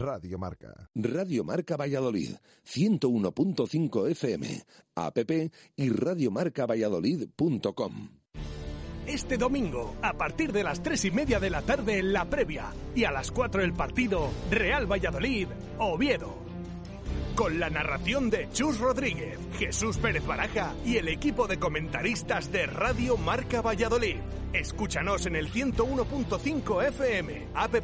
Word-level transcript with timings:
Radio 0.00 0.38
Marca. 0.38 0.88
Radio 0.94 1.44
Marca 1.44 1.76
Valladolid, 1.76 2.30
101.5 2.64 4.10
FM, 4.12 4.64
app 4.94 5.18
y 5.76 5.90
radiomarcavalladolid.com. 5.90 8.08
Este 9.06 9.36
domingo, 9.36 9.96
a 10.00 10.14
partir 10.14 10.52
de 10.52 10.64
las 10.64 10.82
tres 10.82 11.04
y 11.04 11.10
media 11.10 11.38
de 11.38 11.50
la 11.50 11.60
tarde 11.60 11.98
en 11.98 12.14
la 12.14 12.30
previa 12.30 12.72
y 12.94 13.04
a 13.04 13.12
las 13.12 13.30
4 13.30 13.62
el 13.62 13.74
partido 13.74 14.30
Real 14.50 14.90
Valladolid, 14.90 15.48
Oviedo. 15.78 16.49
Con 17.34 17.58
la 17.58 17.70
narración 17.70 18.28
de 18.30 18.48
Chus 18.52 18.78
Rodríguez, 18.78 19.38
Jesús 19.58 19.96
Pérez 19.98 20.26
Baraja 20.26 20.74
y 20.84 20.96
el 20.98 21.08
equipo 21.08 21.46
de 21.46 21.58
comentaristas 21.58 22.52
de 22.52 22.66
Radio 22.66 23.16
Marca 23.16 23.62
Valladolid. 23.62 24.16
Escúchanos 24.52 25.26
en 25.26 25.36
el 25.36 25.50
101.5 25.50 26.88
FM, 26.88 27.46
app 27.54 27.74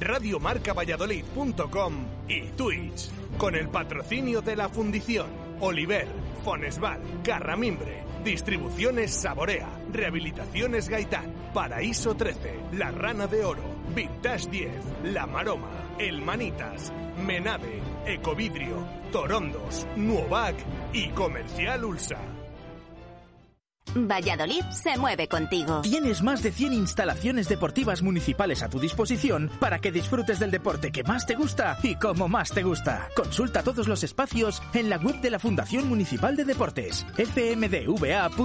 radiomarcavalladolid.com 0.00 1.94
y 2.28 2.42
Twitch. 2.50 3.10
Con 3.38 3.54
el 3.54 3.68
patrocinio 3.68 4.42
de 4.42 4.56
la 4.56 4.68
Fundición, 4.68 5.28
Oliver, 5.60 6.08
Fonesval, 6.44 7.00
Carramimbre, 7.22 8.02
Distribuciones 8.24 9.12
Saborea, 9.12 9.68
Rehabilitaciones 9.92 10.88
Gaitán, 10.88 11.32
Paraíso 11.54 12.16
13, 12.16 12.60
La 12.72 12.90
Rana 12.90 13.28
de 13.28 13.44
Oro, 13.44 13.62
Vintage 13.94 14.50
10, 14.50 14.70
La 15.04 15.26
Maroma, 15.26 15.70
El 15.98 16.22
Manitas, 16.22 16.92
Menave, 17.24 17.80
Ecovidrio, 18.06 18.86
Torondos, 19.12 19.86
Nuovac 19.96 20.54
y 20.92 21.08
Comercial 21.08 21.84
Ulsa. 21.84 22.18
Valladolid 23.94 24.62
se 24.70 24.98
mueve 24.98 25.28
contigo. 25.28 25.80
Tienes 25.80 26.22
más 26.22 26.42
de 26.42 26.52
100 26.52 26.74
instalaciones 26.74 27.48
deportivas 27.48 28.02
municipales 28.02 28.62
a 28.62 28.68
tu 28.68 28.78
disposición 28.78 29.50
para 29.58 29.78
que 29.78 29.92
disfrutes 29.92 30.38
del 30.38 30.50
deporte 30.50 30.92
que 30.92 31.02
más 31.02 31.26
te 31.26 31.34
gusta 31.34 31.78
y 31.82 31.96
como 31.96 32.28
más 32.28 32.50
te 32.50 32.62
gusta. 32.62 33.08
Consulta 33.16 33.62
todos 33.62 33.88
los 33.88 34.04
espacios 34.04 34.62
en 34.74 34.90
la 34.90 34.98
web 34.98 35.20
de 35.20 35.30
la 35.30 35.38
Fundación 35.38 35.88
Municipal 35.88 36.36
de 36.36 36.44
Deportes, 36.44 37.06
fmdva.org. 37.16 38.38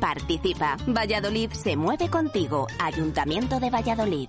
Participa. 0.00 0.76
Valladolid 0.86 1.50
se 1.52 1.76
mueve 1.76 2.08
contigo. 2.08 2.66
Ayuntamiento 2.78 3.58
de 3.58 3.70
Valladolid. 3.70 4.28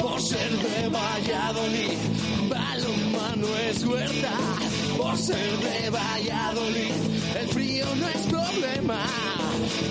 Por 0.00 0.20
ser 0.20 0.50
de 0.50 0.88
Valladolid, 0.88 1.98
balonmano 2.48 3.46
es 3.68 3.84
huerta. 3.84 4.32
Por 4.96 5.16
ser 5.16 5.56
de 5.58 5.90
Valladolid, 5.90 6.92
el 7.40 7.48
frío 7.48 7.86
no 7.96 8.08
es 8.08 8.22
problema. 8.26 9.04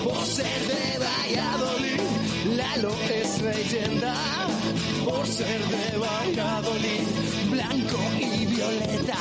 Por 0.03 0.25
ser 0.25 0.59
de 0.68 1.00
Valladolid, 1.00 2.02
Lalo 2.58 2.94
es 3.09 3.42
leyenda. 3.42 4.16
Por 5.06 5.28
ser 5.28 5.59
de 5.59 5.97
Valladolid, 5.97 7.08
blanco 7.50 8.00
y 8.19 8.46
violeta. 8.46 9.18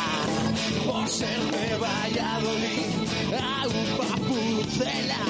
Por 0.87 1.09
ser 1.09 1.41
de 1.51 1.77
Valladolid, 1.77 2.91
agua 3.33 4.17
pucela. 4.29 5.25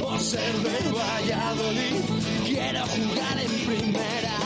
Por 0.00 0.20
ser 0.20 0.52
de 0.52 0.92
Valladolid, 0.92 2.00
quiero 2.44 2.80
jugar 2.86 3.38
en 3.38 3.66
primera. 3.66 4.45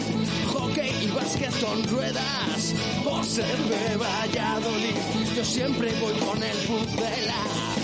básquet 1.31 1.51
son 1.51 1.83
ruedas. 1.85 2.73
Por 3.03 3.23
ser 3.25 3.57
de 3.57 3.97
Valladolid, 3.97 4.95
yo 5.35 5.45
siempre 5.45 5.91
voy 6.01 6.13
con 6.13 6.43
el 6.43 6.57
puzzela. 6.67 7.80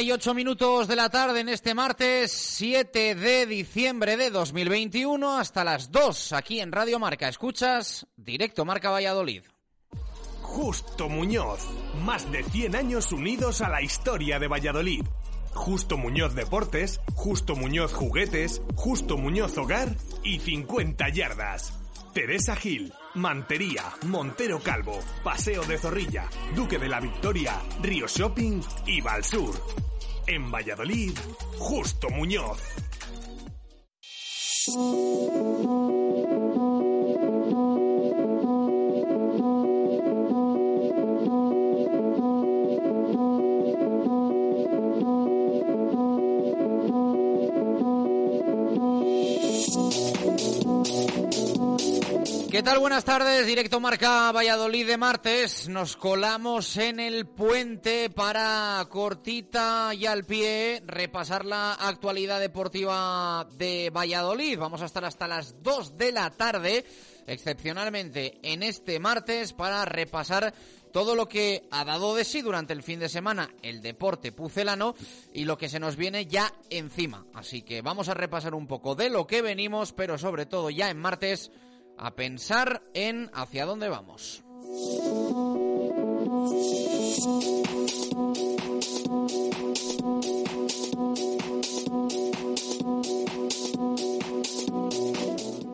Una 0.00 0.06
y 0.06 0.12
ocho 0.12 0.32
minutos 0.32 0.88
de 0.88 0.96
la 0.96 1.10
tarde 1.10 1.40
en 1.40 1.50
este 1.50 1.74
martes 1.74 2.32
7 2.32 3.14
de 3.14 3.44
diciembre 3.44 4.16
de 4.16 4.30
2021 4.30 5.36
hasta 5.36 5.62
las 5.62 5.92
2 5.92 6.32
aquí 6.32 6.58
en 6.60 6.72
Radio 6.72 6.98
Marca. 6.98 7.28
Escuchas 7.28 8.06
Directo 8.16 8.64
Marca 8.64 8.88
Valladolid. 8.88 9.42
Justo 10.40 11.10
Muñoz. 11.10 11.68
Más 12.02 12.32
de 12.32 12.42
100 12.44 12.76
años 12.76 13.12
unidos 13.12 13.60
a 13.60 13.68
la 13.68 13.82
historia 13.82 14.38
de 14.38 14.48
Valladolid. 14.48 15.04
Justo 15.52 15.98
Muñoz 15.98 16.34
Deportes, 16.34 17.02
Justo 17.14 17.54
Muñoz 17.54 17.92
Juguetes, 17.92 18.62
Justo 18.76 19.18
Muñoz 19.18 19.58
Hogar 19.58 19.94
y 20.24 20.38
50 20.38 21.10
Yardas. 21.10 21.79
Teresa 22.12 22.56
Gil, 22.56 22.92
Mantería, 23.14 23.84
Montero 24.06 24.60
Calvo, 24.60 24.98
Paseo 25.22 25.62
de 25.64 25.78
Zorrilla, 25.78 26.28
Duque 26.54 26.78
de 26.78 26.88
la 26.88 27.00
Victoria, 27.00 27.60
Río 27.80 28.06
Shopping 28.08 28.60
y 28.86 29.00
Valsur. 29.00 29.54
En 30.26 30.50
Valladolid, 30.50 31.12
Justo 31.58 32.10
Muñoz. 32.10 32.60
¿Qué 52.60 52.64
tal? 52.64 52.78
Buenas 52.78 53.06
tardes, 53.06 53.46
directo 53.46 53.80
Marca 53.80 54.30
Valladolid 54.32 54.86
de 54.86 54.98
martes. 54.98 55.66
Nos 55.66 55.96
colamos 55.96 56.76
en 56.76 57.00
el 57.00 57.26
puente 57.26 58.10
para 58.10 58.86
cortita 58.90 59.94
y 59.94 60.04
al 60.04 60.24
pie 60.24 60.82
repasar 60.84 61.46
la 61.46 61.72
actualidad 61.72 62.38
deportiva 62.38 63.48
de 63.56 63.88
Valladolid. 63.88 64.58
Vamos 64.58 64.82
a 64.82 64.84
estar 64.84 65.06
hasta 65.06 65.26
las 65.26 65.62
2 65.62 65.96
de 65.96 66.12
la 66.12 66.28
tarde, 66.32 66.84
excepcionalmente 67.26 68.38
en 68.42 68.62
este 68.62 69.00
martes, 69.00 69.54
para 69.54 69.86
repasar 69.86 70.52
todo 70.92 71.14
lo 71.14 71.30
que 71.30 71.66
ha 71.70 71.86
dado 71.86 72.14
de 72.14 72.26
sí 72.26 72.42
durante 72.42 72.74
el 72.74 72.82
fin 72.82 73.00
de 73.00 73.08
semana 73.08 73.48
el 73.62 73.80
deporte 73.80 74.32
pucelano 74.32 74.94
y 75.32 75.46
lo 75.46 75.56
que 75.56 75.70
se 75.70 75.80
nos 75.80 75.96
viene 75.96 76.26
ya 76.26 76.52
encima. 76.68 77.24
Así 77.32 77.62
que 77.62 77.80
vamos 77.80 78.10
a 78.10 78.14
repasar 78.14 78.54
un 78.54 78.66
poco 78.66 78.94
de 78.94 79.08
lo 79.08 79.26
que 79.26 79.40
venimos, 79.40 79.94
pero 79.94 80.18
sobre 80.18 80.44
todo 80.44 80.68
ya 80.68 80.90
en 80.90 80.98
martes 80.98 81.50
a 82.00 82.12
pensar 82.12 82.82
en 82.94 83.30
hacia 83.34 83.66
dónde 83.66 83.88
vamos. 83.90 84.42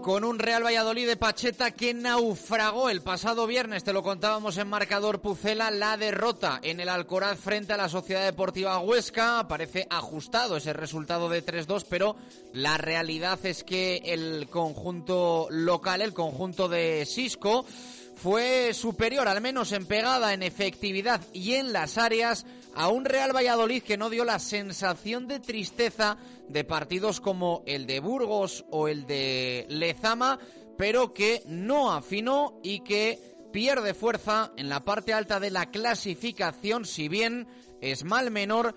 Con 0.06 0.22
un 0.22 0.38
Real 0.38 0.64
Valladolid 0.64 1.04
de 1.04 1.16
Pacheta 1.16 1.72
que 1.72 1.92
naufragó 1.92 2.90
el 2.90 3.02
pasado 3.02 3.48
viernes, 3.48 3.82
te 3.82 3.92
lo 3.92 4.04
contábamos 4.04 4.56
en 4.56 4.68
marcador 4.68 5.20
Pucela, 5.20 5.72
la 5.72 5.96
derrota 5.96 6.60
en 6.62 6.78
el 6.78 6.88
Alcoraz 6.88 7.40
frente 7.40 7.72
a 7.72 7.76
la 7.76 7.88
Sociedad 7.88 8.24
Deportiva 8.24 8.78
Huesca. 8.78 9.48
Parece 9.48 9.84
ajustado 9.90 10.58
ese 10.58 10.72
resultado 10.72 11.28
de 11.28 11.44
3-2, 11.44 11.86
pero 11.90 12.14
la 12.52 12.78
realidad 12.78 13.44
es 13.44 13.64
que 13.64 14.00
el 14.04 14.48
conjunto 14.48 15.48
local, 15.50 16.00
el 16.00 16.14
conjunto 16.14 16.68
de 16.68 17.04
Cisco, 17.04 17.66
fue 18.14 18.74
superior, 18.74 19.26
al 19.26 19.40
menos 19.40 19.72
en 19.72 19.86
pegada, 19.86 20.32
en 20.32 20.44
efectividad 20.44 21.20
y 21.32 21.54
en 21.54 21.72
las 21.72 21.98
áreas, 21.98 22.46
a 22.76 22.88
un 22.88 23.06
Real 23.06 23.34
Valladolid 23.34 23.82
que 23.82 23.96
no 23.96 24.10
dio 24.10 24.24
la 24.24 24.38
sensación 24.38 25.26
de 25.26 25.40
tristeza 25.40 26.18
de 26.48 26.62
partidos 26.62 27.20
como 27.20 27.62
el 27.66 27.86
de 27.86 28.00
Burgos 28.00 28.66
o 28.70 28.86
el 28.86 29.06
de 29.06 29.66
Lezama, 29.70 30.38
pero 30.76 31.14
que 31.14 31.42
no 31.46 31.92
afinó 31.92 32.60
y 32.62 32.80
que 32.80 33.18
pierde 33.50 33.94
fuerza 33.94 34.52
en 34.58 34.68
la 34.68 34.80
parte 34.84 35.14
alta 35.14 35.40
de 35.40 35.50
la 35.50 35.70
clasificación, 35.70 36.84
si 36.84 37.08
bien 37.08 37.48
es 37.80 38.04
mal 38.04 38.30
menor 38.30 38.74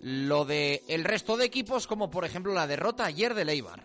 lo 0.00 0.46
de 0.46 0.82
el 0.88 1.04
resto 1.04 1.36
de 1.36 1.44
equipos, 1.44 1.86
como 1.86 2.10
por 2.10 2.24
ejemplo 2.24 2.54
la 2.54 2.66
derrota 2.66 3.04
ayer 3.04 3.34
de 3.34 3.44
Leibar. 3.44 3.82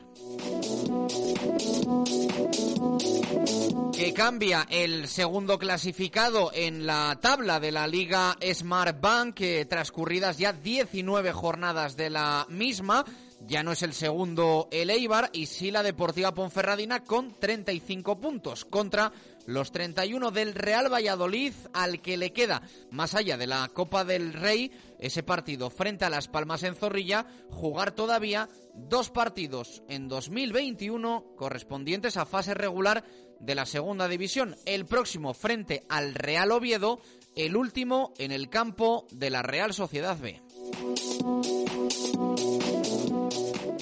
Que 3.97 4.13
cambia 4.13 4.67
el 4.69 5.07
segundo 5.07 5.57
clasificado 5.57 6.51
en 6.53 6.85
la 6.85 7.17
tabla 7.19 7.59
de 7.59 7.71
la 7.71 7.88
Liga 7.88 8.38
Smart 8.53 9.01
Bank, 9.01 9.33
que 9.33 9.65
transcurridas 9.65 10.38
ya 10.38 10.53
19 10.53 11.31
jornadas 11.31 11.97
de 11.97 12.11
la 12.11 12.45
misma, 12.47 13.03
ya 13.47 13.63
no 13.63 13.71
es 13.71 13.81
el 13.81 13.94
segundo 13.94 14.67
el 14.71 14.89
Eibar 14.89 15.29
y 15.31 15.45
sí 15.45 15.71
la 15.71 15.81
Deportiva 15.81 16.33
Ponferradina 16.33 17.03
con 17.03 17.33
35 17.39 18.19
puntos 18.19 18.65
contra 18.65 19.13
los 19.45 19.71
31 19.71 20.31
del 20.31 20.53
Real 20.53 20.91
Valladolid 20.91 21.53
al 21.73 22.01
que 22.01 22.17
le 22.17 22.33
queda, 22.33 22.61
más 22.91 23.15
allá 23.15 23.38
de 23.38 23.47
la 23.47 23.69
Copa 23.69 24.03
del 24.03 24.33
Rey, 24.33 24.71
ese 24.99 25.23
partido 25.23 25.69
frente 25.69 26.03
a 26.03 26.09
Las 26.09 26.27
Palmas 26.27 26.63
en 26.63 26.75
Zorrilla, 26.75 27.25
jugar 27.49 27.91
todavía 27.91 28.49
dos 28.73 29.09
partidos 29.09 29.83
en 29.88 30.09
2021 30.09 31.33
correspondientes 31.38 32.17
a 32.17 32.25
fase 32.25 32.53
regular 32.53 33.05
de 33.39 33.55
la 33.55 33.65
segunda 33.65 34.09
división. 34.09 34.57
El 34.65 34.85
próximo 34.85 35.33
frente 35.33 35.85
al 35.88 36.13
Real 36.13 36.51
Oviedo, 36.51 37.00
el 37.35 37.55
último 37.55 38.13
en 38.17 38.33
el 38.33 38.50
campo 38.50 39.07
de 39.11 39.29
la 39.29 39.43
Real 39.43 39.73
Sociedad 39.73 40.17
B. 40.17 40.41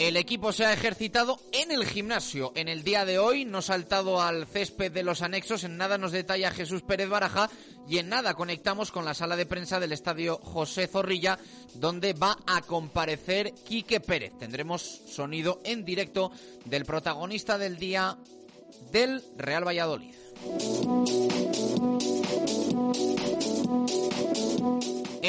El 0.06 0.18
equipo 0.18 0.52
se 0.52 0.64
ha 0.64 0.72
ejercitado 0.72 1.40
en 1.52 1.72
el 1.72 1.84
gimnasio 1.84 2.52
en 2.54 2.68
el 2.68 2.84
día 2.84 3.06
de 3.06 3.18
hoy, 3.18 3.44
no 3.44 3.64
saltado 3.64 4.22
al 4.22 4.46
césped 4.46 4.92
de 4.92 5.02
los 5.02 5.24
anexos, 5.24 5.64
en 5.64 5.78
nada 5.78 5.98
nos 5.98 6.12
detalla 6.12 6.52
Jesús 6.52 6.84
Pérez 6.84 7.10
Baraja 7.10 7.50
y 7.90 7.98
en 7.98 8.10
nada 8.10 8.36
conectamos 8.36 8.92
con 8.92 9.04
la 9.04 9.16
sala 9.16 9.36
de 9.36 9.48
prensa 9.48 9.80
del 9.80 9.94
estadio 9.94 10.38
José 10.44 10.86
Zorrilla, 10.86 11.40
donde 11.74 12.14
va 12.14 12.38
a 12.46 12.62
comparecer 12.62 13.52
Quique 13.68 14.00
Pérez. 14.00 14.34
Tendremos 14.38 14.84
sonido 14.84 15.60
en 15.64 15.84
directo 15.84 16.32
del 16.66 16.86
protagonista 16.86 17.58
del 17.58 17.78
día 17.78 18.16
del 18.92 19.24
Real 19.38 19.68
Valladolid. 19.68 20.14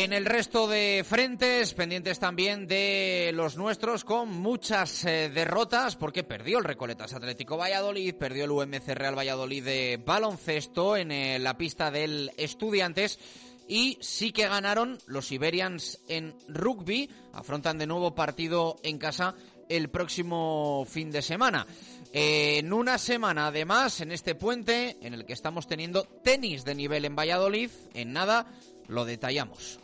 En 0.07 0.13
el 0.13 0.25
resto 0.25 0.69
de 0.69 1.05
frentes, 1.05 1.75
pendientes 1.75 2.21
también 2.21 2.69
de 2.69 3.33
los 3.35 3.57
nuestros, 3.57 4.05
con 4.05 4.29
muchas 4.29 5.05
eh, 5.05 5.31
derrotas, 5.35 5.97
porque 5.97 6.23
perdió 6.23 6.59
el 6.59 6.65
Recoletas 6.65 7.13
Atlético 7.13 7.57
Valladolid, 7.57 8.15
perdió 8.15 8.45
el 8.45 8.53
UMC 8.53 8.87
Real 8.95 9.19
Valladolid 9.19 9.65
de 9.65 10.01
baloncesto 10.07 10.97
en 10.97 11.11
eh, 11.11 11.41
la 11.41 11.59
pista 11.59 11.91
del 11.91 12.31
Estudiantes. 12.37 13.19
Y 13.67 13.99
sí 14.01 14.31
que 14.31 14.47
ganaron 14.47 14.97
los 15.07 15.33
Iberians 15.33 15.99
en 16.07 16.37
rugby, 16.47 17.11
afrontan 17.33 17.77
de 17.77 17.89
nuevo 17.89 18.15
partido 18.15 18.77
en 18.85 18.99
casa 18.99 19.35
el 19.69 19.91
próximo 19.91 20.87
fin 20.89 21.11
de 21.11 21.21
semana. 21.21 21.67
En 22.13 22.73
una 22.73 22.99
semana, 22.99 23.49
además, 23.49 24.01
en 24.01 24.13
este 24.13 24.37
puente 24.37 24.99
en 25.03 25.15
el 25.15 25.27
que 25.27 25.33
estamos 25.33 25.67
teniendo 25.67 26.05
tenis 26.05 26.65
de 26.65 26.77
nivel 26.77 27.07
en 27.07 27.17
Valladolid, 27.17 27.71
en 27.93 28.13
nada 28.13 28.47
lo 28.87 29.05
detallamos. 29.05 29.81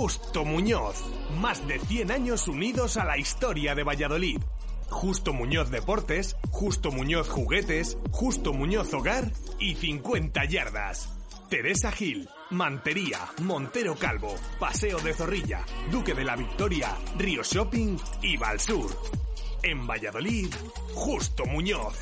Justo 0.00 0.44
Muñoz, 0.44 1.04
más 1.40 1.66
de 1.66 1.78
100 1.78 2.10
años 2.10 2.48
unidos 2.48 2.96
a 2.96 3.04
la 3.04 3.18
historia 3.18 3.74
de 3.74 3.84
Valladolid. 3.84 4.40
Justo 4.88 5.32
Muñoz 5.32 5.70
Deportes, 5.70 6.36
Justo 6.50 6.90
Muñoz 6.90 7.28
Juguetes, 7.28 7.98
Justo 8.10 8.52
Muñoz 8.52 8.94
Hogar 8.94 9.30
y 9.58 9.74
50 9.74 10.44
Yardas. 10.46 11.08
Teresa 11.48 11.92
Gil, 11.92 12.28
Mantería, 12.50 13.28
Montero 13.42 13.94
Calvo, 13.94 14.34
Paseo 14.58 14.98
de 14.98 15.14
Zorrilla, 15.14 15.64
Duque 15.92 16.14
de 16.14 16.24
la 16.24 16.34
Victoria, 16.34 16.96
Río 17.16 17.42
Shopping 17.44 17.96
y 18.22 18.36
Valsur. 18.36 18.90
En 19.62 19.86
Valladolid, 19.86 20.52
Justo 20.92 21.46
Muñoz. 21.46 21.96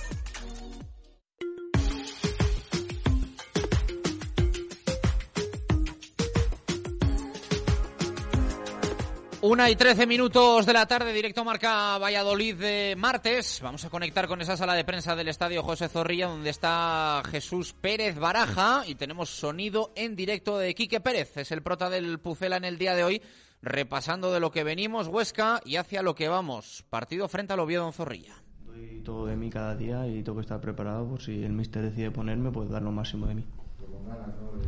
Una 9.51 9.71
y 9.71 9.77
trece 9.77 10.07
minutos 10.07 10.67
de 10.67 10.75
la 10.75 10.85
tarde, 10.85 11.11
directo 11.11 11.43
marca 11.43 11.97
Valladolid 11.97 12.55
de 12.57 12.95
martes. 12.99 13.61
Vamos 13.63 13.83
a 13.83 13.89
conectar 13.89 14.29
con 14.29 14.43
esa 14.43 14.59
sala 14.59 14.75
de 14.75 14.85
prensa 14.85 15.17
del 15.17 15.29
estadio 15.29 15.63
José 15.63 15.89
Zorrilla, 15.89 16.27
donde 16.27 16.51
está 16.51 17.23
Jesús 17.31 17.73
Pérez 17.73 18.19
Baraja 18.19 18.83
y 18.87 18.95
tenemos 18.95 19.31
sonido 19.31 19.91
en 19.97 20.17
directo 20.17 20.59
de 20.59 20.75
Quique 20.75 21.01
Pérez. 21.01 21.35
Es 21.39 21.51
el 21.51 21.63
prota 21.63 21.89
del 21.89 22.19
Pucela 22.19 22.59
en 22.59 22.67
el 22.67 22.77
día 22.77 22.95
de 22.95 23.05
hoy, 23.05 23.23
repasando 23.63 24.35
de 24.35 24.41
lo 24.41 24.51
que 24.51 24.65
venimos 24.65 25.09
Huesca 25.09 25.63
y 25.65 25.77
hacia 25.77 26.03
lo 26.03 26.15
que 26.15 26.29
vamos. 26.29 26.85
Partido 26.91 27.27
frente 27.27 27.55
al 27.55 27.61
Oviedo 27.61 27.87
en 27.87 27.95
Zorrilla. 27.95 28.35
Doy 28.67 29.01
todo 29.03 29.25
de 29.25 29.37
mí 29.37 29.49
cada 29.49 29.75
día 29.75 30.07
y 30.07 30.23
tengo 30.23 30.37
que 30.37 30.43
estar 30.43 30.61
preparado 30.61 31.09
por 31.09 31.23
si 31.23 31.43
el 31.43 31.55
míster 31.55 31.85
decide 31.85 32.11
ponerme, 32.11 32.51
pues 32.51 32.69
dar 32.69 32.83
lo 32.83 32.93
máximo 32.93 33.27
de 33.27 33.37
mí. 33.37 33.47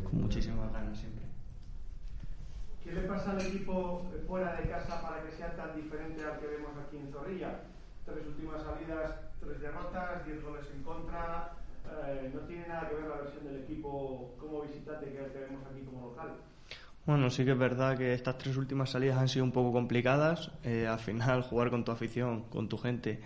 Con 0.05 0.23
muchísimas 0.23 0.73
ganas 0.73 0.99
siempre. 0.99 1.30
¿Qué 2.91 3.03
le 3.03 3.07
pasa 3.07 3.31
al 3.31 3.41
equipo 3.41 4.11
fuera 4.27 4.57
de 4.57 4.69
casa 4.69 5.01
para 5.01 5.23
que 5.23 5.31
sea 5.31 5.55
tan 5.55 5.77
diferente 5.77 6.25
al 6.25 6.41
que 6.41 6.47
vemos 6.49 6.73
aquí 6.77 6.97
en 6.97 7.09
Zorrilla? 7.13 7.61
Tres 8.05 8.27
últimas 8.27 8.65
salidas, 8.65 9.15
tres 9.39 9.61
derrotas, 9.61 10.27
diez 10.27 10.43
goles 10.43 10.67
en 10.75 10.83
contra. 10.83 11.53
Eh, 11.87 12.33
no 12.35 12.41
tiene 12.41 12.67
nada 12.67 12.89
que 12.89 12.97
ver 12.97 13.05
la 13.05 13.17
versión 13.19 13.45
del 13.45 13.63
equipo 13.63 14.35
como 14.41 14.63
visitante 14.63 15.07
que 15.07 15.19
que 15.19 15.39
vemos 15.39 15.65
aquí 15.71 15.83
como 15.85 16.09
local. 16.09 16.35
Bueno, 17.07 17.31
sí 17.31 17.45
que 17.45 17.53
es 17.53 17.59
verdad 17.59 17.97
que 17.97 18.13
estas 18.13 18.37
tres 18.39 18.57
últimas 18.57 18.91
salidas 18.91 19.19
han 19.19 19.29
sido 19.29 19.45
un 19.45 19.53
poco 19.53 19.71
complicadas. 19.71 20.51
Eh, 20.65 20.89
al 20.89 20.99
final, 20.99 21.43
jugar 21.43 21.71
con 21.71 21.85
tu 21.85 21.93
afición, 21.93 22.43
con 22.51 22.69
tu 22.69 22.77
gente, 22.77 23.21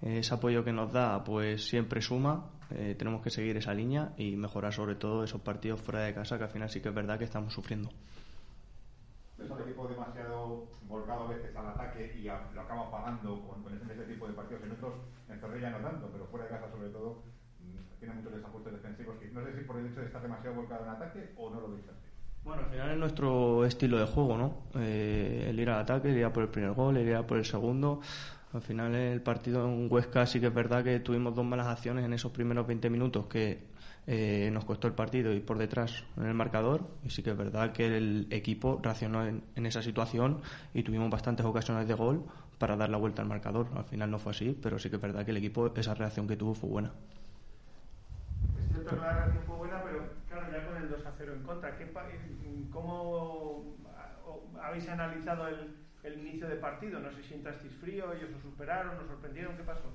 eh, 0.00 0.20
ese 0.20 0.32
apoyo 0.32 0.64
que 0.64 0.72
nos 0.72 0.94
da, 0.94 1.22
pues 1.22 1.68
siempre 1.68 2.00
suma. 2.00 2.46
Eh, 2.70 2.94
tenemos 2.98 3.20
que 3.20 3.28
seguir 3.28 3.54
esa 3.58 3.74
línea 3.74 4.14
y 4.16 4.34
mejorar 4.36 4.72
sobre 4.72 4.94
todo 4.94 5.24
esos 5.24 5.42
partidos 5.42 5.78
fuera 5.78 6.04
de 6.04 6.14
casa, 6.14 6.38
que 6.38 6.44
al 6.44 6.50
final 6.50 6.70
sí 6.70 6.80
que 6.80 6.88
es 6.88 6.94
verdad 6.94 7.18
que 7.18 7.24
estamos 7.24 7.52
sufriendo 7.52 7.90
es 9.44 9.50
un 9.50 9.60
equipo 9.60 9.88
demasiado 9.88 10.66
volcado 10.88 11.24
a 11.24 11.28
veces 11.28 11.54
al 11.56 11.68
ataque 11.68 12.12
y 12.18 12.24
lo 12.24 12.60
acaba 12.60 12.90
pagando 12.90 13.40
con, 13.46 13.62
con 13.62 13.74
ese, 13.74 14.04
tipo 14.04 14.26
de 14.26 14.34
partidos. 14.34 14.62
En 14.64 14.72
otros, 14.72 14.94
en 15.28 15.40
Zorrilla 15.40 15.70
no 15.70 15.78
tanto, 15.78 16.08
pero 16.12 16.26
fuera 16.26 16.46
de 16.46 16.50
casa 16.50 16.70
sobre 16.70 16.88
todo, 16.90 17.22
mm, 17.60 17.98
tiene 17.98 18.14
muchos 18.14 18.34
desajustes 18.34 18.72
defensivos. 18.72 19.16
Que 19.18 19.30
no 19.30 19.44
sé 19.44 19.56
si 19.56 19.64
por 19.64 19.78
el 19.78 19.86
hecho 19.86 20.00
de 20.00 20.06
estar 20.06 20.22
demasiado 20.22 20.56
volcado 20.56 20.84
en 20.84 20.90
ataque 20.90 21.32
o 21.36 21.50
no 21.50 21.60
lo 21.60 21.70
veis 21.70 21.88
así. 21.88 22.10
Bueno, 22.42 22.62
al 22.62 22.70
final 22.70 22.90
es 22.90 22.98
nuestro 22.98 23.64
estilo 23.66 23.98
de 23.98 24.06
juego, 24.06 24.36
¿no? 24.36 24.54
Eh, 24.80 25.46
el 25.48 25.60
ir 25.60 25.68
al 25.70 25.80
ataque, 25.80 26.10
el 26.10 26.16
ir 26.16 26.24
a 26.24 26.32
por 26.32 26.42
el 26.42 26.48
primer 26.48 26.72
gol, 26.72 26.96
el 26.96 27.06
ir 27.06 27.16
a 27.16 27.26
por 27.26 27.38
el 27.38 27.44
segundo. 27.44 28.00
Al 28.52 28.62
final 28.62 28.94
el 28.94 29.22
partido 29.22 29.66
en 29.66 29.86
Huesca 29.90 30.26
sí 30.26 30.40
que 30.40 30.46
es 30.46 30.54
verdad 30.54 30.82
que 30.82 30.98
tuvimos 31.00 31.34
dos 31.34 31.44
malas 31.44 31.68
acciones 31.68 32.04
en 32.04 32.12
esos 32.12 32.32
primeros 32.32 32.66
20 32.66 32.90
minutos 32.90 33.26
que 33.26 33.69
eh, 34.06 34.50
nos 34.52 34.64
costó 34.64 34.88
el 34.88 34.94
partido 34.94 35.32
y 35.32 35.40
por 35.40 35.58
detrás 35.58 36.04
en 36.16 36.26
el 36.26 36.34
marcador. 36.34 36.88
Y 37.04 37.10
sí 37.10 37.22
que 37.22 37.30
es 37.30 37.36
verdad 37.36 37.72
que 37.72 37.86
el 37.86 38.26
equipo 38.30 38.80
reaccionó 38.82 39.26
en, 39.26 39.42
esa 39.66 39.82
situación 39.82 40.40
y 40.74 40.82
tuvimos 40.82 41.10
bastantes 41.10 41.44
ocasiones 41.46 41.86
de 41.86 41.94
gol 41.94 42.24
para 42.58 42.76
dar 42.76 42.90
la 42.90 42.98
vuelta 42.98 43.22
al 43.22 43.28
marcador. 43.28 43.68
Al 43.76 43.84
final 43.84 44.10
no 44.10 44.18
fue 44.18 44.32
así, 44.32 44.58
pero 44.62 44.78
sí 44.78 44.90
que 44.90 44.96
es 44.96 45.02
verdad 45.02 45.24
que 45.24 45.30
el 45.30 45.36
equipo, 45.36 45.72
esa 45.74 45.94
reacción 45.94 46.26
que 46.26 46.36
tuvo 46.36 46.54
fue 46.54 46.70
buena. 46.70 46.92
Es 48.58 48.68
cierto 48.72 48.90
que 48.90 48.96
la 48.96 49.12
reacción 49.12 49.44
fue 49.44 49.56
buena, 49.56 49.82
pero 49.84 50.04
claro, 50.28 50.52
ya 50.52 50.66
con 50.66 50.76
el 50.76 50.88
2 50.88 51.06
a 51.06 51.12
0 51.16 51.32
en 51.34 51.42
contra, 51.42 51.78
¿cómo 52.70 53.76
habéis 54.62 54.88
analizado 54.88 55.48
el, 55.48 55.76
el 56.02 56.20
inicio 56.20 56.48
de 56.48 56.56
partido? 56.56 57.00
No 57.00 57.10
sé 57.12 57.22
si 57.22 57.34
entrasteis 57.34 57.74
frío, 57.74 58.12
ellos 58.12 58.30
os 58.36 58.42
superaron, 58.42 58.98
os 58.98 59.06
sorprendieron, 59.06 59.56
¿qué 59.56 59.62
pasó? 59.62 59.92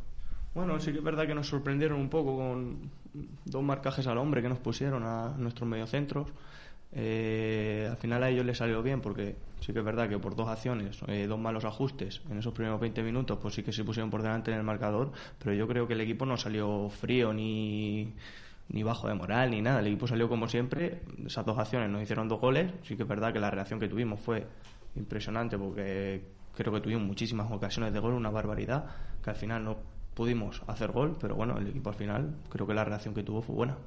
Bueno, 0.53 0.79
sí 0.79 0.91
que 0.91 0.99
es 0.99 1.03
verdad 1.03 1.27
que 1.27 1.35
nos 1.35 1.47
sorprendieron 1.47 1.99
un 1.99 2.09
poco 2.09 2.37
con 2.37 2.89
dos 3.45 3.63
marcajes 3.63 4.07
al 4.07 4.17
hombre 4.17 4.41
que 4.41 4.49
nos 4.49 4.59
pusieron 4.59 5.03
a 5.03 5.35
nuestros 5.37 5.67
mediocentros. 5.69 6.27
Eh, 6.91 7.87
al 7.89 7.97
final 7.97 8.23
a 8.23 8.29
ellos 8.29 8.45
les 8.45 8.57
salió 8.57 8.81
bien 8.81 9.01
porque 9.01 9.35
sí 9.59 9.73
que 9.73 9.79
es 9.79 9.85
verdad 9.85 10.07
que 10.07 10.17
por 10.17 10.35
dos 10.35 10.47
acciones, 10.47 10.97
eh, 11.07 11.27
dos 11.27 11.39
malos 11.39 11.65
ajustes 11.65 12.21
en 12.29 12.37
esos 12.37 12.53
primeros 12.53 12.79
20 12.79 13.03
minutos, 13.03 13.37
pues 13.41 13.53
sí 13.53 13.63
que 13.63 13.73
se 13.73 13.83
pusieron 13.83 14.09
por 14.09 14.21
delante 14.21 14.51
en 14.51 14.57
el 14.57 14.63
marcador, 14.63 15.11
pero 15.39 15.53
yo 15.53 15.67
creo 15.67 15.87
que 15.87 15.93
el 15.93 16.01
equipo 16.01 16.25
no 16.25 16.37
salió 16.37 16.89
frío 16.89 17.33
ni, 17.33 18.13
ni 18.69 18.83
bajo 18.83 19.07
de 19.07 19.13
moral 19.13 19.51
ni 19.51 19.61
nada. 19.61 19.79
El 19.79 19.87
equipo 19.87 20.07
salió 20.07 20.29
como 20.29 20.47
siempre. 20.47 21.01
Esas 21.25 21.45
dos 21.45 21.57
acciones 21.57 21.89
nos 21.89 22.01
hicieron 22.01 22.27
dos 22.27 22.39
goles. 22.39 22.71
Sí 22.83 22.95
que 22.95 23.03
es 23.03 23.09
verdad 23.09 23.33
que 23.33 23.39
la 23.39 23.51
reacción 23.51 23.79
que 23.79 23.87
tuvimos 23.87 24.19
fue 24.19 24.47
impresionante 24.95 25.57
porque 25.57 26.23
creo 26.55 26.73
que 26.73 26.81
tuvimos 26.81 27.03
muchísimas 27.03 27.51
ocasiones 27.51 27.93
de 27.93 27.99
gol, 27.99 28.13
una 28.13 28.29
barbaridad, 28.29 28.85
que 29.23 29.29
al 29.29 29.35
final 29.35 29.63
no 29.63 29.77
pudimos 30.15 30.63
hacer 30.65 30.91
gol, 30.91 31.15
pero 31.19 31.35
bueno, 31.35 31.57
el 31.57 31.67
equipo 31.67 31.89
al 31.89 31.95
final 31.95 32.35
creo 32.49 32.65
que 32.65 32.73
la 32.73 32.85
reacción 32.85 33.13
que 33.13 33.21
tuvo 33.21 33.41
fue 33.41 33.55
buena. 33.55 33.77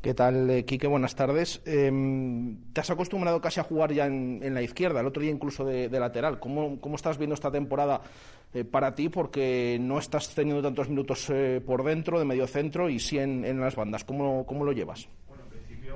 ¿Qué 0.00 0.14
tal, 0.14 0.50
eh, 0.50 0.64
Quique? 0.64 0.88
Buenas 0.88 1.14
tardes. 1.14 1.62
Em, 1.64 2.56
te 2.72 2.80
has 2.80 2.90
acostumbrado 2.90 3.40
casi 3.40 3.60
a 3.60 3.62
jugar 3.62 3.92
ya 3.92 4.06
en, 4.06 4.52
la 4.52 4.60
izquierda, 4.60 4.98
el 4.98 5.06
otro 5.06 5.22
día 5.22 5.30
incluso 5.30 5.64
de, 5.64 5.88
lateral. 5.88 6.40
¿Cómo, 6.40 6.80
¿Cómo, 6.80 6.96
estás 6.96 7.18
viendo 7.18 7.34
esta 7.34 7.52
temporada 7.52 8.00
eh, 8.52 8.64
para 8.64 8.96
ti? 8.96 9.08
Porque 9.08 9.78
no 9.80 10.00
estás 10.00 10.34
teniendo 10.34 10.60
tantos 10.60 10.88
minutos 10.88 11.30
eh, 11.30 11.62
por 11.64 11.84
dentro, 11.84 12.18
de 12.18 12.24
medio 12.24 12.48
centro, 12.48 12.88
y 12.88 12.98
sí 12.98 13.18
en, 13.18 13.44
en 13.44 13.60
las 13.60 13.76
bandas. 13.76 14.02
¿Cómo, 14.02 14.44
¿Cómo 14.44 14.64
lo 14.64 14.72
llevas? 14.72 15.06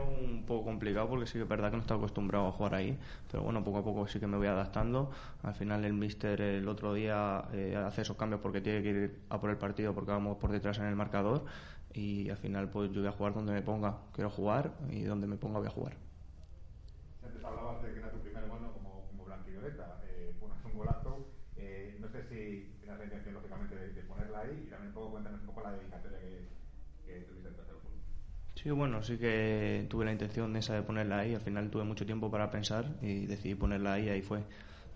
Un 0.02 0.44
poco 0.44 0.64
complicado 0.64 1.08
porque 1.08 1.26
sí 1.26 1.34
que 1.34 1.42
es 1.42 1.48
verdad 1.48 1.70
que 1.70 1.76
no 1.76 1.82
estoy 1.82 1.96
acostumbrado 1.96 2.48
a 2.48 2.52
jugar 2.52 2.74
ahí, 2.74 2.98
pero 3.30 3.42
bueno, 3.42 3.62
poco 3.64 3.78
a 3.78 3.84
poco 3.84 4.06
sí 4.06 4.20
que 4.20 4.26
me 4.26 4.36
voy 4.36 4.46
adaptando. 4.46 5.10
Al 5.42 5.54
final 5.54 5.84
el 5.84 5.92
míster 5.92 6.40
el 6.40 6.68
otro 6.68 6.94
día 6.94 7.44
eh, 7.52 7.76
hace 7.76 8.02
esos 8.02 8.16
cambios 8.16 8.40
porque 8.40 8.60
tiene 8.60 8.82
que 8.82 8.88
ir 8.90 9.18
a 9.30 9.40
por 9.40 9.50
el 9.50 9.56
partido 9.56 9.94
porque 9.94 10.10
vamos 10.10 10.38
por 10.38 10.52
detrás 10.52 10.78
en 10.78 10.86
el 10.86 10.96
marcador 10.96 11.44
y 11.92 12.28
al 12.30 12.36
final 12.36 12.68
pues 12.68 12.92
yo 12.92 13.00
voy 13.00 13.08
a 13.08 13.12
jugar 13.12 13.34
donde 13.34 13.52
me 13.52 13.62
ponga, 13.62 13.98
quiero 14.12 14.30
jugar 14.30 14.72
y 14.90 15.02
donde 15.02 15.26
me 15.26 15.36
ponga 15.36 15.58
voy 15.58 15.68
a 15.68 15.70
jugar. 15.70 15.96
Antes 17.24 17.42
hablabas 17.44 17.82
de 17.82 17.92
que 17.92 17.98
era 17.98 18.10
tu 18.10 18.18
primer 18.18 18.48
gol 18.48 18.58
como, 18.72 19.06
como 19.08 19.24
blanquivioleta, 19.24 20.00
eh, 20.04 20.34
pones 20.38 20.56
un 20.64 20.74
golazo, 20.74 21.26
eh, 21.56 21.96
no 22.00 22.08
sé 22.08 22.22
si 22.24 22.76
tienes 22.80 22.98
la 22.98 23.04
intención 23.04 23.34
lógicamente 23.34 23.74
de, 23.74 24.02
ponerla 24.02 24.40
ahí 24.40 24.64
y 24.66 24.70
también 24.70 24.92
puedo 24.92 25.10
cuéntanos 25.10 25.40
un 25.40 25.46
poco 25.46 25.62
la 25.62 25.72
dedicatoria 25.72 26.18
que, 26.20 26.48
que 27.06 27.20
tuviste 27.22 27.48
en 27.48 27.56
Sí, 28.66 28.72
bueno, 28.72 29.00
sí 29.00 29.16
que 29.16 29.86
tuve 29.88 30.04
la 30.04 30.10
intención 30.10 30.56
esa 30.56 30.74
de 30.74 30.82
ponerla 30.82 31.20
ahí. 31.20 31.32
Al 31.32 31.40
final 31.40 31.70
tuve 31.70 31.84
mucho 31.84 32.04
tiempo 32.04 32.32
para 32.32 32.50
pensar 32.50 32.96
y 33.00 33.24
decidí 33.26 33.54
ponerla 33.54 33.92
ahí. 33.92 34.08
Ahí 34.08 34.22
fue. 34.22 34.42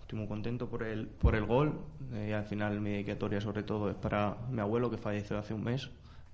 Estoy 0.01 0.19
muy 0.19 0.27
contento 0.27 0.69
por 0.69 0.83
el, 0.83 1.07
por 1.07 1.35
el 1.35 1.45
gol. 1.45 1.79
Eh, 2.11 2.33
al 2.33 2.43
final 2.43 2.81
mi 2.81 2.89
dedicatoria 2.89 3.39
sobre 3.39 3.63
todo 3.63 3.89
es 3.89 3.95
para 3.95 4.35
mi 4.49 4.59
abuelo 4.59 4.91
que 4.91 4.97
falleció 4.97 5.37
hace 5.37 5.53
un 5.53 5.63
mes. 5.63 5.89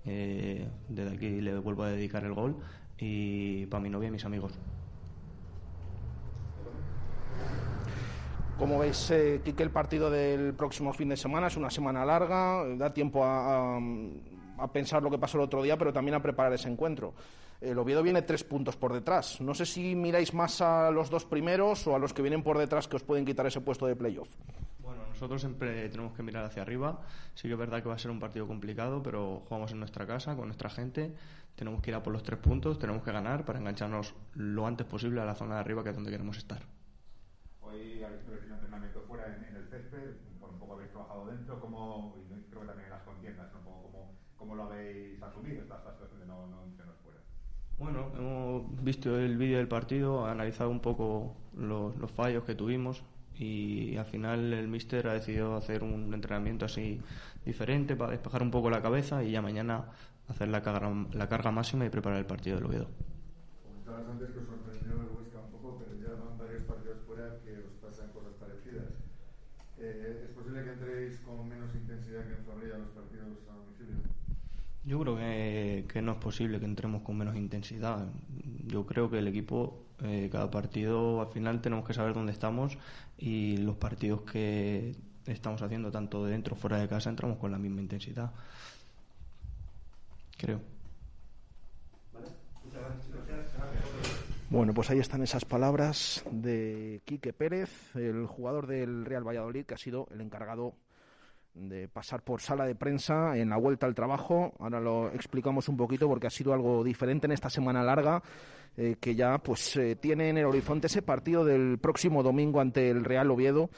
Eh, 0.05 0.67
desde 0.89 1.15
aquí 1.15 1.39
le 1.39 1.59
vuelvo 1.59 1.83
a 1.83 1.89
dedicar 1.89 2.23
el 2.23 2.33
gol. 2.33 2.55
Y 2.97 3.67
para 3.67 3.83
mi 3.83 3.91
novia 3.91 4.07
y 4.07 4.11
mis 4.13 4.25
amigos. 4.25 4.53
Como 8.57 8.79
veis, 8.79 9.11
eh, 9.11 9.43
el 9.45 9.69
partido 9.69 10.09
del 10.09 10.55
próximo 10.55 10.91
fin 10.91 11.09
de 11.09 11.17
semana 11.17 11.45
es 11.45 11.55
una 11.55 11.69
semana 11.69 12.03
larga, 12.03 12.63
da 12.77 12.91
tiempo 12.91 13.23
a 13.23 13.77
a 13.77 13.79
pensar 14.65 15.03
lo 15.03 15.11
que 15.11 15.19
pasó 15.19 15.37
el 15.37 15.43
otro 15.43 15.61
día, 15.61 15.77
pero 15.77 15.93
también 15.93 16.15
a 16.15 16.21
preparar 16.21 16.53
ese 16.53 16.69
encuentro. 16.69 17.13
El 17.61 17.77
Oviedo 17.77 18.03
viene 18.03 18.21
tres 18.21 18.43
puntos 18.43 18.75
por 18.75 18.93
detrás. 18.93 19.41
No 19.41 19.53
sé 19.53 19.65
si 19.65 19.95
miráis 19.95 20.33
más 20.33 20.61
a 20.61 20.91
los 20.91 21.09
dos 21.09 21.25
primeros 21.25 21.85
o 21.87 21.95
a 21.95 21.99
los 21.99 22.13
que 22.13 22.21
vienen 22.21 22.43
por 22.43 22.57
detrás 22.57 22.87
que 22.87 22.95
os 22.95 23.03
pueden 23.03 23.25
quitar 23.25 23.45
ese 23.47 23.61
puesto 23.61 23.87
de 23.87 23.95
playoff. 23.95 24.29
Bueno, 24.79 25.01
nosotros 25.09 25.41
siempre 25.41 25.89
tenemos 25.89 26.13
que 26.13 26.23
mirar 26.23 26.45
hacia 26.45 26.61
arriba. 26.61 27.01
Sí 27.33 27.47
que 27.47 27.53
es 27.53 27.59
verdad 27.59 27.81
que 27.81 27.89
va 27.89 27.95
a 27.95 27.99
ser 27.99 28.11
un 28.11 28.19
partido 28.19 28.47
complicado, 28.47 29.01
pero 29.01 29.43
jugamos 29.47 29.71
en 29.71 29.79
nuestra 29.79 30.05
casa, 30.05 30.35
con 30.35 30.45
nuestra 30.45 30.69
gente. 30.69 31.13
Tenemos 31.55 31.81
que 31.81 31.89
ir 31.89 31.95
a 31.95 32.03
por 32.03 32.13
los 32.13 32.21
tres 32.21 32.39
puntos, 32.39 32.77
tenemos 32.77 33.01
que 33.01 33.11
ganar 33.11 33.43
para 33.43 33.57
engancharnos 33.57 34.13
lo 34.35 34.67
antes 34.67 34.85
posible 34.85 35.21
a 35.21 35.25
la 35.25 35.33
zona 35.33 35.55
de 35.55 35.61
arriba, 35.61 35.83
que 35.83 35.89
es 35.89 35.95
donde 35.95 36.11
queremos 36.11 36.37
estar. 36.37 36.61
Hoy 37.61 38.03
habéis 38.03 38.21
hecho 38.21 38.53
entrenamiento 38.53 39.01
fuera 39.07 39.25
en, 39.25 39.55
el 39.55 39.67
césped, 39.67 40.17
un 40.39 40.59
poco 40.59 40.73
habéis 40.73 40.91
trabajado 40.91 41.25
dentro, 41.25 41.59
como, 41.59 42.15
creo 42.49 42.61
que 42.61 42.67
también 42.67 42.85
en 42.85 42.91
las 42.91 43.03
contiendas, 43.03 43.51
un 43.55 43.63
poco 43.63 43.87
¿Cómo 44.37 44.46
lo 44.57 44.63
habéis 44.63 45.21
asumido 45.21 45.61
esta, 45.61 45.77
situación 45.91 46.19
de 46.19 46.25
no, 46.25 46.47
no 46.47 46.57
fuera? 47.03 47.19
Bueno, 47.77 48.11
hemos 48.17 48.83
visto 48.83 49.17
el 49.17 49.37
vídeo 49.37 49.57
del 49.57 49.67
partido, 49.67 50.25
analizado 50.25 50.69
un 50.69 50.81
poco 50.81 51.35
los, 51.55 51.95
los 51.97 52.11
fallos 52.11 52.43
que 52.43 52.55
tuvimos 52.55 53.03
y 53.39 53.95
al 53.97 54.05
final 54.05 54.51
el 54.51 54.67
míster 54.67 55.07
ha 55.07 55.13
decidido 55.13 55.55
hacer 55.55 55.83
un 55.83 56.11
entrenamiento 56.13 56.65
así 56.65 56.99
diferente 57.45 57.95
para 57.95 58.11
despejar 58.11 58.41
un 58.41 58.51
poco 58.51 58.69
la 58.69 58.81
cabeza 58.81 59.23
y 59.23 59.31
ya 59.31 59.41
mañana 59.41 59.85
hacer 60.27 60.47
la 60.47 60.61
carga, 60.61 60.91
la 61.13 61.29
carga 61.29 61.51
máxima 61.51 61.85
y 61.85 61.89
preparar 61.89 62.17
el 62.17 62.25
partido 62.25 62.57
del 62.57 62.65
Oviedo. 62.65 62.87
Comentabas 63.63 64.09
antes 64.09 64.31
que 64.31 64.39
os 64.39 64.47
sorprendió 64.47 64.93
el 64.93 65.09
Huesca 65.15 65.39
un 65.39 65.51
poco, 65.51 65.77
pero 65.77 65.93
ya 66.01 66.17
van 66.17 66.37
varios 66.37 66.63
partidos 66.63 66.97
fuera 67.05 67.37
que 67.45 67.53
os 67.61 67.73
pasan 67.79 68.11
cosas 68.11 68.33
parecidas. 68.39 68.89
Eh, 69.77 70.25
¿Es 70.25 70.35
posible 70.35 70.63
que 70.63 70.71
entréis 70.73 71.19
con 71.19 71.47
menos 71.47 71.73
intensidad 71.75 72.25
que 72.25 72.33
en 72.33 72.43
Zorrilla 72.43 72.77
los 72.79 72.89
partidos 72.89 73.37
a 73.47 73.53
domicilio? 73.53 74.01
Yo 74.87 74.97
creo 75.01 75.17
que, 75.17 76.01
no 76.01 76.13
es 76.13 76.17
posible 76.17 76.61
que 76.61 76.65
entremos 76.65 77.01
con 77.01 77.17
menos 77.17 77.35
intensidad. 77.35 78.07
Yo 78.67 78.85
creo 78.85 79.09
que 79.09 79.17
el 79.19 79.27
equipo, 79.27 79.83
eh, 80.01 80.29
cada 80.31 80.49
partido, 80.49 81.19
al 81.19 81.27
final 81.27 81.61
tenemos 81.61 81.85
que 81.85 81.93
saber 81.93 82.13
dónde 82.13 82.31
estamos 82.31 82.77
y 83.17 83.57
los 83.57 83.75
partidos 83.75 84.21
que 84.21 84.95
estamos 85.25 85.61
haciendo, 85.61 85.91
tanto 85.91 86.23
dentro 86.25 86.55
o 86.55 86.57
fuera 86.57 86.77
de 86.79 86.87
casa, 86.87 87.09
entramos 87.09 87.37
con 87.37 87.51
la 87.51 87.57
misma 87.57 87.81
intensidad. 87.81 88.31
Creo. 90.37 90.61
Bueno, 94.49 94.73
pues 94.73 94.89
ahí 94.89 94.99
están 94.99 95.21
esas 95.21 95.43
palabras 95.43 96.23
de 96.31 97.01
Quique 97.03 97.33
Pérez, 97.33 97.93
el 97.93 98.25
jugador 98.25 98.67
del 98.67 99.03
Real 99.03 99.27
Valladolid, 99.27 99.65
que 99.65 99.73
ha 99.73 99.77
sido 99.77 100.07
el 100.11 100.21
encargado 100.21 100.75
de 101.57 101.87
pasar 101.87 102.23
por 102.23 102.41
sala 102.41 102.65
de 102.65 102.75
prensa 102.75 103.37
en 103.37 103.49
la 103.49 103.57
vuelta 103.57 103.85
al 103.85 103.95
trabajo. 103.95 104.53
Ahora 104.59 104.79
lo 104.79 105.09
explicamos 105.11 105.67
un 105.69 105.77
poquito 105.77 106.07
porque 106.07 106.27
ha 106.27 106.31
sido 106.31 106.53
algo 106.53 106.83
diferente 106.83 107.25
en 107.25 107.31
esta 107.31 107.49
semana 107.49 107.83
larga 107.83 108.21
eh, 108.77 108.95
que 108.99 109.15
ya 109.15 109.39
pues 109.39 109.75
eh, 109.77 109.95
tiene 109.95 110.29
en 110.29 110.37
el 110.37 110.45
horizonte 110.45 110.87
ese 110.87 111.01
partido 111.01 111.43
del 111.43 111.79
próximo 111.79 112.21
domingo 112.21 112.61
ante 112.61 112.89
el 112.89 113.03
Real 113.03 113.31
Oviedo. 113.31 113.69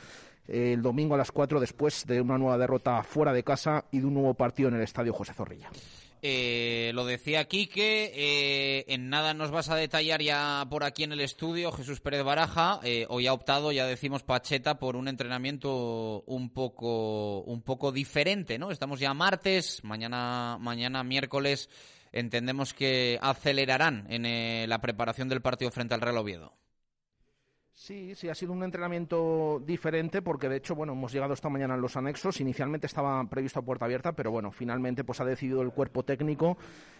eh, 0.47 0.73
el 0.73 0.81
domingo 0.81 1.15
a 1.15 1.17
las 1.17 1.31
4 1.31 1.59
después 1.59 2.05
de 2.05 2.19
una 2.19 2.37
nueva 2.37 2.57
derrota 2.57 3.01
fuera 3.03 3.31
de 3.31 3.43
casa 3.43 3.85
y 3.91 3.99
de 3.99 4.05
un 4.05 4.15
nuevo 4.15 4.33
partido 4.33 4.69
en 4.69 4.75
el 4.75 4.81
Estadio 4.81 5.13
José 5.13 5.33
Zorrilla. 5.33 5.69
Eh, 6.21 6.91
lo 6.93 7.05
decía 7.05 7.45
Quique, 7.45 8.11
eh, 8.13 8.85
en 8.89 9.09
nada 9.09 9.33
nos 9.33 9.51
vas 9.51 9.69
a 9.69 9.75
detallar 9.75 10.21
ya 10.21 10.65
por 10.69 10.83
aquí 10.83 11.03
en 11.03 11.13
el 11.13 11.21
estudio, 11.21 11.71
Jesús 11.71 12.01
Pérez 12.01 12.23
Baraja. 12.23 12.79
eh, 12.83 13.05
hoy 13.09 13.27
ha 13.27 13.33
optado, 13.33 13.71
ya 13.71 13.85
decimos 13.85 14.23
Pacheta, 14.23 14.79
por 14.79 14.95
un 14.95 15.07
entrenamiento 15.07 16.23
un 16.27 16.49
poco, 16.49 17.41
un 17.41 17.61
poco 17.61 17.91
diferente, 17.91 18.59
¿no? 18.59 18.71
Estamos 18.71 18.99
ya 18.99 19.13
martes, 19.13 19.83
mañana, 19.83 20.57
mañana 20.59 21.03
miércoles 21.03 21.69
entendemos 22.11 22.73
que 22.73 23.19
acelerarán 23.21 24.05
en 24.09 24.25
eh, 24.25 24.65
la 24.67 24.81
preparación 24.81 25.29
del 25.29 25.41
partido 25.41 25.71
frente 25.71 25.93
al 25.93 26.01
Real 26.01 26.17
Oviedo. 26.17 26.53
Sí, 27.79 28.13
sí, 28.13 28.27
ha 28.27 28.35
sido 28.35 28.51
un 28.51 28.61
entrenamiento 28.61 29.63
diferente 29.65 30.21
porque 30.21 30.49
de 30.49 30.57
hecho, 30.57 30.75
bueno, 30.75 30.91
hemos 30.91 31.13
llegado 31.13 31.33
esta 31.33 31.47
mañana 31.47 31.75
a 31.75 31.77
los 31.77 31.95
anexos. 31.95 32.41
Inicialmente 32.41 32.87
estaba 32.87 33.23
previsto 33.29 33.61
a 33.61 33.61
puerta 33.61 33.85
abierta, 33.85 34.11
pero 34.11 34.31
bueno, 34.31 34.51
finalmente 34.51 35.05
pues 35.05 35.21
ha 35.21 35.25
decidido 35.25 35.61
el 35.61 35.71
cuerpo 35.71 36.03
técnico 36.03 36.57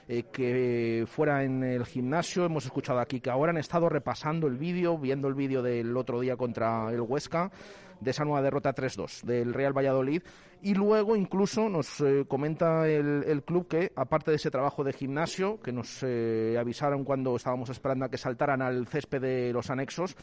eh, 0.08 0.24
que 0.32 1.04
fuera 1.06 1.44
en 1.44 1.66
el 1.66 1.86
gimnasio. 1.86 2.46
Hemos 2.46 2.64
escuchado 2.64 3.00
aquí 3.00 3.20
que 3.20 3.30
ahora 3.30 3.50
han 3.50 3.58
estado 3.58 3.90
repasando 3.90 4.48
el 4.48 4.56
vídeo, 4.56 4.98
viendo 4.98 5.28
el 5.28 5.34
vídeo 5.34 5.62
del 5.62 5.98
otro 5.98 6.22
día 6.22 6.38
contra 6.38 6.90
el 6.94 7.02
Huesca 7.02 7.52
de 8.00 8.12
esa 8.12 8.24
nueva 8.24 8.42
derrota 8.42 8.74
3-2 8.74 9.24
del 9.24 9.54
Real 9.54 9.78
Valladolid. 9.78 10.24
Y 10.62 10.76
luego 10.76 11.18
incluso 11.18 11.68
nos 11.68 12.00
eh, 12.00 12.24
comenta 12.26 12.88
el, 12.88 13.44
club 13.44 13.68
que, 13.68 13.92
aparte 13.98 14.32
de 14.32 14.38
ese 14.38 14.50
trabajo 14.50 14.86
de 14.86 14.94
gimnasio, 14.94 15.60
que 15.60 15.74
nos 15.74 16.04
eh, 16.04 16.56
avisaron 16.58 17.04
cuando 17.04 17.36
estábamos 17.36 17.70
esperando 17.70 18.06
a 18.06 18.10
que 18.10 18.18
saltaran 18.18 18.62
al 18.62 18.88
césped 18.88 19.22
de 19.22 19.52
los 19.52 19.70
anexos, 19.70 20.16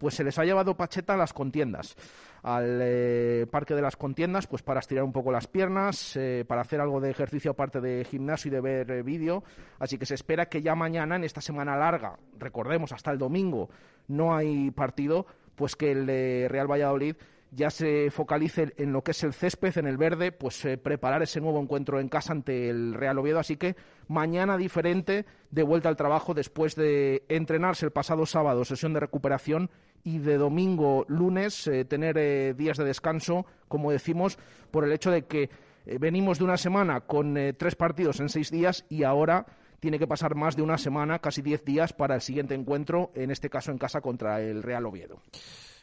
pues 0.00 0.14
se 0.14 0.24
les 0.24 0.38
ha 0.38 0.44
llevado 0.46 0.78
Pacheta 0.78 1.12
a 1.12 1.16
las 1.18 1.34
contiendas, 1.34 1.94
al 2.42 2.80
eh, 2.82 3.46
parque 3.50 3.74
de 3.74 3.82
las 3.82 3.96
contiendas, 3.96 4.46
pues 4.46 4.62
para 4.62 4.80
estirar 4.80 5.04
un 5.04 5.12
poco 5.12 5.30
las 5.30 5.46
piernas, 5.46 6.16
eh, 6.16 6.46
para 6.48 6.62
hacer 6.62 6.80
algo 6.80 7.02
de 7.02 7.10
ejercicio 7.10 7.50
aparte 7.50 7.82
de 7.82 8.02
gimnasio 8.06 8.48
y 8.48 8.52
de 8.52 8.60
ver 8.62 8.90
eh, 8.90 9.02
vídeo. 9.02 9.44
Así 9.78 9.98
que 9.98 10.06
se 10.06 10.14
espera 10.14 10.46
que 10.46 10.62
ya 10.62 10.74
mañana, 10.74 11.16
en 11.16 11.24
esta 11.24 11.42
semana 11.42 11.76
larga, 11.76 12.18
recordemos, 12.38 12.92
hasta 12.92 13.10
el 13.10 13.18
domingo 13.18 13.68
no 14.08 14.34
hay 14.34 14.70
partido, 14.70 15.26
pues 15.54 15.76
que 15.76 15.92
el 15.92 16.06
Real 16.48 16.66
Valladolid 16.66 17.16
ya 17.52 17.70
se 17.70 18.10
focalice 18.10 18.72
en 18.76 18.92
lo 18.92 19.02
que 19.02 19.10
es 19.10 19.22
el 19.24 19.32
césped, 19.32 19.76
en 19.78 19.86
el 19.86 19.96
verde, 19.96 20.32
pues 20.32 20.64
eh, 20.64 20.78
preparar 20.78 21.22
ese 21.22 21.40
nuevo 21.40 21.60
encuentro 21.60 21.98
en 21.98 22.08
casa 22.08 22.32
ante 22.32 22.70
el 22.70 22.94
Real 22.94 23.18
Oviedo. 23.18 23.38
Así 23.38 23.56
que 23.56 23.76
mañana 24.08 24.56
diferente, 24.56 25.26
de 25.50 25.62
vuelta 25.62 25.88
al 25.88 25.96
trabajo 25.96 26.34
después 26.34 26.76
de 26.76 27.24
entrenarse 27.28 27.86
el 27.86 27.92
pasado 27.92 28.24
sábado, 28.26 28.64
sesión 28.64 28.92
de 28.92 29.00
recuperación, 29.00 29.70
y 30.04 30.18
de 30.18 30.38
domingo, 30.38 31.04
lunes, 31.08 31.66
eh, 31.66 31.84
tener 31.84 32.16
eh, 32.18 32.54
días 32.54 32.76
de 32.76 32.84
descanso, 32.84 33.46
como 33.68 33.90
decimos, 33.90 34.38
por 34.70 34.84
el 34.84 34.92
hecho 34.92 35.10
de 35.10 35.26
que 35.26 35.50
eh, 35.86 35.98
venimos 35.98 36.38
de 36.38 36.44
una 36.44 36.56
semana 36.56 37.00
con 37.00 37.36
tres 37.56 37.74
partidos 37.74 38.20
en 38.20 38.28
seis 38.28 38.50
días 38.50 38.84
y 38.88 39.04
ahora 39.04 39.46
tiene 39.80 39.98
que 39.98 40.06
pasar 40.06 40.34
más 40.34 40.56
de 40.56 40.62
una 40.62 40.78
semana, 40.78 41.18
casi 41.18 41.42
diez 41.42 41.64
días, 41.64 41.92
para 41.92 42.14
el 42.14 42.20
siguiente 42.20 42.54
encuentro, 42.54 43.10
en 43.14 43.30
este 43.30 43.48
caso 43.48 43.70
en 43.70 43.78
casa 43.78 44.00
contra 44.00 44.40
el 44.40 44.62
Real 44.62 44.84
Oviedo. 44.86 45.22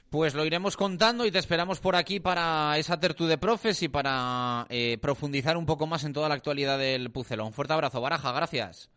Pues 0.09 0.35
lo 0.35 0.45
iremos 0.45 0.77
contando 0.77 1.25
y 1.25 1.31
te 1.31 1.39
esperamos 1.39 1.79
por 1.79 1.95
aquí 1.95 2.19
para 2.19 2.77
esa 2.77 2.99
tertu 2.99 3.25
de 3.25 3.37
profes 3.37 3.81
y 3.83 3.89
para 3.89 4.67
profundizar 5.01 5.57
un 5.57 5.65
poco 5.65 5.87
más 5.87 6.03
en 6.03 6.13
toda 6.13 6.29
la 6.29 6.35
actualidad 6.35 6.77
del 6.77 7.11
Pucelón. 7.11 7.47
Un 7.47 7.53
fuerte 7.53 7.73
abrazo, 7.73 7.99
Baraja, 7.99 8.31
gracias. 8.31 8.89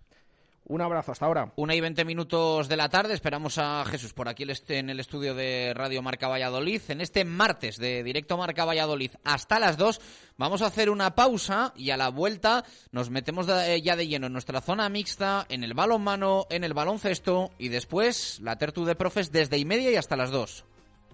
Un 0.70 0.82
abrazo, 0.82 1.10
hasta 1.10 1.26
ahora. 1.26 1.52
Una 1.56 1.74
y 1.74 1.80
veinte 1.80 2.04
minutos 2.04 2.68
de 2.68 2.76
la 2.76 2.88
tarde, 2.88 3.12
esperamos 3.12 3.58
a 3.58 3.84
Jesús 3.86 4.12
por 4.12 4.28
aquí 4.28 4.44
en 4.68 4.88
el 4.88 5.00
estudio 5.00 5.34
de 5.34 5.72
Radio 5.74 6.00
Marca 6.00 6.28
Valladolid. 6.28 6.80
En 6.86 7.00
este 7.00 7.24
martes 7.24 7.76
de 7.76 8.04
Directo 8.04 8.36
Marca 8.36 8.64
Valladolid 8.64 9.10
hasta 9.24 9.58
las 9.58 9.76
dos 9.76 10.00
vamos 10.36 10.62
a 10.62 10.66
hacer 10.66 10.88
una 10.88 11.16
pausa 11.16 11.72
y 11.74 11.90
a 11.90 11.96
la 11.96 12.08
vuelta 12.08 12.64
nos 12.92 13.10
metemos 13.10 13.48
de, 13.48 13.82
ya 13.82 13.96
de 13.96 14.06
lleno 14.06 14.28
en 14.28 14.32
nuestra 14.32 14.60
zona 14.60 14.88
mixta, 14.88 15.44
en 15.48 15.64
el 15.64 15.74
balonmano, 15.74 16.46
en 16.50 16.62
el 16.62 16.72
baloncesto 16.72 17.50
y 17.58 17.66
después 17.66 18.38
la 18.40 18.56
tertu 18.56 18.84
de 18.84 18.94
profes 18.94 19.32
desde 19.32 19.58
y 19.58 19.64
media 19.64 19.90
y 19.90 19.96
hasta 19.96 20.14
las 20.14 20.30
dos. 20.30 20.64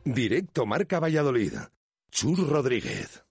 Directo 0.04 0.66
Marca 0.66 1.00
Valladolid. 1.00 1.54
Chur 2.10 2.46
Rodríguez. 2.46 3.25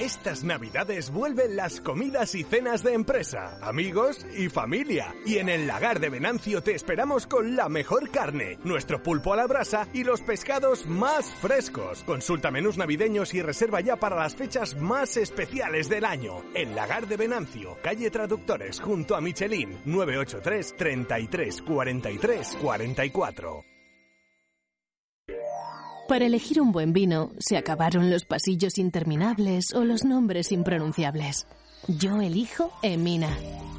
Estas 0.00 0.42
navidades 0.42 1.10
vuelven 1.10 1.54
las 1.54 1.80
comidas 1.80 2.34
y 2.34 2.42
cenas 2.42 2.82
de 2.82 2.94
empresa, 2.94 3.58
amigos 3.62 4.26
y 4.36 4.48
familia. 4.48 5.14
Y 5.24 5.38
en 5.38 5.48
el 5.48 5.68
lagar 5.68 6.00
de 6.00 6.08
Venancio 6.08 6.64
te 6.64 6.74
esperamos 6.74 7.28
con 7.28 7.54
la 7.54 7.68
mejor 7.68 8.10
carne, 8.10 8.58
nuestro 8.64 9.00
pulpo 9.00 9.32
a 9.32 9.36
la 9.36 9.46
brasa 9.46 9.86
y 9.92 10.02
los 10.02 10.20
pescados 10.20 10.84
más 10.86 11.32
frescos. 11.36 12.02
Consulta 12.02 12.50
menús 12.50 12.76
navideños 12.76 13.34
y 13.34 13.42
reserva 13.42 13.80
ya 13.82 13.94
para 13.94 14.16
las 14.16 14.34
fechas 14.34 14.76
más 14.76 15.16
especiales 15.16 15.88
del 15.88 16.04
año. 16.04 16.42
El 16.54 16.74
lagar 16.74 17.06
de 17.06 17.16
Venancio, 17.16 17.78
calle 17.80 18.10
Traductores 18.10 18.80
junto 18.80 19.14
a 19.14 19.20
Michelin, 19.20 19.78
983 19.84 20.74
33 20.76 21.62
43 21.62 22.56
44. 22.60 23.73
Para 26.08 26.26
elegir 26.26 26.60
un 26.60 26.70
buen 26.70 26.92
vino, 26.92 27.30
se 27.38 27.56
acabaron 27.56 28.10
los 28.10 28.26
pasillos 28.26 28.76
interminables 28.76 29.72
o 29.72 29.84
los 29.84 30.04
nombres 30.04 30.52
impronunciables. 30.52 31.46
Yo 31.88 32.20
elijo 32.20 32.70
Emina, 32.82 33.30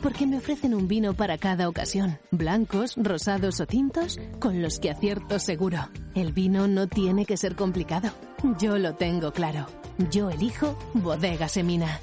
porque 0.01 0.25
me 0.25 0.37
ofrecen 0.37 0.73
un 0.73 0.87
vino 0.87 1.13
para 1.13 1.37
cada 1.37 1.69
ocasión, 1.69 2.17
blancos, 2.31 2.95
rosados 2.97 3.59
o 3.59 3.67
tintos, 3.67 4.19
con 4.39 4.63
los 4.63 4.79
que 4.79 4.89
acierto 4.89 5.37
seguro. 5.37 5.89
El 6.15 6.33
vino 6.33 6.67
no 6.67 6.87
tiene 6.87 7.27
que 7.27 7.37
ser 7.37 7.55
complicado. 7.55 8.09
Yo 8.59 8.79
lo 8.79 8.95
tengo 8.95 9.31
claro. 9.31 9.67
Yo 10.11 10.31
elijo 10.31 10.75
Bodegas 10.95 11.57
Emina. 11.57 11.99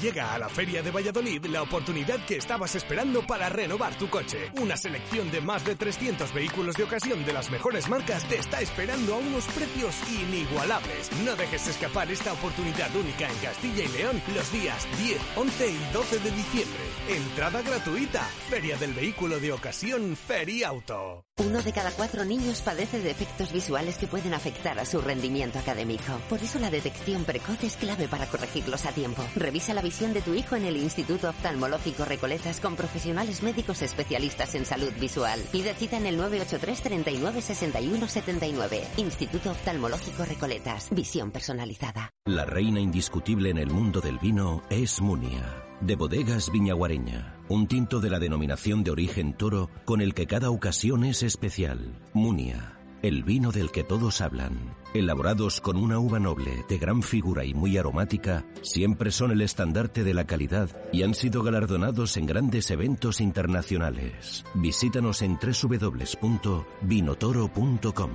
Llega 0.00 0.32
a 0.32 0.38
la 0.38 0.48
Feria 0.48 0.80
de 0.80 0.92
Valladolid 0.92 1.44
la 1.46 1.62
oportunidad 1.62 2.24
que 2.24 2.36
estabas 2.36 2.76
esperando 2.76 3.26
para 3.26 3.48
renovar 3.48 3.98
tu 3.98 4.08
coche. 4.08 4.52
Una 4.60 4.76
selección 4.76 5.28
de 5.32 5.40
más 5.40 5.64
de 5.64 5.74
300 5.74 6.32
vehículos 6.32 6.76
de 6.76 6.84
ocasión 6.84 7.24
de 7.24 7.32
las 7.32 7.50
mejores 7.50 7.88
marcas 7.88 8.24
te 8.28 8.38
está 8.38 8.60
esperando 8.60 9.14
a 9.14 9.18
unos 9.18 9.44
precios 9.46 9.96
inigualables. 10.08 11.10
No 11.24 11.34
dejes 11.34 11.66
escapar 11.66 12.10
esta 12.12 12.32
oportunidad 12.32 12.94
única 12.94 13.28
en 13.28 13.36
Castilla 13.38 13.84
y 13.84 13.88
León 13.88 14.22
los 14.36 14.52
días 14.52 14.86
10, 14.98 15.20
11 15.34 15.68
y 15.68 15.92
12 15.92 16.18
de 16.20 16.30
diciembre. 16.30 16.80
Entrada 17.08 17.62
gratuita. 17.62 18.22
Feria 18.48 18.76
del 18.76 18.94
Vehículo 18.94 19.40
de 19.40 19.52
Ocasión 19.52 20.16
Feriauto. 20.16 21.24
Uno 21.38 21.62
de 21.62 21.72
cada 21.72 21.92
cuatro 21.92 22.24
niños 22.24 22.62
padece 22.62 23.00
de 23.00 23.12
efectos 23.12 23.52
visuales 23.52 23.96
que 23.96 24.08
pueden 24.08 24.34
afectar 24.34 24.78
a 24.80 24.84
su 24.84 25.00
rendimiento 25.00 25.58
académico. 25.60 26.20
Por 26.28 26.42
eso 26.42 26.58
la 26.58 26.68
detección 26.68 27.24
precoz 27.24 27.62
es 27.62 27.76
clave 27.76 28.08
para 28.08 28.26
corregirlos 28.26 28.86
a 28.86 28.92
tiempo. 28.92 29.24
Revisa 29.36 29.72
la 29.72 29.82
visión 29.88 30.12
de 30.12 30.20
tu 30.20 30.34
hijo 30.34 30.54
en 30.54 30.66
el 30.66 30.76
Instituto 30.76 31.30
Oftalmológico 31.30 32.04
Recoletas 32.04 32.60
con 32.60 32.76
profesionales 32.76 33.42
médicos 33.42 33.80
especialistas 33.80 34.54
en 34.54 34.66
salud 34.66 34.92
visual. 35.00 35.40
Pide 35.50 35.72
cita 35.72 35.96
en 35.96 36.04
el 36.04 36.18
983 36.18 36.82
39 36.82 37.40
61 37.40 38.06
79. 38.06 38.82
Instituto 38.98 39.50
Oftalmológico 39.50 40.26
Recoletas. 40.26 40.90
Visión 40.90 41.30
personalizada. 41.30 42.10
La 42.26 42.44
reina 42.44 42.80
indiscutible 42.80 43.48
en 43.48 43.56
el 43.56 43.70
mundo 43.70 44.02
del 44.02 44.18
vino 44.18 44.62
es 44.68 45.00
Munia, 45.00 45.64
de 45.80 45.96
bodegas 45.96 46.52
Viñaguareña. 46.52 47.38
Un 47.48 47.66
tinto 47.66 48.00
de 48.00 48.10
la 48.10 48.18
denominación 48.18 48.84
de 48.84 48.90
origen 48.90 49.32
toro 49.38 49.70
con 49.86 50.02
el 50.02 50.12
que 50.12 50.26
cada 50.26 50.50
ocasión 50.50 51.02
es 51.02 51.22
especial. 51.22 51.98
Munia. 52.12 52.77
El 53.00 53.22
vino 53.22 53.52
del 53.52 53.70
que 53.70 53.84
todos 53.84 54.20
hablan, 54.20 54.74
elaborados 54.92 55.60
con 55.60 55.76
una 55.76 56.00
uva 56.00 56.18
noble, 56.18 56.64
de 56.68 56.78
gran 56.78 57.04
figura 57.04 57.44
y 57.44 57.54
muy 57.54 57.78
aromática, 57.78 58.44
siempre 58.62 59.12
son 59.12 59.30
el 59.30 59.40
estandarte 59.40 60.02
de 60.02 60.14
la 60.14 60.26
calidad 60.26 60.68
y 60.92 61.04
han 61.04 61.14
sido 61.14 61.44
galardonados 61.44 62.16
en 62.16 62.26
grandes 62.26 62.72
eventos 62.72 63.20
internacionales. 63.20 64.44
Visítanos 64.54 65.22
en 65.22 65.38
www.vinotoro.com. 65.38 68.10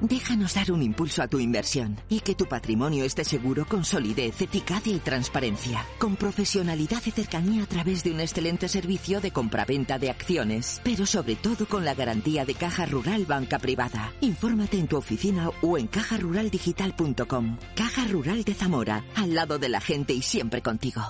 Déjanos 0.00 0.54
dar 0.54 0.72
un 0.72 0.82
impulso 0.82 1.22
a 1.22 1.28
tu 1.28 1.38
inversión 1.38 1.96
y 2.08 2.20
que 2.20 2.34
tu 2.34 2.46
patrimonio 2.46 3.04
esté 3.04 3.24
seguro 3.24 3.66
con 3.66 3.84
solidez, 3.84 4.40
eficacia 4.40 4.94
y 4.94 4.98
transparencia. 4.98 5.84
Con 5.98 6.16
profesionalidad 6.16 7.02
y 7.06 7.10
cercanía 7.10 7.64
a 7.64 7.66
través 7.66 8.02
de 8.02 8.10
un 8.10 8.20
excelente 8.20 8.68
servicio 8.68 9.20
de 9.20 9.30
compraventa 9.30 9.98
de 9.98 10.10
acciones. 10.10 10.80
Pero 10.84 11.06
sobre 11.06 11.36
todo 11.36 11.66
con 11.66 11.84
la 11.84 11.94
garantía 11.94 12.44
de 12.44 12.54
Caja 12.54 12.86
Rural 12.86 13.26
Banca 13.26 13.58
Privada. 13.58 14.12
Infórmate 14.20 14.78
en 14.78 14.88
tu 14.88 14.96
oficina 14.96 15.50
o 15.60 15.78
en 15.78 15.86
cajaruraldigital.com. 15.86 17.58
Caja 17.76 18.04
Rural 18.08 18.44
de 18.44 18.54
Zamora, 18.54 19.04
al 19.14 19.34
lado 19.34 19.58
de 19.58 19.68
la 19.68 19.80
gente 19.80 20.12
y 20.12 20.22
siempre 20.22 20.62
contigo. 20.62 21.02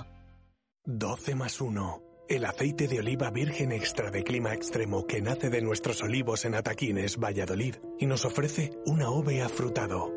12 0.84 1.36
más 1.36 1.60
1. 1.60 2.01
El 2.34 2.46
aceite 2.46 2.88
de 2.88 3.00
oliva 3.00 3.30
virgen 3.30 3.72
extra 3.72 4.10
de 4.10 4.24
clima 4.24 4.54
extremo 4.54 5.06
que 5.06 5.20
nace 5.20 5.50
de 5.50 5.60
nuestros 5.60 6.02
olivos 6.02 6.44
en 6.44 6.54
Ataquines, 6.54 7.18
Valladolid, 7.18 7.76
y 7.98 8.06
nos 8.06 8.24
ofrece 8.24 8.70
un 8.86 9.02
AOVE 9.02 9.42
afrutado, 9.42 10.10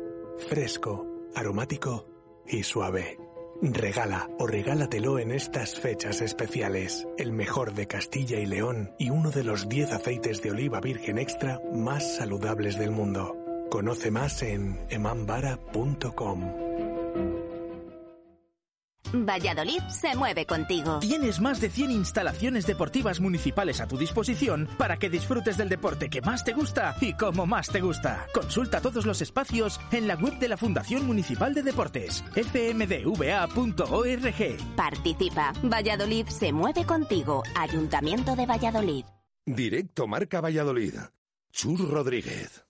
fresco, 0.48 1.06
aromático 1.34 2.06
y 2.46 2.62
suave. 2.62 3.18
Regala 3.60 4.28
o 4.38 4.46
regálatelo 4.46 5.18
en 5.18 5.30
estas 5.32 5.78
fechas 5.78 6.20
especiales. 6.20 7.06
El 7.18 7.32
mejor 7.32 7.74
de 7.74 7.86
Castilla 7.86 8.38
y 8.38 8.46
León 8.46 8.92
y 8.98 9.10
uno 9.10 9.30
de 9.30 9.44
los 9.44 9.68
10 9.68 9.92
aceites 9.92 10.42
de 10.42 10.50
oliva 10.50 10.80
virgen 10.80 11.18
extra 11.18 11.60
más 11.74 12.16
saludables 12.16 12.78
del 12.78 12.90
mundo. 12.90 13.36
Conoce 13.70 14.10
más 14.10 14.42
en 14.42 14.78
emambara.com. 14.90 16.65
Valladolid 19.12 19.80
se 19.88 20.16
mueve 20.16 20.46
contigo. 20.46 20.98
Tienes 21.00 21.40
más 21.40 21.60
de 21.60 21.70
100 21.70 21.90
instalaciones 21.90 22.66
deportivas 22.66 23.20
municipales 23.20 23.80
a 23.80 23.88
tu 23.88 23.96
disposición 23.96 24.68
para 24.78 24.98
que 24.98 25.10
disfrutes 25.10 25.56
del 25.56 25.68
deporte 25.68 26.08
que 26.10 26.22
más 26.22 26.44
te 26.44 26.52
gusta 26.52 26.96
y 27.00 27.14
como 27.14 27.46
más 27.46 27.68
te 27.68 27.80
gusta. 27.80 28.26
Consulta 28.32 28.80
todos 28.80 29.06
los 29.06 29.22
espacios 29.22 29.80
en 29.92 30.08
la 30.08 30.14
web 30.14 30.38
de 30.38 30.48
la 30.48 30.56
Fundación 30.56 31.06
Municipal 31.06 31.54
de 31.54 31.62
Deportes, 31.62 32.24
fmdva.org. 32.34 33.76
Participa. 34.76 35.52
Valladolid 35.62 36.26
se 36.26 36.52
mueve 36.52 36.84
contigo. 36.84 37.42
Ayuntamiento 37.54 38.36
de 38.36 38.46
Valladolid. 38.46 39.04
Directo 39.46 40.06
Marca 40.06 40.40
Valladolid. 40.40 40.94
Chur 41.52 41.88
Rodríguez. 41.88 42.65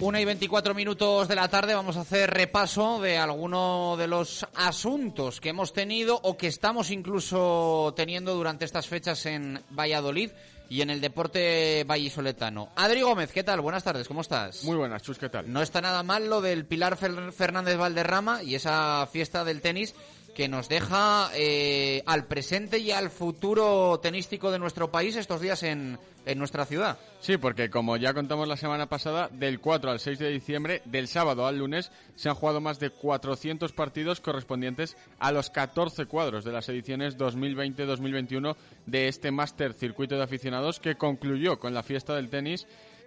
Una 0.00 0.20
y 0.20 0.24
24 0.24 0.74
minutos 0.74 1.28
de 1.28 1.36
la 1.36 1.48
tarde 1.48 1.74
vamos 1.74 1.96
a 1.96 2.00
hacer 2.00 2.30
repaso 2.30 3.00
de 3.00 3.16
alguno 3.18 3.96
de 3.96 4.08
los 4.08 4.44
asuntos 4.56 5.40
que 5.40 5.50
hemos 5.50 5.72
tenido 5.72 6.18
o 6.22 6.36
que 6.36 6.48
estamos 6.48 6.90
incluso 6.90 7.92
teniendo 7.96 8.34
durante 8.34 8.64
estas 8.64 8.88
fechas 8.88 9.24
en 9.26 9.62
Valladolid 9.70 10.30
y 10.68 10.80
en 10.80 10.90
el 10.90 11.00
deporte 11.00 11.84
vallisoletano. 11.84 12.70
Adri 12.76 13.02
Gómez, 13.02 13.30
¿qué 13.30 13.44
tal? 13.44 13.60
Buenas 13.60 13.84
tardes, 13.84 14.08
¿cómo 14.08 14.22
estás? 14.22 14.64
Muy 14.64 14.76
buenas, 14.76 15.02
Chus, 15.02 15.18
¿qué 15.18 15.28
tal? 15.28 15.52
No 15.52 15.60
está 15.62 15.80
nada 15.80 16.02
mal 16.02 16.28
lo 16.28 16.40
del 16.40 16.64
Pilar 16.64 16.98
Fer- 16.98 17.30
Fernández 17.32 17.76
Valderrama 17.76 18.42
y 18.42 18.54
esa 18.54 19.06
fiesta 19.12 19.44
del 19.44 19.60
tenis 19.60 19.94
que 20.34 20.48
nos 20.48 20.68
deja 20.68 21.30
eh, 21.34 22.02
al 22.06 22.26
presente 22.26 22.78
y 22.78 22.90
al 22.90 23.10
futuro 23.10 24.00
tenístico 24.00 24.50
de 24.50 24.58
nuestro 24.58 24.90
país 24.90 25.16
estos 25.16 25.40
días 25.40 25.62
en, 25.62 25.98
en 26.24 26.38
nuestra 26.38 26.64
ciudad. 26.64 26.98
Sí, 27.20 27.36
porque 27.36 27.70
como 27.70 27.96
ya 27.96 28.14
contamos 28.14 28.48
la 28.48 28.56
semana 28.56 28.88
pasada, 28.88 29.28
del 29.28 29.60
4 29.60 29.90
al 29.90 30.00
6 30.00 30.18
de 30.18 30.30
diciembre, 30.30 30.82
del 30.84 31.08
sábado 31.08 31.46
al 31.46 31.58
lunes, 31.58 31.90
se 32.16 32.28
han 32.28 32.34
jugado 32.34 32.60
más 32.60 32.78
de 32.78 32.90
400 32.90 33.72
partidos 33.72 34.20
correspondientes 34.20 34.96
a 35.18 35.32
los 35.32 35.50
14 35.50 36.06
cuadros 36.06 36.44
de 36.44 36.52
las 36.52 36.68
ediciones 36.68 37.18
2020-2021 37.18 38.56
de 38.86 39.08
este 39.08 39.30
Máster 39.30 39.74
Circuito 39.74 40.16
de 40.16 40.24
Aficionados 40.24 40.80
que 40.80 40.96
concluyó 40.96 41.58
con 41.58 41.74
la 41.74 41.82
fiesta 41.82 42.14
del 42.14 42.30
tenis 42.30 42.66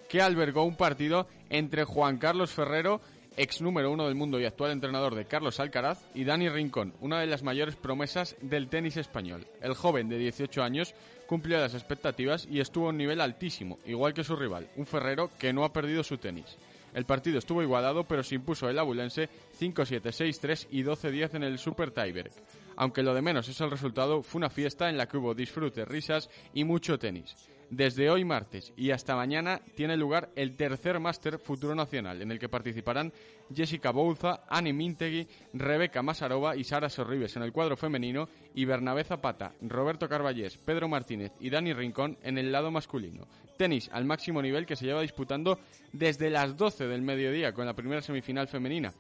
que 0.10 0.22
albergó 0.22 0.64
un 0.64 0.76
partido 0.76 1.28
entre 1.50 1.84
Juan 1.84 2.18
Carlos 2.18 2.52
Ferrero 2.52 3.02
ex 3.38 3.62
número 3.62 3.92
uno 3.92 4.06
del 4.06 4.16
mundo 4.16 4.40
y 4.40 4.46
actual 4.46 4.72
entrenador 4.72 5.16
de 5.16 5.26
Carlos 5.26 5.60
Alcaraz, 5.60 6.06
y 6.14 6.24
Dani 6.24 6.50
Rincón, 6.50 6.94
una 7.02 7.20
de 7.20 7.28
las 7.28 7.44
mayores 7.44 7.76
promesas 7.76 8.36
del 8.42 8.70
tenis 8.70 8.98
español. 8.98 9.46
El 9.62 9.74
joven 9.74 10.10
de 10.10 10.18
18 10.18 10.64
años 10.64 10.94
cumplió 11.28 11.58
las 11.60 11.74
expectativas 11.74 12.48
y 12.50 12.60
estuvo 12.60 12.88
a 12.88 12.90
un 12.90 12.98
nivel 12.98 13.22
altísimo, 13.22 13.80
igual 13.86 14.14
que 14.14 14.24
su 14.24 14.36
rival, 14.36 14.70
un 14.76 14.86
Ferrero 14.86 15.32
que 15.38 15.54
no 15.54 15.64
ha 15.64 15.74
perdido 15.74 16.04
su 16.04 16.18
tenis. 16.18 16.58
El 16.94 17.06
partido 17.06 17.40
estuvo 17.40 17.62
igualado, 17.62 18.06
pero 18.06 18.24
se 18.24 18.36
impuso 18.36 18.70
el 18.70 18.80
abulense 18.80 19.30
5-7, 19.60 20.02
6-3 20.02 20.68
y 20.72 20.84
12-10 20.84 21.36
en 21.36 21.44
el 21.44 21.58
Super 21.60 21.92
Tiebreak. 21.92 22.32
Aunque 22.78 23.04
lo 23.04 23.14
de 23.14 23.22
menos 23.22 23.50
es 23.50 23.60
el 23.60 23.70
resultado, 23.70 24.24
fue 24.24 24.40
una 24.40 24.50
fiesta 24.50 24.90
en 24.90 24.98
la 24.98 25.06
que 25.06 25.18
hubo 25.18 25.34
disfrute, 25.34 25.84
risas 25.84 26.30
y 26.54 26.64
mucho 26.64 26.98
tenis. 26.98 27.36
Desde 27.70 28.10
hoy 28.10 28.24
martes 28.24 28.74
y 28.78 28.92
hasta 28.92 29.16
mañana 29.16 29.60
tiene 29.76 29.98
lugar 29.98 30.30
el 30.36 30.56
tercer 30.56 31.00
Máster 31.00 31.40
Futuro 31.40 31.74
Nacional, 31.74 32.22
en 32.22 32.32
el 32.32 32.40
que 32.40 32.48
participarán 32.48 33.12
Jessica 33.54 33.92
Bouza, 33.92 34.44
Annie 34.48 34.74
Mintegui, 34.74 35.28
Rebeca 35.54 36.04
Masarova 36.04 36.56
y 36.56 36.64
Sara 36.64 36.90
Sorribes 36.90 37.36
en 37.36 37.44
el 37.44 37.52
cuadro 37.52 37.76
femenino 37.76 38.30
y 38.54 38.66
Bernabé 38.66 39.04
Zapata, 39.04 39.54
Roberto 39.62 40.08
Carballés, 40.08 40.58
Pedro 40.58 40.88
Martínez 40.88 41.32
y 41.40 41.50
Dani 41.50 41.74
Rincón 41.74 42.18
en 42.22 42.38
el 42.38 42.52
lado 42.52 42.70
masculino. 42.70 43.28
Tenis 43.58 43.90
al 43.92 44.06
máximo 44.06 44.42
nivel 44.42 44.66
que 44.66 44.76
se 44.76 44.86
lleva 44.86 45.02
disputando 45.02 45.60
desde 45.92 46.30
las 46.30 46.56
12 46.56 46.88
del 46.88 47.02
mediodía 47.02 47.54
con 47.54 47.66
la 47.66 47.74
primera 47.74 48.02
semifinal 48.02 48.48
femenina 48.48 48.94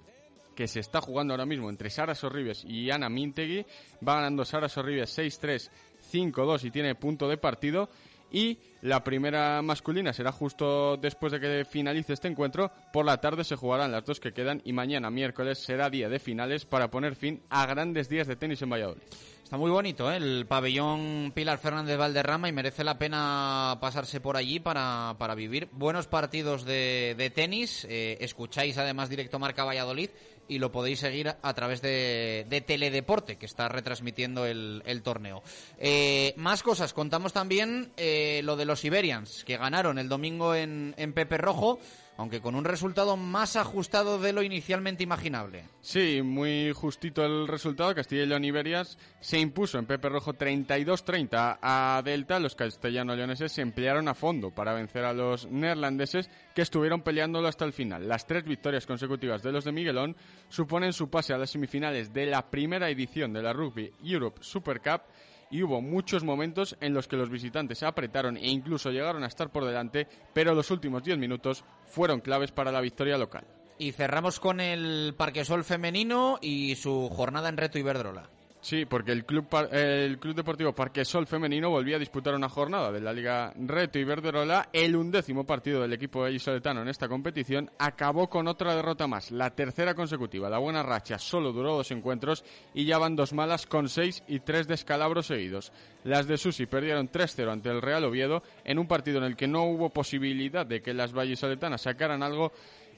que 0.55 0.67
se 0.67 0.79
está 0.79 1.01
jugando 1.01 1.33
ahora 1.33 1.45
mismo 1.45 1.69
entre 1.69 1.89
Sara 1.89 2.15
Sorribes 2.15 2.63
y 2.65 2.89
Ana 2.89 3.09
Mintegui. 3.09 3.65
Va 4.07 4.15
ganando 4.15 4.45
Sara 4.45 4.69
Sorribes 4.69 5.15
6-3, 5.17 5.69
5-2 6.11 6.63
y 6.63 6.71
tiene 6.71 6.95
punto 6.95 7.27
de 7.27 7.37
partido. 7.37 7.89
Y 8.31 8.59
la 8.81 9.03
primera 9.03 9.61
masculina 9.61 10.13
será 10.13 10.31
justo 10.31 10.97
después 10.97 11.31
de 11.31 11.39
que 11.39 11.65
finalice 11.65 12.13
este 12.13 12.27
encuentro. 12.27 12.71
Por 12.91 13.05
la 13.05 13.21
tarde 13.21 13.43
se 13.43 13.55
jugarán 13.55 13.91
las 13.91 14.05
dos 14.05 14.19
que 14.19 14.33
quedan 14.33 14.61
y 14.65 14.73
mañana 14.73 15.09
miércoles 15.09 15.59
será 15.59 15.89
día 15.89 16.09
de 16.09 16.19
finales 16.19 16.65
para 16.65 16.89
poner 16.89 17.15
fin 17.15 17.41
a 17.49 17.65
grandes 17.65 18.09
días 18.09 18.27
de 18.27 18.35
tenis 18.35 18.61
en 18.61 18.69
Valladolid. 18.69 19.03
Está 19.45 19.57
muy 19.57 19.69
bonito 19.69 20.11
¿eh? 20.11 20.17
el 20.17 20.47
pabellón 20.47 21.31
Pilar 21.35 21.59
Fernández 21.59 21.99
Valderrama 21.99 22.49
y 22.49 22.51
merece 22.51 22.83
la 22.83 22.97
pena 22.97 23.77
pasarse 23.79 24.19
por 24.19 24.37
allí 24.37 24.59
para, 24.59 25.15
para 25.19 25.35
vivir 25.35 25.69
buenos 25.71 26.07
partidos 26.07 26.65
de, 26.65 27.13
de 27.15 27.29
tenis. 27.29 27.85
Eh, 27.87 28.17
escucháis 28.21 28.75
además 28.79 29.07
directo 29.07 29.37
Marca 29.37 29.63
Valladolid 29.63 30.09
y 30.47 30.59
lo 30.59 30.71
podéis 30.71 30.99
seguir 30.99 31.35
a 31.41 31.53
través 31.53 31.81
de, 31.81 32.45
de 32.49 32.61
Teledeporte, 32.61 33.37
que 33.37 33.45
está 33.45 33.67
retransmitiendo 33.67 34.45
el, 34.45 35.01
torneo. 35.03 35.43
Eh, 35.77 36.33
más 36.37 36.63
cosas, 36.63 36.93
contamos 36.93 37.33
también 37.33 37.91
eh, 37.97 38.41
lo 38.43 38.55
de 38.55 38.65
los 38.65 38.83
Iberians, 38.85 39.43
que 39.43 39.57
ganaron 39.57 39.99
el 39.99 40.09
domingo 40.09 40.55
en 40.55 41.13
Pepe 41.13 41.37
Rojo, 41.37 41.79
aunque 42.17 42.41
con 42.41 42.55
un 42.55 42.65
resultado 42.65 43.17
más 43.17 43.55
ajustado 43.55 44.19
de 44.19 44.33
lo 44.33 44.43
inicialmente 44.43 45.03
imaginable. 45.03 45.65
Sí, 45.81 46.21
muy 46.21 46.71
justito 46.73 47.25
el 47.25 47.47
resultado. 47.47 47.93
Castilla 47.93 48.23
y 48.23 48.27
León 48.27 48.45
Iberias 48.45 48.97
se 49.19 49.39
impuso 49.39 49.77
en 49.77 49.85
Pepe 49.85 50.09
Rojo 50.09 50.33
32-30 50.33 51.59
a 51.61 52.01
Delta. 52.03 52.39
Los 52.39 52.55
castellano-leoneses 52.55 53.51
se 53.51 53.61
emplearon 53.61 54.07
a 54.07 54.15
fondo 54.15 54.51
para 54.51 54.73
vencer 54.73 55.05
a 55.05 55.13
los 55.13 55.47
neerlandeses 55.47 56.29
que 56.53 56.61
estuvieron 56.61 57.01
peleándolo 57.01 57.47
hasta 57.47 57.65
el 57.65 57.73
final. 57.73 58.07
Las 58.07 58.25
tres 58.25 58.43
victorias 58.43 58.85
consecutivas 58.85 59.43
de 59.43 59.51
los 59.51 59.65
de 59.65 59.71
Miguelón 59.71 60.15
suponen 60.49 60.93
su 60.93 61.09
pase 61.09 61.33
a 61.33 61.37
las 61.37 61.49
semifinales 61.49 62.13
de 62.13 62.25
la 62.25 62.49
primera 62.49 62.89
edición 62.89 63.33
de 63.33 63.43
la 63.43 63.53
Rugby 63.53 63.91
Europe 64.03 64.39
Super 64.41 64.81
Cup 64.81 65.01
y 65.49 65.63
hubo 65.63 65.81
muchos 65.81 66.23
momentos 66.23 66.77
en 66.81 66.93
los 66.93 67.07
que 67.07 67.17
los 67.17 67.29
visitantes 67.29 67.79
se 67.79 67.85
apretaron 67.85 68.37
e 68.37 68.47
incluso 68.47 68.91
llegaron 68.91 69.23
a 69.23 69.27
estar 69.27 69.51
por 69.51 69.65
delante, 69.65 70.07
pero 70.33 70.53
los 70.53 70.71
últimos 70.71 71.03
10 71.03 71.17
minutos 71.17 71.63
fueron 71.85 72.21
claves 72.21 72.51
para 72.51 72.71
la 72.71 72.81
victoria 72.81 73.17
local. 73.17 73.45
Y 73.77 73.91
cerramos 73.91 74.39
con 74.39 74.61
el 74.61 75.13
Parquesol 75.17 75.63
femenino 75.63 76.39
y 76.41 76.75
su 76.75 77.09
jornada 77.09 77.49
en 77.49 77.57
Reto 77.57 77.77
Iberdrola. 77.77 78.29
Sí, 78.65 78.83
porque 78.87 79.11
el 79.11 79.25
club, 79.25 79.45
el 79.71 80.17
club 80.17 80.33
Deportivo 80.33 80.73
Parque 80.73 81.05
Sol 81.05 81.27
Femenino 81.27 81.69
volvía 81.69 81.97
a 81.97 81.99
disputar 81.99 82.33
una 82.33 82.49
jornada 82.49 82.91
de 82.91 82.99
la 82.99 83.13
Liga 83.13 83.53
Reto 83.55 83.99
Iberdrola. 83.99 84.69
El 84.73 84.95
undécimo 84.95 85.45
partido 85.45 85.83
del 85.83 85.93
equipo 85.93 86.21
vallisoletano 86.21 86.81
en 86.81 86.87
esta 86.87 87.07
competición 87.07 87.69
acabó 87.77 88.27
con 88.27 88.47
otra 88.47 88.75
derrota 88.75 89.05
más, 89.05 89.29
la 89.29 89.51
tercera 89.51 89.93
consecutiva. 89.93 90.49
La 90.49 90.57
buena 90.57 90.81
racha 90.81 91.19
solo 91.19 91.53
duró 91.53 91.75
dos 91.75 91.91
encuentros 91.91 92.43
y 92.73 92.85
ya 92.85 92.97
van 92.97 93.15
dos 93.15 93.33
malas 93.33 93.67
con 93.67 93.87
seis 93.87 94.23
y 94.27 94.39
tres 94.39 94.67
descalabros 94.67 95.27
seguidos. 95.27 95.71
Las 96.03 96.25
de 96.25 96.37
Susi 96.37 96.65
perdieron 96.65 97.07
3-0 97.07 97.51
ante 97.51 97.69
el 97.69 97.83
Real 97.83 98.03
Oviedo 98.03 98.41
en 98.63 98.79
un 98.79 98.87
partido 98.87 99.19
en 99.19 99.25
el 99.25 99.35
que 99.35 99.47
no 99.47 99.65
hubo 99.65 99.91
posibilidad 99.91 100.65
de 100.65 100.81
que 100.81 100.95
las 100.95 101.13
vallisoletanas 101.13 101.83
sacaran 101.83 102.23
algo 102.23 102.51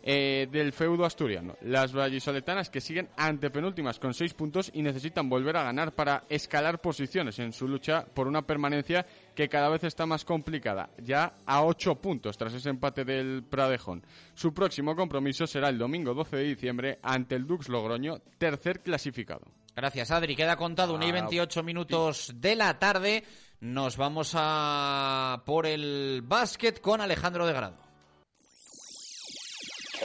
eh, 0.09 0.47
del 0.49 0.71
feudo 0.71 1.03
asturiano. 1.03 1.57
Las 1.59 1.91
vallisoletanas 1.91 2.69
que 2.69 2.79
siguen 2.79 3.09
antepenúltimas 3.17 3.99
con 3.99 4.13
seis 4.13 4.33
puntos 4.33 4.71
y 4.73 4.81
necesitan 4.81 5.27
volver 5.27 5.57
a 5.57 5.63
ganar 5.63 5.95
para 5.95 6.23
escalar 6.29 6.79
posiciones 6.79 7.39
en 7.39 7.51
su 7.51 7.67
lucha 7.67 8.05
por 8.13 8.25
una 8.25 8.43
permanencia 8.43 9.05
que 9.35 9.49
cada 9.49 9.67
vez 9.67 9.83
está 9.83 10.05
más 10.05 10.23
complicada, 10.23 10.91
ya 11.03 11.33
a 11.45 11.65
ocho 11.65 11.95
puntos 11.95 12.37
tras 12.37 12.53
ese 12.53 12.69
empate 12.69 13.03
del 13.03 13.43
Pradejón. 13.43 14.01
Su 14.33 14.53
próximo 14.53 14.95
compromiso 14.95 15.45
será 15.45 15.67
el 15.67 15.77
domingo 15.77 16.13
12 16.13 16.37
de 16.37 16.43
diciembre 16.43 16.99
ante 17.03 17.35
el 17.35 17.45
Dux 17.45 17.67
Logroño, 17.67 18.19
tercer 18.37 18.79
clasificado. 18.79 19.41
Gracias, 19.75 20.09
Adri. 20.11 20.37
Queda 20.37 20.55
contado 20.55 20.95
una 20.95 21.05
y 21.05 21.11
28 21.11 21.63
minutos 21.63 22.31
de 22.33 22.55
la 22.55 22.79
tarde. 22.79 23.25
Nos 23.59 23.97
vamos 23.97 24.31
a 24.35 25.43
por 25.45 25.65
el 25.65 26.21
básquet 26.23 26.79
con 26.79 27.01
Alejandro 27.01 27.45
de 27.45 27.51
Grado. 27.51 27.86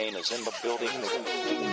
Is 0.03 0.31
in 0.31 0.43
the 0.43 0.51
building. 0.61 1.72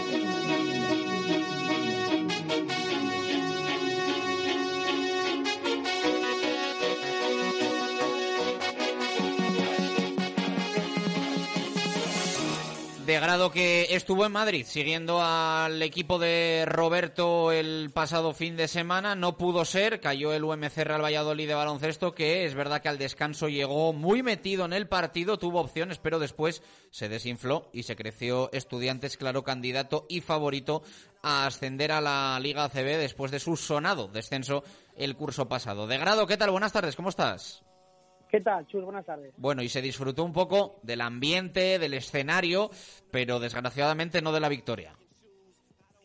Grado 13.19 13.51
que 13.51 13.89
estuvo 13.97 14.25
en 14.25 14.33
Madrid 14.33 14.67
siguiendo 14.69 15.21
al 15.21 15.83
equipo 15.83 16.19
de 16.19 16.65
Roberto 16.67 17.51
el 17.51 17.91
pasado 17.93 18.35
fin 18.35 18.57
de 18.57 18.69
semana. 18.69 19.17
No 19.17 19.37
pudo 19.37 19.65
ser, 19.65 20.01
cayó 20.01 20.33
el 20.33 20.45
UMC 20.45 20.77
Real 20.77 21.03
Valladolid 21.03 21.49
de 21.49 21.55
baloncesto, 21.55 22.15
que 22.15 22.45
es 22.45 22.55
verdad 22.55 22.83
que 22.83 22.89
al 22.89 22.99
descanso 22.99 23.49
llegó 23.49 23.93
muy 23.93 24.23
metido 24.23 24.67
en 24.67 24.73
el 24.73 24.87
partido, 24.87 25.39
tuvo 25.39 25.61
opciones, 25.61 25.99
pero 25.99 26.19
después 26.19 26.63
se 26.91 27.09
desinfló 27.09 27.71
y 27.73 27.83
se 27.85 27.97
creció 27.97 28.51
Estudiantes, 28.53 29.17
claro, 29.17 29.43
candidato 29.43 30.07
y 30.09 30.21
favorito 30.21 30.83
a 31.23 31.47
ascender 31.47 31.93
a 31.93 32.01
la 32.01 32.39
Liga 32.41 32.65
ACB 32.65 32.99
después 32.99 33.33
de 33.33 33.41
su 33.41 33.57
sonado 33.57 34.09
descenso 34.09 34.63
el 34.95 35.17
curso 35.17 35.49
pasado. 35.49 35.87
De 35.87 35.99
grado, 35.99 36.27
¿qué 36.27 36.37
tal? 36.37 36.51
Buenas 36.51 36.73
tardes, 36.73 36.95
¿cómo 36.95 37.09
estás? 37.09 37.65
¿Qué 38.31 38.41
tal, 38.41 38.67
Chus? 38.69 38.85
Buenas 38.85 39.05
tardes. 39.05 39.33
Bueno, 39.37 39.63
y 39.63 39.69
se 39.69 39.83
disfrutó 39.83 40.23
un 40.25 40.33
poco 40.33 40.79
del 40.83 41.01
ambiente, 41.01 41.81
del 41.81 41.95
escenario, 41.95 42.71
pero 43.11 43.41
desgraciadamente 43.41 44.23
no 44.23 44.33
de 44.33 44.41
la 44.41 44.49
victoria. 44.49 44.95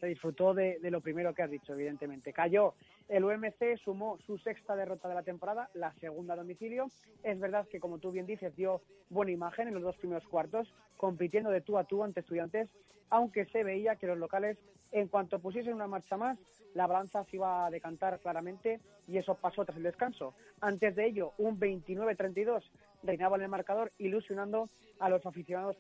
Disfrutó 0.06 0.54
de, 0.54 0.80
lo 0.82 1.02
primero 1.02 1.34
que 1.34 1.44
has 1.44 1.50
dicho, 1.50 1.74
evidentemente. 1.74 2.34
Cayó 2.34 2.74
el 3.08 3.24
UMC, 3.24 3.78
sumó 3.84 4.18
su 4.26 4.38
sexta 4.38 4.76
derrota 4.76 5.08
de 5.08 5.16
la 5.16 5.24
temporada, 5.24 5.70
la 5.74 5.94
segunda 5.96 6.34
a 6.34 6.38
domicilio. 6.38 6.90
Es 7.24 7.40
verdad 7.40 7.68
que, 7.68 7.80
como 7.80 8.00
tú 8.00 8.12
bien 8.12 8.26
dices, 8.26 8.56
dio 8.56 8.82
buena 9.10 9.32
imagen 9.32 9.68
en 9.68 9.74
los 9.74 9.84
dos 9.84 9.98
primeros 9.98 10.28
cuartos, 10.28 10.74
compitiendo 10.98 11.50
de 11.50 11.62
tú 11.62 11.78
a 11.78 11.84
tú 11.84 12.04
ante 12.04 12.22
estudiantes, 12.22 12.70
aunque 13.10 13.46
se 13.46 13.64
veía 13.64 13.96
que 13.96 14.08
los 14.08 14.18
locales, 14.18 14.58
en 14.92 15.08
cuanto 15.08 15.40
pusiesen 15.40 15.74
una 15.74 15.88
marcha 15.88 16.18
más, 16.18 16.38
la 16.74 16.88
balanza 16.88 17.24
se 17.26 17.38
iba 17.38 17.66
a 17.66 17.72
decantar 17.72 18.20
claramente 18.20 18.80
y 19.08 19.18
eso 19.18 19.36
pasó 19.36 19.64
tras 19.66 19.78
el 19.78 19.84
descanso. 19.84 20.34
Antes 20.62 20.96
de 20.96 21.06
ello, 21.08 21.34
un 21.38 21.60
29-32 21.60 22.64
reinaba 23.06 23.38
en 23.38 23.44
el 23.44 23.50
marcador, 23.50 23.92
ilusionando 23.98 24.70
a 25.00 25.10
los 25.10 25.26
aficionados 25.26 25.76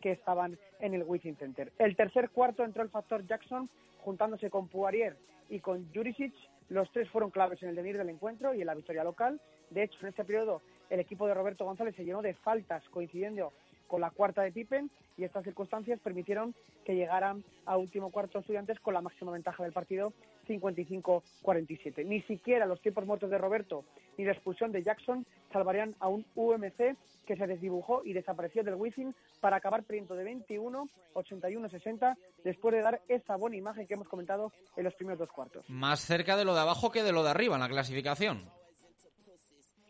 que 0.00 0.12
estaban 0.12 0.58
en 0.80 0.94
el 0.94 1.04
Center. 1.38 1.72
El 1.78 1.96
tercer 1.96 2.30
cuarto 2.30 2.64
entró 2.64 2.82
el 2.82 2.90
factor 2.90 3.26
Jackson, 3.26 3.68
juntándose 3.98 4.50
con 4.50 4.68
Poirier 4.68 5.16
y 5.48 5.60
con 5.60 5.92
Jurisic. 5.92 6.34
Los 6.68 6.90
tres 6.92 7.08
fueron 7.10 7.30
claves 7.30 7.62
en 7.62 7.70
el 7.70 7.76
devenir 7.76 7.98
del 7.98 8.10
encuentro 8.10 8.54
y 8.54 8.60
en 8.60 8.66
la 8.66 8.74
victoria 8.74 9.04
local. 9.04 9.40
De 9.70 9.84
hecho, 9.84 9.98
en 10.02 10.08
este 10.08 10.24
periodo, 10.24 10.62
el 10.90 11.00
equipo 11.00 11.26
de 11.26 11.34
Roberto 11.34 11.64
González 11.64 11.94
se 11.96 12.04
llenó 12.04 12.22
de 12.22 12.34
faltas, 12.34 12.82
coincidiendo 12.90 13.52
con 13.86 14.00
la 14.00 14.10
cuarta 14.10 14.42
de 14.42 14.52
Pippen 14.52 14.90
y 15.16 15.24
estas 15.24 15.44
circunstancias 15.44 16.00
permitieron 16.00 16.54
que 16.84 16.94
llegaran 16.94 17.42
a 17.64 17.76
último 17.76 18.10
cuarto 18.10 18.38
estudiantes 18.38 18.78
con 18.80 18.94
la 18.94 19.00
máxima 19.00 19.32
ventaja 19.32 19.62
del 19.62 19.72
partido 19.72 20.12
55-47. 20.48 22.04
Ni 22.06 22.22
siquiera 22.22 22.66
los 22.66 22.80
tiempos 22.80 23.06
muertos 23.06 23.30
de 23.30 23.38
Roberto 23.38 23.84
ni 24.18 24.24
la 24.24 24.32
expulsión 24.32 24.72
de 24.72 24.82
Jackson 24.82 25.26
salvarían 25.52 25.94
a 26.00 26.08
un 26.08 26.24
UMC 26.34 26.96
que 27.26 27.36
se 27.36 27.46
desdibujó 27.46 28.02
y 28.04 28.12
desapareció 28.12 28.62
del 28.62 28.74
Wizzing 28.74 29.14
para 29.40 29.56
acabar 29.56 29.82
perdiendo 29.82 30.14
de 30.14 30.24
21, 30.24 30.88
81-60 31.14 32.16
después 32.44 32.74
de 32.74 32.82
dar 32.82 33.02
esa 33.08 33.36
buena 33.36 33.56
imagen 33.56 33.86
que 33.86 33.94
hemos 33.94 34.08
comentado 34.08 34.52
en 34.76 34.84
los 34.84 34.94
primeros 34.94 35.18
dos 35.18 35.30
cuartos. 35.30 35.68
Más 35.68 36.00
cerca 36.00 36.36
de 36.36 36.44
lo 36.44 36.54
de 36.54 36.60
abajo 36.60 36.90
que 36.90 37.02
de 37.02 37.12
lo 37.12 37.24
de 37.24 37.30
arriba 37.30 37.56
en 37.56 37.62
la 37.62 37.68
clasificación. 37.68 38.48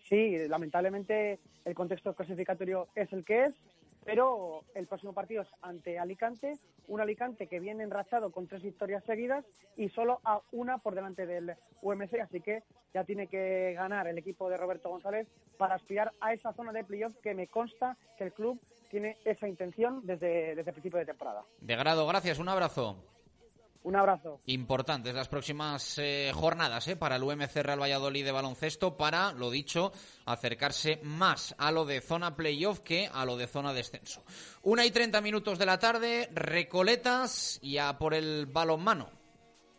Sí, 0.08 0.36
lamentablemente 0.48 1.40
el 1.64 1.74
contexto 1.74 2.14
clasificatorio 2.14 2.88
es 2.94 3.12
el 3.12 3.24
que 3.24 3.46
es 3.46 3.54
pero 4.06 4.62
el 4.74 4.86
próximo 4.86 5.12
partido 5.12 5.42
es 5.42 5.48
ante 5.60 5.98
Alicante, 5.98 6.52
un 6.86 7.00
Alicante 7.00 7.48
que 7.48 7.58
viene 7.58 7.82
enrachado 7.82 8.30
con 8.30 8.46
tres 8.46 8.62
victorias 8.62 9.04
seguidas 9.04 9.44
y 9.76 9.88
solo 9.88 10.20
a 10.24 10.40
una 10.52 10.78
por 10.78 10.94
delante 10.94 11.26
del 11.26 11.54
UMC, 11.82 12.20
así 12.22 12.40
que 12.40 12.62
ya 12.94 13.04
tiene 13.04 13.26
que 13.26 13.74
ganar 13.74 14.06
el 14.06 14.16
equipo 14.16 14.48
de 14.48 14.56
Roberto 14.56 14.88
González 14.88 15.26
para 15.58 15.74
aspirar 15.74 16.12
a 16.20 16.32
esa 16.32 16.52
zona 16.52 16.72
de 16.72 16.84
playoff 16.84 17.16
que 17.20 17.34
me 17.34 17.48
consta 17.48 17.96
que 18.16 18.24
el 18.24 18.32
club 18.32 18.60
tiene 18.90 19.16
esa 19.24 19.48
intención 19.48 20.00
desde, 20.06 20.52
el 20.52 20.64
principio 20.64 21.00
de 21.00 21.06
temporada. 21.06 21.42
De 21.60 21.74
grado, 21.74 22.06
gracias, 22.06 22.38
un 22.38 22.48
abrazo. 22.48 22.96
Un 23.86 23.94
abrazo. 23.94 24.40
Importantes 24.46 25.14
las 25.14 25.28
próximas 25.28 25.96
eh, 25.98 26.32
jornadas 26.34 26.88
eh, 26.88 26.96
para 26.96 27.14
el 27.14 27.22
UMC 27.22 27.54
Real 27.62 27.80
Valladolid 27.80 28.24
de 28.24 28.32
baloncesto 28.32 28.96
para, 28.96 29.32
lo 29.32 29.48
dicho, 29.48 29.92
acercarse 30.24 30.98
más 31.04 31.54
a 31.56 31.70
lo 31.70 31.84
de 31.84 32.00
zona 32.00 32.34
playoff 32.34 32.80
que 32.80 33.08
a 33.12 33.24
lo 33.24 33.36
de 33.36 33.46
zona 33.46 33.72
descenso. 33.72 34.24
Una 34.62 34.84
y 34.84 34.90
treinta 34.90 35.20
minutos 35.20 35.56
de 35.60 35.66
la 35.66 35.78
tarde, 35.78 36.28
Recoletas 36.34 37.60
y 37.62 37.78
a 37.78 37.96
por 37.96 38.14
el 38.14 38.46
balonmano. 38.46 39.08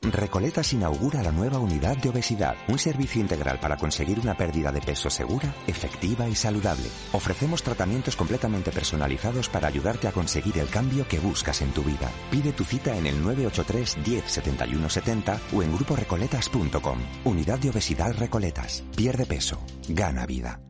Recoletas 0.02 0.74
inaugura 0.74 1.24
la 1.24 1.32
nueva 1.32 1.58
unidad 1.58 1.98
de 1.98 2.10
obesidad, 2.10 2.56
un 2.68 2.78
servicio 2.78 3.20
integral 3.20 3.60
para 3.60 3.78
conseguir 3.78 4.20
una 4.20 4.38
pérdida 4.38 4.72
de 4.72 4.80
peso 4.80 5.10
segura, 5.10 5.54
efectiva 5.66 6.30
y 6.30 6.36
saludable. 6.36 6.88
Ofrecemos 7.14 7.64
tratamientos 7.64 8.16
completamente 8.16 8.72
personalizados 8.72 9.50
para 9.50 9.68
ayudarte 9.68 10.08
a 10.08 10.12
conseguir 10.12 10.60
el 10.60 10.70
cambio 10.70 11.08
que 11.08 11.20
buscas 11.20 11.62
en 11.62 11.72
tu 11.72 11.82
vida. 11.82 12.12
Pide 12.30 12.52
tu 12.52 12.64
cita 12.64 12.96
en 12.96 13.08
el 13.08 13.22
983 13.24 13.98
10 14.04 14.24
71 14.32 14.90
70 14.90 15.40
o 15.54 15.64
en 15.64 15.74
gruporecoletas.com. 15.74 17.00
Unidad 17.26 17.60
de 17.60 17.70
obesidad 17.72 18.16
Recoletas. 18.18 18.84
Pierde 18.96 19.26
peso. 19.26 19.60
Gana 19.90 20.26
vida. 20.28 20.62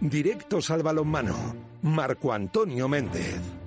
Directos 0.00 0.70
al 0.70 0.82
balonmano. 0.82 1.36
Marco 1.82 2.32
Antonio 2.32 2.88
Méndez. 2.88 3.61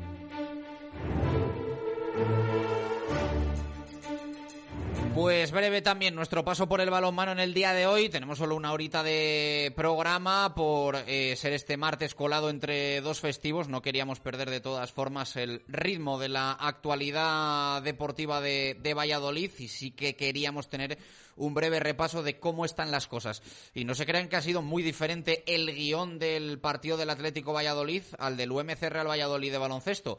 Pues 5.16 5.52
breve 5.52 5.82
también 5.82 6.14
nuestro 6.14 6.44
paso 6.44 6.68
por 6.68 6.82
el 6.82 6.90
balonmano 6.90 7.32
en 7.32 7.40
el 7.40 7.54
día 7.54 7.72
de 7.72 7.88
hoy. 7.88 8.10
Tenemos 8.10 8.38
solo 8.38 8.54
una 8.54 8.74
horita 8.74 9.02
de 9.02 9.72
programa 9.74 10.54
por 10.56 10.98
eh, 11.08 11.38
ser 11.38 11.54
este 11.54 11.78
martes 11.78 12.14
colado 12.14 12.50
entre 12.50 13.00
dos 13.00 13.22
festivos. 13.22 13.70
No 13.70 13.82
queríamos 13.82 14.20
perder 14.20 14.50
de 14.50 14.60
todas 14.60 14.92
formas 14.92 15.38
el 15.38 15.64
ritmo 15.70 16.20
de 16.20 16.28
la 16.28 16.52
actualidad 16.52 17.82
deportiva 17.82 18.42
de, 18.42 18.94
Valladolid 18.94 19.52
y 19.58 19.70
sí 19.70 19.92
que 19.92 20.18
queríamos 20.18 20.68
tener 20.68 20.98
un 21.38 21.54
breve 21.54 21.80
repaso 21.80 22.22
de 22.22 22.38
cómo 22.38 22.66
están 22.66 22.92
las 22.92 23.08
cosas. 23.08 23.42
Y 23.74 23.86
no 23.86 23.96
se 23.96 24.06
crean 24.06 24.28
que 24.28 24.36
ha 24.36 24.42
sido 24.42 24.62
muy 24.62 24.84
diferente 24.84 25.46
el 25.48 25.74
guion 25.74 26.20
del 26.20 26.60
partido 26.60 26.98
del 26.98 27.10
Atlético 27.10 27.54
Valladolid 27.54 28.04
al 28.20 28.36
del 28.36 28.52
UMC 28.52 28.82
Real 28.90 29.08
Valladolid 29.08 29.54
de 29.54 29.58
baloncesto 29.60 30.18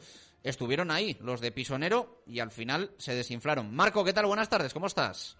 estuvieron 0.48 0.90
ahí, 0.90 1.16
los 1.20 1.40
de 1.40 1.50
Pisonero, 1.50 2.22
y 2.26 2.40
al 2.40 2.50
final 2.50 2.90
se 2.98 3.14
desinflaron. 3.14 3.74
Marco, 3.74 4.04
¿qué 4.04 4.12
tal? 4.12 4.26
Buenas 4.26 4.48
tardes, 4.48 4.72
¿cómo 4.72 4.86
estás? 4.86 5.36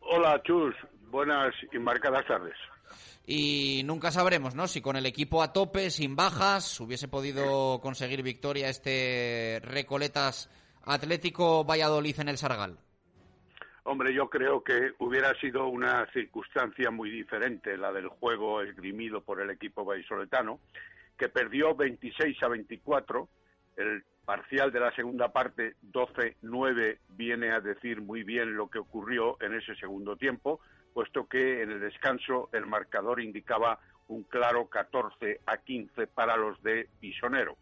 Hola, 0.00 0.40
Chus. 0.44 0.74
Buenas 1.10 1.54
y 1.72 1.78
marcadas 1.78 2.26
tardes. 2.26 2.56
Y 3.26 3.82
nunca 3.84 4.10
sabremos, 4.10 4.54
¿no? 4.54 4.66
Si 4.66 4.80
con 4.80 4.96
el 4.96 5.06
equipo 5.06 5.42
a 5.42 5.52
tope, 5.52 5.90
sin 5.90 6.16
bajas, 6.16 6.80
hubiese 6.80 7.08
podido 7.08 7.80
conseguir 7.80 8.22
victoria 8.22 8.68
este 8.68 9.60
Recoletas 9.62 10.48
Atlético 10.84 11.64
Valladolid 11.64 12.18
en 12.20 12.28
el 12.28 12.38
Sargal. 12.38 12.78
Hombre, 13.84 14.14
yo 14.14 14.28
creo 14.28 14.62
que 14.62 14.92
hubiera 14.98 15.34
sido 15.40 15.66
una 15.66 16.06
circunstancia 16.12 16.90
muy 16.90 17.10
diferente 17.10 17.76
la 17.76 17.92
del 17.92 18.08
juego 18.08 18.62
esgrimido 18.62 19.20
por 19.22 19.40
el 19.40 19.50
equipo 19.50 19.84
vallisoletano, 19.84 20.60
que 21.18 21.28
perdió 21.28 21.74
26 21.74 22.42
a 22.42 22.48
24 22.48 23.28
el 23.76 24.04
parcial 24.24 24.72
de 24.72 24.80
la 24.80 24.94
segunda 24.94 25.32
parte, 25.32 25.74
12-9, 25.92 26.98
viene 27.10 27.50
a 27.50 27.60
decir 27.60 28.00
muy 28.00 28.22
bien 28.22 28.56
lo 28.56 28.68
que 28.68 28.78
ocurrió 28.78 29.36
en 29.40 29.54
ese 29.54 29.74
segundo 29.76 30.16
tiempo, 30.16 30.60
puesto 30.94 31.26
que 31.26 31.62
en 31.62 31.70
el 31.70 31.80
descanso 31.80 32.48
el 32.52 32.66
marcador 32.66 33.20
indicaba 33.20 33.78
un 34.08 34.24
claro 34.24 34.68
14 34.68 35.40
a 35.46 35.58
15 35.58 36.06
para 36.08 36.36
los 36.36 36.62
de 36.62 36.88
Pisonero. 37.00 37.56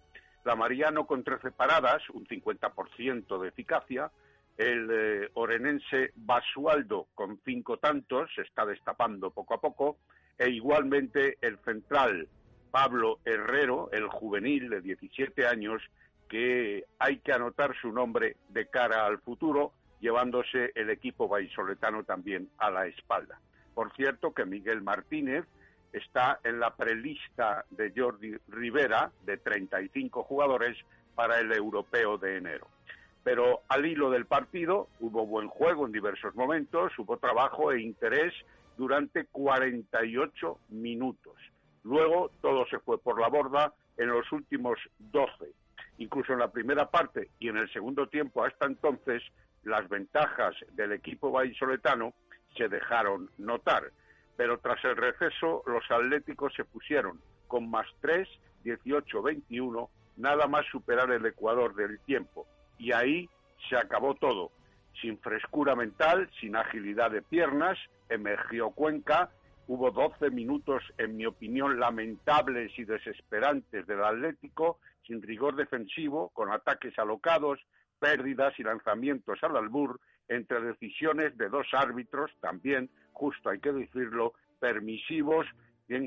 La 0.45 0.57
Mariano 0.57 1.07
con 1.07 1.23
13 1.23 1.53
paradas, 1.53 2.09
un 2.11 2.27
50% 2.27 3.41
de 3.41 3.49
eficacia. 3.49 4.11
El 4.57 4.89
eh, 4.91 5.31
orenense 5.35 6.13
Basualdo 6.17 7.09
con 7.15 7.41
cinco 7.45 7.79
tantos, 7.79 8.31
se 8.35 8.43
está 8.43 8.65
destapando 8.67 9.31
poco 9.31 9.55
a 9.55 9.61
poco. 9.61 9.99
E 10.39 10.49
igualmente 10.49 11.37
el 11.43 11.59
central 11.59 12.27
Pablo 12.71 13.19
Herrero, 13.25 13.91
el 13.93 14.09
juvenil 14.09 14.71
de 14.71 14.81
17 14.81 15.47
años, 15.47 15.83
que 16.29 16.85
hay 16.99 17.19
que 17.19 17.33
anotar 17.33 17.75
su 17.81 17.93
nombre 17.93 18.37
de 18.49 18.67
cara 18.67 19.07
al 19.07 19.19
futuro, 19.19 19.73
llevándose 20.01 20.73
el 20.75 20.91
equipo 20.91 21.29
vallisoletano 21.29 22.05
también 22.05 22.49
a 22.59 22.71
la 22.71 22.87
espalda. 22.87 23.41
Por 23.75 23.93
cierto 23.95 24.33
que 24.33 24.45
Miguel 24.45 24.83
Martínez, 24.83 25.45
está 25.93 26.41
en 26.45 26.61
la 26.61 26.75
prelista 26.75 27.65
de 27.71 27.93
Jordi 27.95 28.37
Rivera 28.49 29.11
de 29.25 29.37
35 29.37 30.23
jugadores 30.23 30.77
para 31.15 31.39
el 31.39 31.53
europeo 31.53 32.19
de 32.19 32.37
enero. 32.37 32.69
Pero 33.23 33.63
al 33.69 33.85
hilo 33.85 34.11
del 34.11 34.27
partido 34.27 34.89
hubo 35.01 35.27
buen 35.27 35.49
juego 35.49 35.87
en 35.87 35.93
diversos 35.93 36.35
momentos, 36.35 36.99
hubo 36.99 37.19
trabajo 37.19 37.73
e 37.73 37.83
interés 37.83 38.33
durante 38.79 39.27
48 39.27 40.59
minutos. 40.71 41.35
Luego 41.85 42.31
todo 42.41 42.67
se 42.67 42.79
fue 42.81 42.99
por 42.99 43.21
la 43.21 43.29
borda 43.29 43.73
en 43.97 44.09
los 44.09 44.31
últimos 44.33 44.79
12. 44.99 45.53
Incluso 45.99 46.33
en 46.33 46.39
la 46.39 46.51
primera 46.51 46.91
parte 46.91 47.31
y 47.39 47.49
en 47.49 47.57
el 47.57 47.71
segundo 47.73 48.09
tiempo 48.09 48.45
hasta 48.45 48.67
entonces, 48.67 49.23
las 49.65 49.89
ventajas 49.89 50.55
del 50.73 50.93
equipo 50.93 51.31
vallisoletano 51.31 52.15
se 52.57 52.69
dejaron 52.69 53.31
notar. 53.39 53.91
Pero 54.37 54.59
tras 54.59 54.83
el 54.85 54.97
receso, 54.97 55.63
los 55.67 55.85
atléticos 55.91 56.55
se 56.55 56.65
pusieron 56.65 57.21
con 57.47 57.69
más 57.69 57.87
3, 58.01 58.29
18-21, 58.65 59.89
nada 60.17 60.47
más 60.47 60.65
superar 60.71 61.11
el 61.11 61.27
ecuador 61.27 61.75
del 61.75 61.99
tiempo. 62.01 62.47
Y 62.79 62.93
ahí 62.93 63.29
se 63.69 63.77
acabó 63.77 64.15
todo. 64.15 64.51
Sin 65.01 65.19
frescura 65.19 65.77
mental, 65.77 66.31
sin 66.41 66.57
agilidad 66.57 67.11
de 67.11 67.23
piernas, 67.23 67.79
emergió 68.09 68.71
Cuenca. 68.71 69.31
Hubo 69.73 69.93
12 69.93 70.33
minutos, 70.33 70.83
en 70.99 71.17
mi 71.17 71.27
opinión, 71.27 71.79
lamentables 71.79 72.77
y 72.77 72.83
desesperantes 72.83 73.87
del 73.87 74.03
Atlético, 74.03 74.81
sin 75.07 75.23
rigor 75.23 75.55
defensivo, 75.55 76.31
con 76.31 76.51
ataques 76.51 76.99
alocados, 76.99 77.61
pérdidas 78.01 78.53
y 78.59 78.65
lanzamientos 78.65 79.39
al 79.43 79.57
albur, 79.57 80.01
entre 80.27 80.61
decisiones 80.61 81.39
de 81.39 81.49
dos 81.49 81.69
árbitros, 81.73 82.33
también, 82.41 82.91
justo 83.13 83.49
hay 83.49 83.61
que 83.61 83.71
decirlo, 83.71 84.35
permisivos 84.59 85.47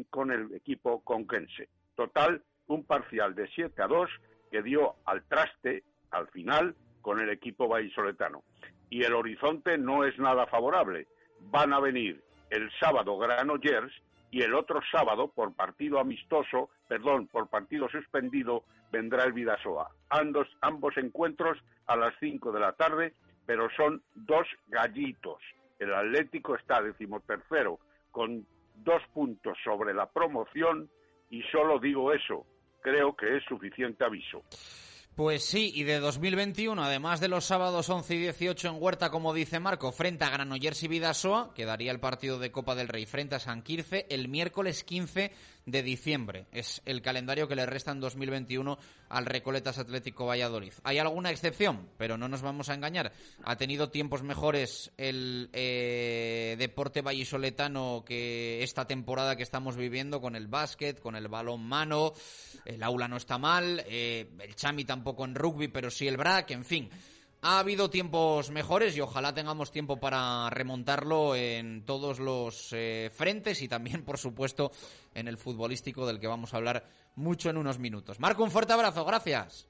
con 0.10 0.32
el 0.32 0.54
equipo 0.56 1.02
conquense. 1.02 1.69
Total, 1.95 2.43
un 2.67 2.84
parcial 2.84 3.34
de 3.34 3.47
7 3.47 3.82
a 3.82 3.88
2 3.88 4.10
que 4.52 4.62
dio 4.62 4.95
al 5.06 5.23
traste 5.23 5.86
al 6.12 6.28
final 6.32 6.76
con 7.02 7.21
el 7.21 7.30
equipo 7.30 7.69
vallisoletano. 7.69 8.43
Y 8.89 9.04
el 9.04 9.13
horizonte 9.13 9.78
no 9.78 10.04
es 10.04 10.19
nada 10.19 10.47
favorable. 10.47 11.08
Van 11.39 11.71
a 11.71 11.80
venir 11.80 12.21
el 12.53 12.69
sábado 12.79 13.17
Granollers 13.17 13.91
y 14.29 14.43
el 14.43 14.53
otro 14.53 14.79
sábado, 14.91 15.27
por 15.27 15.55
partido 15.55 15.99
amistoso, 15.99 16.69
perdón, 16.87 17.27
por 17.27 17.49
partido 17.49 17.89
suspendido, 17.89 18.63
vendrá 18.91 19.23
el 19.23 19.33
Vidasoa. 19.33 19.89
Ambos, 20.09 20.47
ambos 20.61 20.95
encuentros 20.97 21.57
a 21.87 21.95
las 21.95 22.13
5 22.19 22.51
de 22.51 22.59
la 22.59 22.73
tarde, 22.73 23.13
pero 23.47 23.69
son 23.75 24.03
dos 24.13 24.47
gallitos. 24.67 25.41
El 25.79 25.93
Atlético 25.95 26.55
está 26.55 26.81
decimotercero 26.81 27.79
con 28.11 28.45
dos 28.75 29.01
puntos 29.13 29.57
sobre 29.63 29.93
la 29.95 30.05
promoción 30.05 30.89
y 31.31 31.41
solo 31.51 31.79
digo 31.79 32.13
eso, 32.13 32.45
creo 32.81 33.15
que 33.15 33.37
es 33.37 33.43
suficiente 33.45 34.05
aviso. 34.05 34.43
Pues 35.15 35.45
sí, 35.45 35.71
y 35.76 35.84
de 35.84 35.99
2021, 35.99 36.84
además 36.84 37.19
de 37.19 37.28
los 37.28 37.45
sábados 37.45 37.88
11 37.88 38.15
y 38.15 38.17
18 38.17 38.69
en 38.69 38.82
Huerta, 38.82 39.12
como 39.12 39.32
dice 39.32 39.60
Marco, 39.60 39.91
frente 39.91 40.26
a 40.26 40.32
Granollers 40.32 40.82
y 40.82 40.88
Vidasoa, 40.88 41.54
quedaría 41.54 41.91
el 41.91 41.99
partido 41.99 42.39
de 42.39 42.52
Copa 42.52 42.73
del 42.73 42.88
Rey 42.88 43.06
frente 43.06 43.36
a 43.36 43.39
San 43.39 43.62
Quirce 43.62 44.08
el 44.10 44.28
miércoles 44.28 44.84
15 44.84 45.32
de 45.65 45.84
diciembre. 45.84 46.45
Es 46.52 46.82
el 46.86 47.02
calendario 47.02 47.47
que 47.47 47.56
le 47.56 47.65
resta 47.65 47.91
en 47.91 47.99
2021 47.99 48.78
al 49.10 49.26
Recoletas 49.26 49.78
Atlético 49.78 50.26
Valladolid. 50.26 50.73
Hay 50.84 50.97
alguna 50.97 51.32
excepción, 51.32 51.89
pero 51.97 52.17
no 52.17 52.28
nos 52.28 52.41
vamos 52.41 52.69
a 52.69 52.73
engañar. 52.73 53.13
Ha 53.43 53.56
tenido 53.56 53.89
tiempos 53.89 54.23
mejores 54.23 54.91
el 54.97 55.49
eh, 55.54 56.56
deporte 56.58 57.02
vallisoletano 57.02 58.04
que 58.06 58.63
esta 58.63 58.86
temporada 58.86 59.36
que 59.36 59.43
estamos 59.43 59.76
viviendo 59.76 60.21
con 60.21 60.36
el 60.36 60.47
básquet, 60.47 60.99
con 60.99 61.15
el 61.15 61.28
balón 61.28 61.65
mano. 61.65 62.13
El 62.65 62.84
aula 62.84 63.08
no 63.08 63.17
está 63.17 63.38
mal, 63.38 63.84
eh, 63.88 64.30
el 64.39 64.56
chami 64.56 64.86
tampoco 64.86 65.26
en 65.26 65.36
rugby, 65.36 65.67
pero 65.67 65.91
sí 65.91 66.08
el 66.08 66.17
brac, 66.17 66.52
en 66.52 66.65
fin. 66.65 66.89
Ha 67.45 67.60
habido 67.60 67.89
tiempos 67.89 68.51
mejores 68.51 68.95
y 68.95 69.01
ojalá 69.01 69.34
tengamos 69.34 69.69
tiempo 69.69 69.99
para 69.99 70.49
remontarlo 70.49 71.36
en 71.36 71.84
todos 71.84 72.21
los 72.21 72.69
eh, 72.71 73.12
frentes 73.13 73.62
y 73.62 73.67
también, 73.67 74.06
por 74.06 74.17
supuesto, 74.17 74.71
en 75.13 75.27
el 75.27 75.38
futbolístico 75.38 76.08
del 76.08 76.21
que 76.21 76.27
vamos 76.27 76.53
a 76.53 76.58
hablar 76.58 76.86
mucho 77.17 77.49
en 77.49 77.58
unos 77.58 77.79
minutos. 77.79 78.21
Marco, 78.21 78.45
un 78.45 78.49
fuerte 78.49 78.71
abrazo, 78.71 79.03
gracias. 79.03 79.67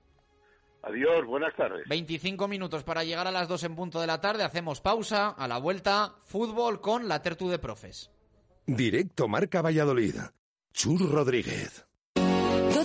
Adiós, 0.84 1.26
buenas 1.26 1.56
tardes. 1.56 1.88
25 1.90 2.48
minutos 2.48 2.84
para 2.84 3.04
llegar 3.04 3.26
a 3.26 3.32
las 3.32 3.48
2 3.48 3.64
en 3.64 3.76
punto 3.76 4.00
de 4.00 4.06
la 4.06 4.22
tarde. 4.22 4.44
Hacemos 4.44 4.80
pausa. 4.80 5.30
A 5.30 5.48
la 5.48 5.58
vuelta, 5.58 6.14
fútbol 6.26 6.80
con 6.80 7.08
la 7.08 7.24
Tertu 7.24 7.50
de 7.50 7.58
Profes. 7.58 8.12
Directo 8.68 9.28
Marca 9.28 9.64
Valladolid. 9.64 10.16
Chur 10.74 11.10
Rodríguez. 11.10 11.88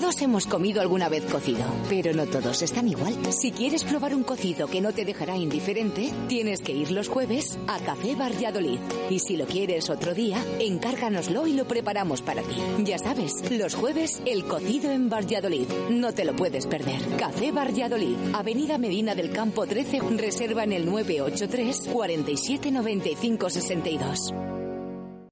Todos 0.00 0.22
hemos 0.22 0.46
comido 0.46 0.80
alguna 0.80 1.08
vez 1.08 1.24
cocido, 1.24 1.64
pero 1.88 2.14
no 2.14 2.24
todos 2.26 2.62
están 2.62 2.86
igual. 2.86 3.16
Si 3.32 3.50
quieres 3.50 3.82
probar 3.82 4.14
un 4.14 4.22
cocido 4.22 4.68
que 4.68 4.80
no 4.80 4.92
te 4.92 5.04
dejará 5.04 5.36
indiferente, 5.36 6.12
tienes 6.28 6.60
que 6.60 6.70
ir 6.70 6.92
los 6.92 7.08
jueves 7.08 7.58
a 7.66 7.80
Café 7.80 8.14
Valladolid. 8.14 8.78
Y 9.10 9.18
si 9.18 9.36
lo 9.36 9.46
quieres 9.46 9.90
otro 9.90 10.14
día, 10.14 10.38
encárganoslo 10.60 11.48
y 11.48 11.54
lo 11.54 11.66
preparamos 11.66 12.22
para 12.22 12.42
ti. 12.42 12.54
Ya 12.84 12.96
sabes, 12.96 13.50
los 13.50 13.74
jueves 13.74 14.22
el 14.24 14.44
cocido 14.44 14.92
en 14.92 15.10
Valladolid. 15.10 15.66
No 15.90 16.14
te 16.14 16.24
lo 16.24 16.36
puedes 16.36 16.68
perder. 16.68 17.00
Café 17.16 17.50
Valladolid, 17.50 18.16
Avenida 18.34 18.78
Medina 18.78 19.16
del 19.16 19.32
Campo 19.32 19.66
13, 19.66 19.98
reserva 20.16 20.62
en 20.62 20.74
el 20.74 20.86
983 20.86 21.88
47 21.92 22.70
95 22.70 23.50
62. 23.50 24.47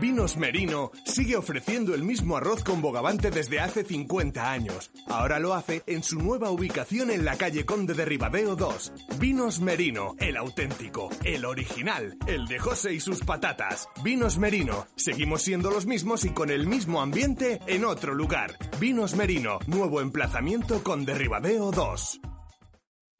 Vinos 0.00 0.36
Merino 0.36 0.90
sigue 1.04 1.36
ofreciendo 1.36 1.94
el 1.94 2.02
mismo 2.02 2.36
arroz 2.36 2.64
con 2.64 2.80
bogavante 2.80 3.30
desde 3.30 3.60
hace 3.60 3.84
50 3.84 4.50
años. 4.50 4.90
Ahora 5.06 5.38
lo 5.38 5.54
hace 5.54 5.82
en 5.86 6.02
su 6.02 6.18
nueva 6.18 6.50
ubicación 6.50 7.10
en 7.10 7.24
la 7.24 7.36
calle 7.36 7.64
Conde 7.64 7.94
de 7.94 8.04
Ribadeo 8.04 8.56
2. 8.56 8.92
Vinos 9.18 9.60
Merino, 9.60 10.14
el 10.18 10.36
auténtico, 10.36 11.10
el 11.24 11.44
original, 11.44 12.16
el 12.26 12.46
de 12.46 12.58
José 12.58 12.94
y 12.94 13.00
sus 13.00 13.20
patatas. 13.20 13.88
Vinos 14.02 14.38
Merino, 14.38 14.86
seguimos 14.96 15.42
siendo 15.42 15.70
los 15.70 15.86
mismos 15.86 16.24
y 16.24 16.30
con 16.30 16.50
el 16.50 16.66
mismo 16.66 17.00
ambiente 17.00 17.60
en 17.66 17.84
otro 17.84 18.14
lugar. 18.14 18.56
Vinos 18.80 19.14
Merino, 19.14 19.58
nuevo 19.66 20.00
emplazamiento 20.00 20.82
Conde 20.82 21.14
Ribadeo 21.14 21.70
2. 21.70 22.31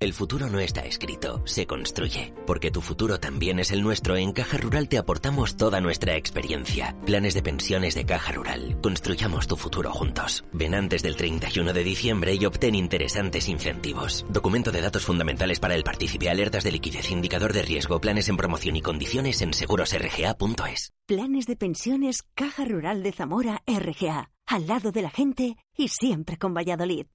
El 0.03 0.15
futuro 0.15 0.51
no 0.51 0.59
está 0.59 0.81
escrito, 0.81 1.43
se 1.45 1.65
construye. 1.65 2.35
Porque 2.45 2.73
tu 2.73 2.81
futuro 2.81 3.21
también 3.21 3.61
es 3.61 3.71
el 3.71 3.85
nuestro, 3.85 4.17
en 4.17 4.33
Caja 4.33 4.57
Rural 4.57 4.89
te 4.89 4.99
aportamos 4.99 5.57
toda 5.57 5.81
nuestra 5.81 6.17
experiencia. 6.17 6.97
Planes 7.07 7.35
de 7.35 7.43
pensiones 7.45 7.95
de 7.95 8.05
Caja 8.05 8.33
Rural. 8.33 8.81
Construyamos 8.83 9.47
tu 9.47 9.55
futuro 9.55 9.93
juntos. 9.93 10.45
Ven 10.53 10.75
antes 10.75 11.05
del 11.05 11.15
31 11.15 11.73
de 11.73 11.85
diciembre 11.85 12.35
y 12.35 12.45
obtén 12.45 12.75
interesantes 12.75 13.49
incentivos. 13.49 14.27
Documento 14.29 14.73
de 14.73 14.81
datos 14.81 15.05
fundamentales 15.05 15.61
para 15.61 15.77
el 15.77 15.85
partícipe, 15.85 16.29
alertas 16.29 16.65
de 16.65 16.73
liquidez, 16.73 17.13
indicador 17.13 17.53
de 17.53 17.63
riesgo, 17.63 18.01
planes 18.01 18.29
en 18.29 18.37
promoción 18.37 18.75
y 18.75 18.83
condiciones 18.83 19.41
en 19.41 19.55
segurosrga.es. 19.55 20.93
Planes 21.07 21.47
de 21.47 21.55
pensiones 21.55 22.25
Caja 22.35 22.65
Rural 22.65 23.05
de 23.05 23.13
Zamora 23.13 23.63
RGA. 23.69 24.33
Al 24.47 24.67
lado 24.67 24.91
de 24.91 25.03
la 25.03 25.11
gente 25.11 25.59
y 25.77 25.87
siempre 25.87 26.39
con 26.39 26.55
Valladolid. 26.55 27.07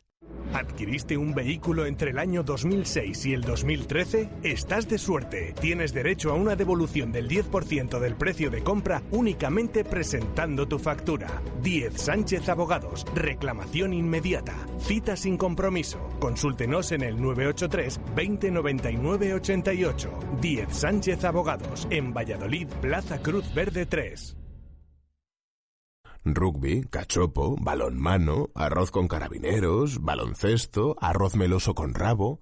¿Adquiriste 0.58 1.17
un 1.17 1.36
vehículo 1.36 1.86
entre 1.86 2.10
el 2.10 2.17
año 2.17 2.41
2006 2.41 3.25
y 3.27 3.34
el 3.34 3.41
2013? 3.41 4.30
Estás 4.41 4.88
de 4.88 4.97
suerte. 4.97 5.53
Tienes 5.60 5.93
derecho 5.93 6.32
a 6.32 6.34
una 6.34 6.56
devolución 6.56 7.12
del 7.12 7.30
10% 7.30 7.99
del 7.99 8.15
precio 8.15 8.49
de 8.49 8.63
compra 8.63 9.03
únicamente 9.12 9.84
presentando 9.84 10.67
tu 10.67 10.80
factura. 10.80 11.43
10 11.62 11.93
Sánchez 12.01 12.49
Abogados. 12.49 13.06
Reclamación 13.13 13.93
inmediata. 13.93 14.56
Cita 14.80 15.15
sin 15.15 15.38
compromiso. 15.38 15.99
Consúltenos 16.19 16.91
en 16.91 17.03
el 17.03 17.21
983 17.21 17.99
2099 18.15 19.34
88. 19.36 20.10
10 20.41 20.69
Sánchez 20.71 21.23
Abogados. 21.23 21.88
En 21.91 22.13
Valladolid, 22.13 22.67
Plaza 22.82 23.19
Cruz 23.19 23.53
Verde 23.53 23.86
3. 23.86 24.47
Rugby, 26.36 26.84
cachopo, 26.89 27.55
balonmano, 27.59 28.49
arroz 28.55 28.91
con 28.91 29.07
carabineros, 29.07 30.01
baloncesto, 30.01 30.95
arroz 30.99 31.36
meloso 31.36 31.73
con 31.73 31.93
rabo. 31.93 32.39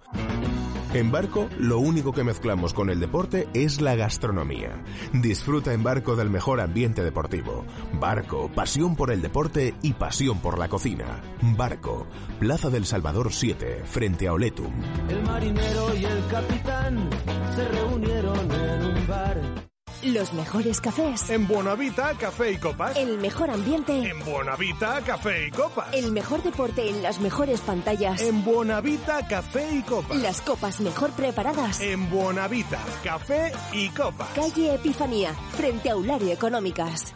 En 0.95 1.11
Barco, 1.11 1.49
lo 1.59 1.79
único 1.79 2.13
que 2.13 2.23
mezclamos 2.23 2.73
con 2.73 2.89
el 2.89 3.01
deporte 3.01 3.49
es 3.53 3.81
la 3.81 3.95
gastronomía. 3.95 4.81
Disfruta 5.11 5.73
en 5.73 5.83
Barco 5.83 6.15
del 6.15 6.29
mejor 6.29 6.61
ambiente 6.61 7.03
deportivo. 7.03 7.65
Barco, 7.99 8.49
pasión 8.55 8.95
por 8.95 9.11
el 9.11 9.21
deporte 9.21 9.75
y 9.81 9.91
pasión 9.91 10.39
por 10.39 10.57
la 10.57 10.69
cocina. 10.69 11.21
Barco, 11.41 12.07
Plaza 12.39 12.69
del 12.69 12.85
Salvador 12.85 13.33
7, 13.33 13.81
frente 13.83 14.29
a 14.29 14.33
Oletum. 14.33 14.71
El 15.09 15.21
marinero 15.23 15.95
y 15.97 16.05
el 16.05 16.27
capitán 16.31 17.09
se 17.55 17.67
reunieron 17.67 18.51
en 18.51 18.85
un 18.85 19.07
bar. 19.07 19.74
Los 20.05 20.33
mejores 20.33 20.79
cafés. 20.81 21.31
En 21.31 21.47
Buonavita, 21.47 22.13
café 22.15 22.51
y 22.51 22.57
copas. 22.57 22.95
El 22.95 23.17
mejor 23.17 23.49
ambiente. 23.49 24.07
En 24.07 24.23
Buonavita, 24.23 25.01
café 25.01 25.47
y 25.47 25.49
copas. 25.49 25.91
El 25.93 26.11
mejor 26.11 26.43
deporte 26.43 26.87
en 26.87 27.01
las 27.01 27.19
mejores 27.19 27.59
pantallas. 27.61 28.21
En 28.21 28.45
Buonavita, 28.45 29.27
café 29.27 29.67
y 29.73 29.81
copas. 29.81 30.15
Las 30.19 30.41
copas 30.41 30.79
mejor 30.79 31.09
preparadas. 31.13 31.81
En 31.81 32.07
Buonavita, 32.11 32.77
café 33.03 33.51
y 33.73 33.89
copas. 33.89 34.27
Calle 34.35 34.75
Epifanía, 34.75 35.33
frente 35.57 35.89
a 35.89 35.95
Ulario 35.95 36.31
Económicas. 36.31 37.15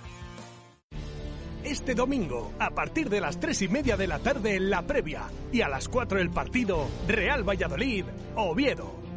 Este 1.64 1.94
domingo, 1.94 2.54
a 2.58 2.72
partir 2.72 3.08
de 3.10 3.22
las 3.22 3.40
tres 3.40 3.62
y 3.62 3.68
media 3.68 3.98
de 3.98 4.08
la 4.08 4.18
tarde 4.18 4.56
en 4.56 4.72
la 4.72 4.82
previa 4.82 5.30
y 5.52 5.62
a 5.62 5.70
las 5.70 5.90
4 5.90 6.20
el 6.20 6.32
partido 6.32 6.88
Real 7.08 7.48
Valladolid, 7.48 8.06
Oviedo. 8.36 9.09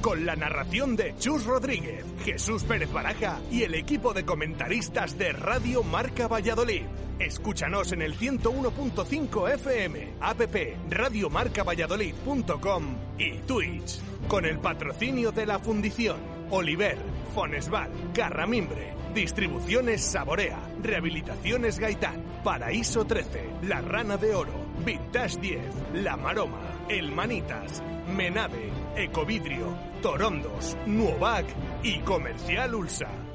Con 0.00 0.24
la 0.24 0.36
narración 0.36 0.94
de 0.94 1.16
Chus 1.18 1.44
Rodríguez, 1.44 2.04
Jesús 2.24 2.62
Pérez 2.62 2.92
Baraja 2.92 3.40
y 3.50 3.64
el 3.64 3.74
equipo 3.74 4.14
de 4.14 4.24
comentaristas 4.24 5.18
de 5.18 5.32
Radio 5.32 5.82
Marca 5.82 6.28
Valladolid. 6.28 6.84
Escúchanos 7.18 7.90
en 7.90 8.02
el 8.02 8.16
101.5 8.16 9.54
FM, 9.54 10.14
app 10.20 10.40
radiomarcavalladolid.com 10.88 12.84
y 13.18 13.38
Twitch. 13.38 13.98
Con 14.28 14.44
el 14.44 14.60
patrocinio 14.60 15.32
de 15.32 15.46
la 15.46 15.58
Fundición, 15.58 16.18
Oliver, 16.50 16.98
Fonesval, 17.34 17.90
Carramimbre, 18.14 18.94
Distribuciones 19.14 20.02
Saborea, 20.02 20.60
Rehabilitaciones 20.80 21.80
Gaitán, 21.80 22.22
Paraíso 22.44 23.04
13, 23.04 23.50
La 23.62 23.80
Rana 23.80 24.16
de 24.16 24.36
Oro, 24.36 24.67
Vintage 24.84 25.38
10, 25.40 25.60
La 25.94 26.16
Maroma, 26.16 26.60
El 26.88 27.12
Manitas, 27.12 27.82
Menave, 28.16 28.70
Ecovidrio, 28.96 29.74
Torondos, 30.02 30.76
Nuovac 30.86 31.46
y 31.82 31.98
Comercial 32.00 32.74
Ulsa. 32.74 33.27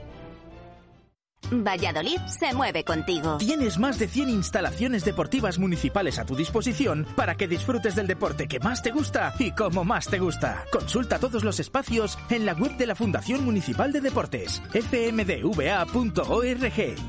Valladolid 1.62 2.20
se 2.28 2.54
mueve 2.54 2.84
contigo. 2.84 3.38
Tienes 3.38 3.78
más 3.78 4.00
de 4.00 4.08
100 4.08 4.30
instalaciones 4.30 5.04
deportivas 5.04 5.60
municipales 5.60 6.18
a 6.20 6.26
tu 6.26 6.36
disposición 6.36 7.06
para 7.16 7.36
que 7.36 7.48
disfrutes 7.48 7.96
del 7.96 8.08
deporte 8.08 8.48
que 8.48 8.60
más 8.60 8.82
te 8.82 8.92
gusta 8.92 9.34
y 9.38 9.52
como 9.52 9.84
más 9.84 10.08
te 10.08 10.20
gusta. 10.20 10.64
Consulta 10.72 11.20
todos 11.20 11.44
los 11.44 11.60
espacios 11.60 12.18
en 12.30 12.46
la 12.46 12.54
web 12.54 12.78
de 12.78 12.88
la 12.88 12.96
Fundación 12.96 13.44
Municipal 13.44 13.92
de 13.92 14.02
Deportes, 14.02 14.62
fmdva.org. 14.72 15.94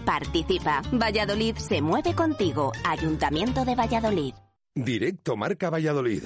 Participa. 0.05 0.83
Valladolid 0.93 1.57
se 1.57 1.81
mueve 1.81 2.15
contigo. 2.15 2.73
Ayuntamiento 2.85 3.65
de 3.65 3.75
Valladolid. 3.75 4.35
Directo 4.75 5.37
Marca 5.37 5.71
Valladolid. 5.71 6.25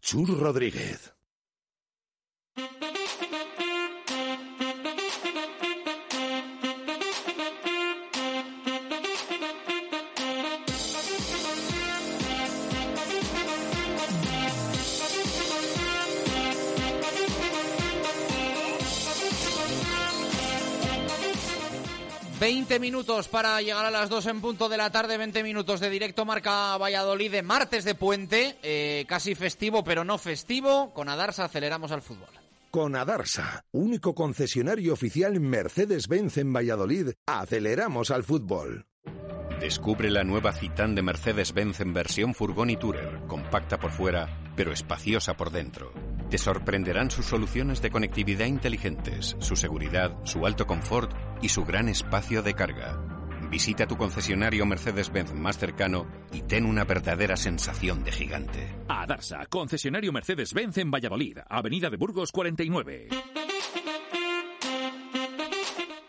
Chur 0.00 0.28
Rodríguez. 0.38 1.13
Veinte 22.44 22.78
minutos 22.78 23.28
para 23.28 23.62
llegar 23.62 23.86
a 23.86 23.90
las 23.90 24.10
2 24.10 24.26
en 24.26 24.42
punto 24.42 24.68
de 24.68 24.76
la 24.76 24.90
tarde, 24.90 25.16
20 25.16 25.42
minutos 25.42 25.80
de 25.80 25.88
directo 25.88 26.26
marca 26.26 26.76
Valladolid 26.76 27.32
de 27.32 27.42
martes 27.42 27.84
de 27.84 27.94
puente, 27.94 28.58
eh, 28.62 29.06
casi 29.08 29.34
festivo 29.34 29.82
pero 29.82 30.04
no 30.04 30.18
festivo, 30.18 30.92
con 30.92 31.08
Adarsa 31.08 31.46
aceleramos 31.46 31.90
al 31.90 32.02
fútbol. 32.02 32.28
Con 32.70 32.96
Adarsa, 32.96 33.64
único 33.72 34.14
concesionario 34.14 34.92
oficial 34.92 35.40
Mercedes-Benz 35.40 36.36
en 36.36 36.52
Valladolid, 36.52 37.12
aceleramos 37.24 38.10
al 38.10 38.24
fútbol. 38.24 38.84
Descubre 39.58 40.10
la 40.10 40.22
nueva 40.22 40.52
Citán 40.52 40.94
de 40.94 41.00
Mercedes-Benz 41.00 41.80
en 41.80 41.94
versión 41.94 42.34
furgón 42.34 42.68
y 42.68 42.76
tourer, 42.76 43.20
compacta 43.26 43.78
por 43.78 43.90
fuera, 43.90 44.52
pero 44.54 44.70
espaciosa 44.70 45.34
por 45.34 45.50
dentro. 45.50 45.94
Te 46.34 46.38
sorprenderán 46.38 47.12
sus 47.12 47.26
soluciones 47.26 47.80
de 47.80 47.90
conectividad 47.90 48.46
inteligentes, 48.46 49.36
su 49.38 49.54
seguridad, 49.54 50.18
su 50.24 50.44
alto 50.46 50.66
confort 50.66 51.12
y 51.40 51.48
su 51.48 51.64
gran 51.64 51.88
espacio 51.88 52.42
de 52.42 52.54
carga. 52.54 52.98
Visita 53.48 53.86
tu 53.86 53.96
concesionario 53.96 54.66
Mercedes-Benz 54.66 55.32
más 55.32 55.58
cercano 55.58 56.08
y 56.32 56.42
ten 56.42 56.66
una 56.66 56.82
verdadera 56.82 57.36
sensación 57.36 58.02
de 58.02 58.10
gigante. 58.10 58.74
A 58.88 59.06
Darsa, 59.06 59.46
concesionario 59.46 60.12
Mercedes-Benz 60.12 60.78
en 60.78 60.90
Valladolid, 60.90 61.38
Avenida 61.48 61.88
de 61.88 61.98
Burgos 61.98 62.32
49. 62.32 63.10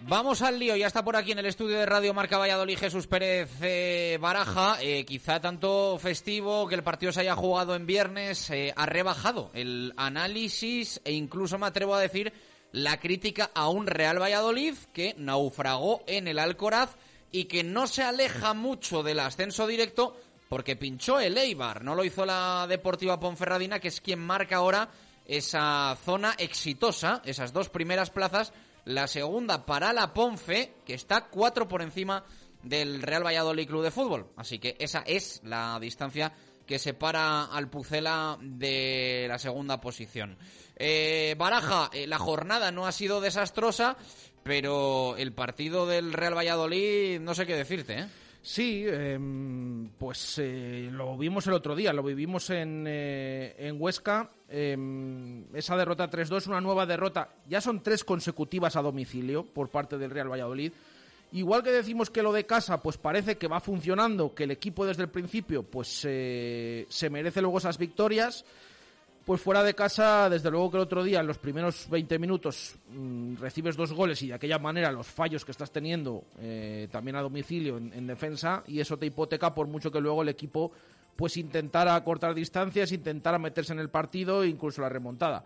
Vamos 0.07 0.43
al 0.43 0.59
lío, 0.59 0.75
ya 0.75 0.85
está 0.85 1.03
por 1.03 1.15
aquí 1.15 1.31
en 1.31 1.39
el 1.39 1.47
estudio 1.47 1.79
de 1.79 1.85
Radio 1.87 2.13
Marca 2.13 2.37
Valladolid 2.37 2.77
Jesús 2.77 3.07
Pérez 3.07 3.49
eh, 3.63 4.19
Baraja. 4.21 4.77
Eh, 4.79 5.03
quizá 5.03 5.41
tanto 5.41 5.97
festivo 5.97 6.67
que 6.67 6.75
el 6.75 6.83
partido 6.83 7.11
se 7.11 7.21
haya 7.21 7.35
jugado 7.35 7.73
en 7.73 7.87
viernes 7.87 8.51
eh, 8.51 8.71
ha 8.77 8.85
rebajado 8.85 9.49
el 9.55 9.93
análisis 9.97 11.01
e 11.03 11.13
incluso 11.13 11.57
me 11.57 11.65
atrevo 11.65 11.95
a 11.95 11.99
decir 11.99 12.31
la 12.71 12.99
crítica 12.99 13.49
a 13.55 13.67
un 13.69 13.87
Real 13.87 14.21
Valladolid 14.21 14.75
que 14.93 15.15
naufragó 15.17 16.03
en 16.05 16.27
el 16.27 16.37
Alcoraz 16.37 16.97
y 17.31 17.45
que 17.45 17.63
no 17.63 17.87
se 17.87 18.03
aleja 18.03 18.53
mucho 18.53 19.01
del 19.01 19.19
ascenso 19.19 19.65
directo 19.65 20.15
porque 20.49 20.75
pinchó 20.75 21.19
el 21.19 21.35
Eibar, 21.35 21.83
no 21.83 21.95
lo 21.95 22.03
hizo 22.03 22.27
la 22.27 22.67
Deportiva 22.69 23.19
Ponferradina 23.19 23.79
que 23.79 23.87
es 23.87 24.01
quien 24.01 24.19
marca 24.19 24.57
ahora 24.57 24.87
esa 25.25 25.97
zona 26.05 26.35
exitosa, 26.37 27.23
esas 27.25 27.51
dos 27.53 27.69
primeras 27.69 28.11
plazas 28.11 28.53
la 28.85 29.07
segunda 29.07 29.65
para 29.65 29.93
la 29.93 30.13
Ponfe, 30.13 30.75
que 30.85 30.93
está 30.93 31.27
cuatro 31.27 31.67
por 31.67 31.81
encima 31.81 32.23
del 32.63 33.01
Real 33.01 33.25
Valladolid 33.25 33.67
Club 33.67 33.83
de 33.83 33.91
Fútbol. 33.91 34.31
Así 34.37 34.59
que 34.59 34.75
esa 34.79 35.03
es 35.05 35.41
la 35.43 35.77
distancia 35.79 36.33
que 36.65 36.79
separa 36.79 37.45
al 37.45 37.69
Pucela 37.69 38.37
de 38.41 39.25
la 39.27 39.37
segunda 39.37 39.79
posición. 39.79 40.37
Eh, 40.75 41.35
Baraja, 41.37 41.89
eh, 41.93 42.07
la 42.07 42.17
jornada 42.17 42.71
no 42.71 42.87
ha 42.87 42.91
sido 42.91 43.21
desastrosa, 43.21 43.97
pero 44.43 45.15
el 45.17 45.33
partido 45.33 45.85
del 45.85 46.13
Real 46.13 46.35
Valladolid, 46.35 47.19
no 47.19 47.35
sé 47.35 47.45
qué 47.45 47.55
decirte, 47.55 47.99
¿eh? 47.99 48.07
Sí, 48.45 48.85
em, 48.87 49.89
pues 49.97 50.37
eh, 50.37 50.87
lo 50.91 51.17
vimos 51.17 51.47
el 51.47 51.53
otro 51.53 51.75
día, 51.75 51.91
lo 51.91 52.03
vivimos 52.03 52.51
en, 52.51 52.85
eh, 52.87 53.55
en 53.57 53.81
Huesca. 53.81 54.29
Em, 54.47 55.45
esa 55.55 55.75
derrota 55.75 56.11
3-2, 56.11 56.45
una 56.45 56.61
nueva 56.61 56.85
derrota. 56.85 57.27
Ya 57.49 57.59
son 57.59 57.81
tres 57.81 58.03
consecutivas 58.03 58.75
a 58.75 58.83
domicilio 58.83 59.43
por 59.43 59.69
parte 59.69 59.97
del 59.97 60.11
Real 60.11 60.31
Valladolid. 60.31 60.73
Igual 61.31 61.63
que 61.63 61.71
decimos 61.71 62.11
que 62.11 62.21
lo 62.21 62.31
de 62.31 62.45
casa, 62.45 62.83
pues 62.83 62.99
parece 62.99 63.35
que 63.39 63.47
va 63.47 63.59
funcionando, 63.59 64.35
que 64.35 64.43
el 64.43 64.51
equipo 64.51 64.85
desde 64.85 65.01
el 65.01 65.09
principio, 65.09 65.63
pues 65.63 66.05
eh, 66.07 66.85
se 66.87 67.09
merece 67.09 67.41
luego 67.41 67.57
esas 67.57 67.79
victorias. 67.79 68.45
Pues 69.25 69.41
fuera 69.41 69.63
de 69.63 69.73
casa, 69.73 70.29
desde 70.29 70.51
luego 70.51 70.69
que 70.69 70.77
el 70.77 70.83
otro 70.83 71.03
día, 71.03 71.19
en 71.19 71.25
los 71.25 71.39
primeros 71.39 71.89
20 71.89 72.19
minutos, 72.19 72.75
mmm, 72.89 73.37
recibes 73.37 73.75
dos 73.75 73.91
goles 73.91 74.21
y 74.21 74.27
de 74.27 74.35
aquella 74.35 74.59
manera 74.59 74.91
los 74.91 75.07
fallos 75.07 75.43
que 75.43 75.49
estás 75.49 75.71
teniendo 75.71 76.25
eh, 76.39 76.87
también 76.91 77.15
a 77.15 77.23
domicilio 77.23 77.77
en, 77.77 77.91
en, 77.91 78.05
defensa 78.05 78.63
y 78.67 78.79
eso 78.79 78.97
te 78.97 79.07
hipoteca 79.07 79.51
por 79.55 79.65
mucho 79.65 79.91
que 79.91 79.99
luego 79.99 80.21
el 80.21 80.29
equipo 80.29 80.71
pues 81.15 81.37
intentara 81.37 82.03
cortar 82.03 82.35
distancias, 82.35 82.91
intentara 82.91 83.39
meterse 83.39 83.73
en 83.73 83.79
el 83.79 83.89
partido 83.89 84.43
e 84.43 84.47
incluso 84.47 84.83
la 84.83 84.89
remontada. 84.89 85.43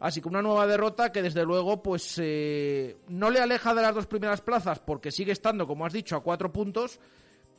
Así 0.00 0.20
que 0.20 0.28
una 0.28 0.42
nueva 0.42 0.66
derrota 0.66 1.10
que 1.10 1.22
desde 1.22 1.44
luego 1.44 1.82
pues 1.82 2.18
eh, 2.20 2.98
no 3.08 3.30
le 3.30 3.40
aleja 3.40 3.72
de 3.72 3.80
las 3.80 3.94
dos 3.94 4.06
primeras 4.06 4.42
plazas 4.42 4.78
porque 4.80 5.10
sigue 5.10 5.32
estando, 5.32 5.66
como 5.66 5.86
has 5.86 5.92
dicho, 5.94 6.16
a 6.16 6.22
cuatro 6.22 6.52
puntos, 6.52 7.00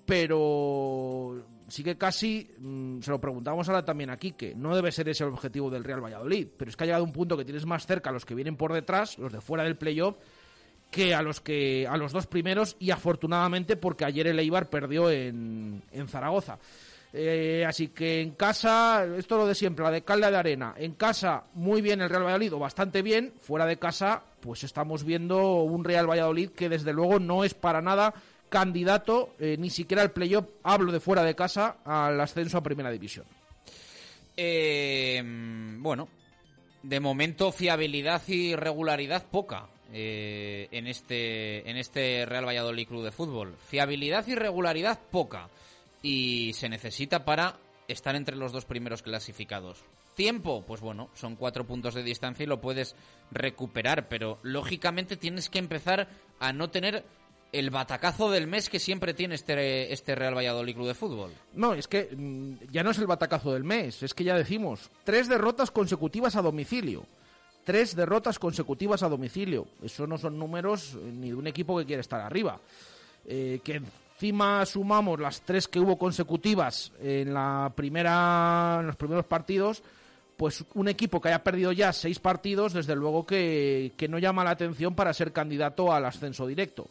pero 0.05 1.41
sigue 1.68 1.97
casi, 1.97 2.49
mmm, 2.59 2.99
se 3.01 3.11
lo 3.11 3.20
preguntamos 3.20 3.68
ahora 3.70 3.86
también 3.86 4.09
aquí, 4.09 4.34
que 4.34 4.55
no 4.55 4.76
debe 4.76 4.91
ser 4.91 5.09
ese 5.09 5.24
el 5.24 5.32
objetivo 5.32 5.70
del 5.70 5.84
Real 5.84 6.03
Valladolid, 6.03 6.47
pero 6.57 6.70
es 6.70 6.78
que 6.78 6.84
ha 6.84 6.88
llegado 6.88 7.03
un 7.03 7.14
punto 7.14 7.38
que 7.38 7.45
tienes 7.45 7.66
más 7.66 7.86
cerca 7.86 8.09
a 8.09 8.14
los 8.14 8.26
que 8.26 8.36
vienen 8.36 8.55
por 8.55 8.74
detrás, 8.74 9.18
los 9.18 9.32
de 9.32 9.41
fuera 9.41 9.64
del 9.64 9.78
playoff, 9.78 10.18
que 10.91 11.16
a 11.16 11.22
los 11.22 11.41
que 11.41 11.88
a 11.88 11.97
los 11.97 12.11
dos 12.11 12.28
primeros 12.28 12.76
y 12.80 12.91
afortunadamente 12.91 13.76
porque 13.76 14.05
ayer 14.05 14.28
el 14.28 14.39
Eibar 14.39 14.70
perdió 14.70 15.09
en, 15.09 15.82
en 15.91 16.07
Zaragoza. 16.07 16.59
Eh, 17.16 17.64
así 17.68 17.89
que 17.89 18.22
en 18.22 18.32
casa, 18.32 19.05
esto 19.05 19.36
es 19.36 19.41
lo 19.41 19.47
de 19.47 19.53
siempre, 19.53 19.86
la 19.86 19.91
de 19.91 20.01
Calda 20.01 20.32
de 20.32 20.38
Arena. 20.38 20.74
En 20.76 20.93
casa, 20.93 21.43
muy 21.53 21.82
bien 21.82 22.01
el 22.01 22.09
Real 22.09 22.24
Valladolid, 22.24 22.53
o 22.53 22.59
bastante 22.59 23.03
bien. 23.03 23.34
Fuera 23.39 23.68
de 23.68 23.78
casa, 23.78 24.24
pues 24.39 24.64
estamos 24.64 25.03
viendo 25.03 25.61
un 25.61 25.84
Real 25.84 26.09
Valladolid 26.09 26.49
que 26.49 26.70
desde 26.70 26.91
luego 26.91 27.20
no 27.20 27.43
es 27.43 27.53
para 27.53 27.82
nada 27.82 28.16
candidato, 28.54 29.34
eh, 29.39 29.58
ni 29.58 29.72
siquiera 29.72 30.04
al 30.04 30.12
playoff, 30.12 30.45
hablo 30.62 30.91
de 30.91 30.99
fuera 30.99 31.24
de 31.24 31.34
casa, 31.34 31.78
al 31.84 32.22
ascenso 32.22 32.60
a 32.60 32.62
Primera 32.62 32.91
División. 32.91 33.26
Eh, 34.38 35.20
bueno, 35.80 36.08
de 36.84 36.99
momento 36.99 37.51
fiabilidad 37.51 38.22
y 38.28 38.56
regularidad 38.56 39.26
poca 39.26 39.70
eh, 39.91 40.68
en 40.70 40.86
este 40.86 41.68
en 41.68 41.78
este 41.78 42.28
Real 42.28 42.45
Valladolid 42.45 42.88
Club 42.88 43.04
de 43.04 43.12
Fútbol. 43.12 43.56
Fiabilidad 43.58 44.28
y 44.28 44.36
regularidad 44.36 44.99
poca 45.10 45.49
y 46.04 46.54
se 46.54 46.70
necesita 46.70 47.26
para 47.26 47.58
estar 47.88 48.16
entre 48.16 48.36
los 48.36 48.51
dos 48.51 48.66
primeros 48.66 49.01
clasificados. 49.01 49.84
Tiempo, 50.14 50.64
pues 50.68 50.80
bueno, 50.80 51.10
son 51.16 51.36
cuatro 51.36 51.66
puntos 51.66 51.95
de 51.95 52.04
distancia 52.04 52.43
y 52.43 52.47
lo 52.47 52.62
puedes 52.62 52.95
recuperar, 53.32 54.08
pero 54.10 54.38
lógicamente 54.43 55.18
tienes 55.18 55.49
que 55.49 55.58
empezar 55.58 56.08
a 56.39 56.54
no 56.54 56.70
tener 56.70 57.04
el 57.54 57.70
batacazo 57.70 58.32
del 58.32 58.47
mes 58.47 58.68
que 58.68 58.80
siempre 58.80 59.14
tiene 59.14 59.36
este, 59.36 59.93
este 59.93 60.16
Real 60.16 60.36
Valladolid 60.36 60.74
Club 60.74 60.88
de 60.88 60.95
Fútbol. 60.95 61.32
No, 61.54 61.76
es 61.76 61.88
que 61.88 62.10
mm, 62.12 62.72
ya 62.72 62.84
no 62.84 62.89
es 62.89 62.97
el 62.97 63.06
batacazo 63.06 63.54
del 63.54 63.64
mes, 63.64 64.01
es 64.01 64.14
que 64.16 64.24
ya 64.24 64.36
decimos, 64.36 64.89
tres 65.04 65.30
derrotas 65.30 65.70
consecutivas 65.70 66.36
a 66.36 66.41
domicilio. 66.41 67.06
Tres 67.64 67.95
derrotas 67.95 68.39
consecutivas 68.39 69.04
a 69.04 69.10
domicilio. 69.10 69.68
Eso 69.82 70.06
no 70.06 70.18
son 70.18 70.38
números 70.38 70.95
eh, 70.95 71.12
ni 71.14 71.30
de 71.30 71.36
un 71.36 71.47
equipo 71.47 71.78
que 71.78 71.86
quiere 71.86 72.01
estar 72.01 72.20
arriba. 72.20 72.60
Eh, 73.26 73.62
que 73.64 73.82
encima 74.16 74.66
sumamos 74.66 75.20
las 75.20 75.41
tres 75.41 75.68
que 75.68 75.80
hubo 75.80 75.97
consecutivas 75.97 76.91
en 77.01 77.34
la 77.34 77.72
primera 77.74 78.80
en 78.82 78.88
los 78.88 78.95
primeros 78.95 79.26
partidos, 79.26 79.84
pues 80.36 80.66
un 80.74 80.88
equipo 80.88 81.22
que 81.22 81.30
haya 81.30 81.43
perdido 81.43 81.72
ya 81.72 81.93
seis 81.93 82.20
partidos, 82.20 82.74
desde 82.74 82.95
luego 82.95 83.26
que, 83.26 83.93
que 83.95 84.08
no 84.08 84.18
llama 84.18 84.43
la 84.43 84.49
atención 84.49 84.95
para 84.95 85.14
ser 85.14 85.32
candidato 85.32 85.93
al 85.93 86.04
ascenso 86.06 86.47
directo. 86.47 86.89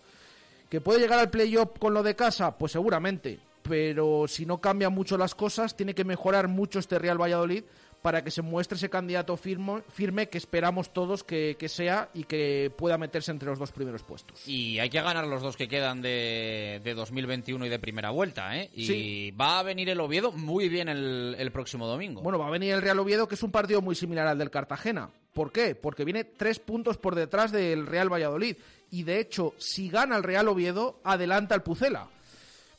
¿Que 0.72 0.80
puede 0.80 1.00
llegar 1.00 1.18
al 1.18 1.28
playoff 1.28 1.78
con 1.78 1.92
lo 1.92 2.02
de 2.02 2.16
casa? 2.16 2.56
Pues 2.56 2.72
seguramente. 2.72 3.38
Pero 3.62 4.24
si 4.26 4.46
no 4.46 4.58
cambian 4.58 4.94
mucho 4.94 5.18
las 5.18 5.34
cosas, 5.34 5.76
tiene 5.76 5.94
que 5.94 6.02
mejorar 6.02 6.48
mucho 6.48 6.78
este 6.78 6.98
Real 6.98 7.20
Valladolid 7.20 7.64
para 8.00 8.24
que 8.24 8.30
se 8.30 8.40
muestre 8.40 8.76
ese 8.76 8.88
candidato 8.88 9.36
firme, 9.36 9.82
firme 9.90 10.30
que 10.30 10.38
esperamos 10.38 10.94
todos 10.94 11.24
que, 11.24 11.56
que, 11.58 11.68
sea 11.68 12.08
y 12.14 12.24
que 12.24 12.72
pueda 12.74 12.96
meterse 12.96 13.30
entre 13.30 13.50
los 13.50 13.58
dos 13.58 13.70
primeros 13.70 14.02
puestos. 14.02 14.48
Y 14.48 14.78
hay 14.78 14.88
que 14.88 15.02
ganar 15.02 15.26
los 15.26 15.42
dos 15.42 15.58
que 15.58 15.68
quedan 15.68 16.00
de, 16.00 16.80
de 16.82 16.94
2021 16.94 17.66
y 17.66 17.68
de 17.68 17.78
primera 17.78 18.08
vuelta, 18.08 18.56
¿eh? 18.58 18.70
Y 18.74 18.86
Sí. 18.86 19.30
va 19.38 19.58
a 19.58 19.62
venir 19.62 19.90
el 19.90 20.00
Oviedo 20.00 20.32
muy 20.32 20.70
bien 20.70 20.88
el, 20.88 21.36
el 21.38 21.52
próximo 21.52 21.86
domingo. 21.86 22.22
Bueno, 22.22 22.38
va 22.38 22.48
a 22.48 22.50
venir 22.50 22.72
el 22.72 22.80
Real 22.80 22.98
Oviedo, 22.98 23.28
que 23.28 23.34
es 23.34 23.42
un 23.42 23.52
partido 23.52 23.82
muy 23.82 23.94
similar 23.94 24.26
al 24.26 24.38
del 24.38 24.50
Cartagena. 24.50 25.10
¿Por 25.34 25.52
qué? 25.52 25.74
Porque 25.74 26.06
viene 26.06 26.24
tres 26.24 26.58
puntos 26.58 26.96
por 26.96 27.14
detrás 27.14 27.52
del 27.52 27.86
Real 27.86 28.10
Valladolid. 28.10 28.56
Y 28.92 29.02
de 29.02 29.18
hecho, 29.18 29.54
si 29.58 29.88
gana 29.88 30.16
el 30.16 30.22
Real 30.22 30.46
Oviedo, 30.46 31.00
adelanta 31.02 31.54
al 31.56 31.62
Pucela 31.64 32.06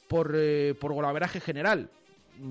por, 0.08 0.32
eh, 0.36 0.74
por 0.80 0.94
golaveraje 0.94 1.42
general. 1.42 1.90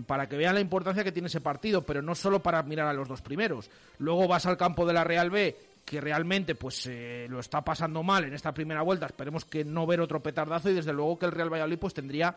Para 0.07 0.29
que 0.29 0.37
vean 0.37 0.55
la 0.55 0.61
importancia 0.61 1.03
que 1.03 1.11
tiene 1.13 1.27
ese 1.29 1.41
partido, 1.41 1.83
pero 1.83 2.03
no 2.03 2.15
solo 2.15 2.41
para 2.43 2.63
mirar 2.63 2.87
a 2.89 2.93
los 2.93 3.09
dos 3.09 3.21
primeros. 3.23 3.69
Luego 3.99 4.29
vas 4.29 4.47
al 4.47 4.57
campo 4.57 4.87
de 4.87 4.93
la 4.93 5.03
Real 5.03 5.29
B, 5.31 5.57
que 5.85 6.01
realmente 6.01 6.55
pues 6.55 6.87
eh, 6.87 7.27
lo 7.29 7.41
está 7.41 7.63
pasando 7.63 8.03
mal 8.05 8.25
en 8.25 8.33
esta 8.35 8.53
primera 8.55 8.83
vuelta. 8.83 9.07
Esperemos 9.07 9.45
que 9.45 9.65
no 9.65 9.87
ver 9.87 10.01
otro 10.01 10.23
petardazo 10.23 10.71
y 10.71 10.75
desde 10.75 10.93
luego 10.93 11.19
que 11.19 11.27
el 11.27 11.33
Real 11.33 11.53
Valladolid 11.53 11.79
pues 11.79 11.95
tendría 11.95 12.37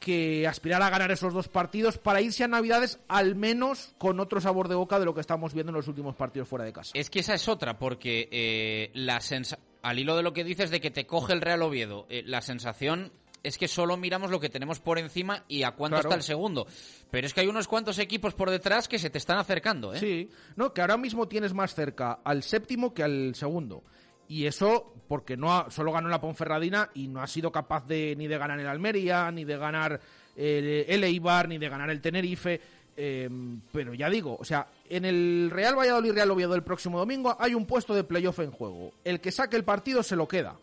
que 0.00 0.46
aspirar 0.48 0.82
a 0.82 0.90
ganar 0.90 1.10
esos 1.12 1.32
dos 1.34 1.46
partidos 1.48 1.98
para 1.98 2.20
irse 2.22 2.42
a 2.42 2.48
Navidades 2.48 2.98
al 3.06 3.36
menos 3.36 3.92
con 3.98 4.18
otro 4.18 4.40
sabor 4.40 4.66
de 4.66 4.74
boca 4.74 4.98
de 4.98 5.04
lo 5.04 5.14
que 5.14 5.20
estamos 5.20 5.52
viendo 5.52 5.70
en 5.70 5.76
los 5.76 5.88
últimos 5.88 6.16
partidos 6.16 6.48
fuera 6.48 6.64
de 6.64 6.72
casa. 6.72 6.90
Es 6.94 7.10
que 7.10 7.20
esa 7.20 7.34
es 7.34 7.46
otra, 7.48 7.78
porque 7.78 8.28
eh, 8.32 8.90
la 8.94 9.20
sensa- 9.20 9.58
al 9.82 9.98
hilo 9.98 10.16
de 10.16 10.22
lo 10.22 10.32
que 10.32 10.44
dices 10.44 10.70
de 10.70 10.80
que 10.80 10.90
te 10.90 11.06
coge 11.06 11.32
el 11.32 11.40
Real 11.40 11.62
Oviedo, 11.62 12.06
eh, 12.08 12.22
la 12.26 12.40
sensación 12.40 13.12
es 13.42 13.56
que 13.56 13.68
solo 13.68 13.96
miramos 13.96 14.30
lo 14.30 14.38
que 14.38 14.50
tenemos 14.50 14.80
por 14.80 14.98
encima 14.98 15.44
y 15.48 15.62
a 15.62 15.70
cuánto 15.70 15.94
Claro. 15.96 16.08
está 16.10 16.16
el 16.16 16.22
segundo. 16.22 16.66
Pero 17.10 17.26
es 17.26 17.32
que 17.32 17.40
hay 17.40 17.46
unos 17.46 17.66
cuantos 17.68 17.98
equipos 17.98 18.34
por 18.34 18.50
detrás 18.50 18.86
que 18.86 18.98
se 18.98 19.08
te 19.08 19.16
están 19.18 19.38
acercando, 19.38 19.94
¿eh? 19.94 19.98
Sí, 19.98 20.28
no, 20.56 20.74
que 20.74 20.82
ahora 20.82 20.98
mismo 20.98 21.26
tienes 21.26 21.54
más 21.54 21.74
cerca 21.74 22.20
al 22.22 22.42
séptimo 22.42 22.92
que 22.92 23.02
al 23.02 23.34
segundo. 23.34 23.82
Y 24.28 24.44
eso 24.46 24.92
porque 25.08 25.36
no 25.38 25.52
ha- 25.56 25.70
solo 25.70 25.90
ganó 25.90 26.08
la 26.10 26.20
Ponferradina 26.20 26.90
y 26.94 27.08
no 27.08 27.22
ha 27.22 27.26
sido 27.26 27.50
capaz 27.50 27.86
de 27.86 28.14
ni 28.16 28.28
de 28.28 28.36
ganar 28.38 28.60
el 28.60 28.66
Almería, 28.66 29.30
ni 29.32 29.44
de 29.44 29.56
ganar 29.56 29.98
el, 30.36 30.84
el 30.86 31.02
Eibar, 31.04 31.48
ni 31.48 31.56
de 31.58 31.68
ganar 31.70 31.88
el 31.90 32.00
Tenerife. 32.02 32.60
eh, 32.96 33.28
pero 33.72 33.94
ya 33.94 34.10
digo, 34.10 34.36
o 34.38 34.44
sea, 34.44 34.66
en 34.90 35.04
el 35.04 35.50
Real 35.50 35.78
Valladolid 35.78 36.12
Real 36.12 36.30
Oviedo 36.30 36.54
el 36.54 36.62
próximo 36.62 36.98
domingo 36.98 37.36
hay 37.38 37.54
un 37.54 37.64
puesto 37.64 37.94
de 37.94 38.04
playoff 38.04 38.40
en 38.40 38.50
juego. 38.50 38.92
El 39.04 39.20
que 39.20 39.32
saque 39.32 39.56
el 39.56 39.64
partido 39.64 40.02
se 40.02 40.16
lo 40.16 40.28
queda. 40.28 40.56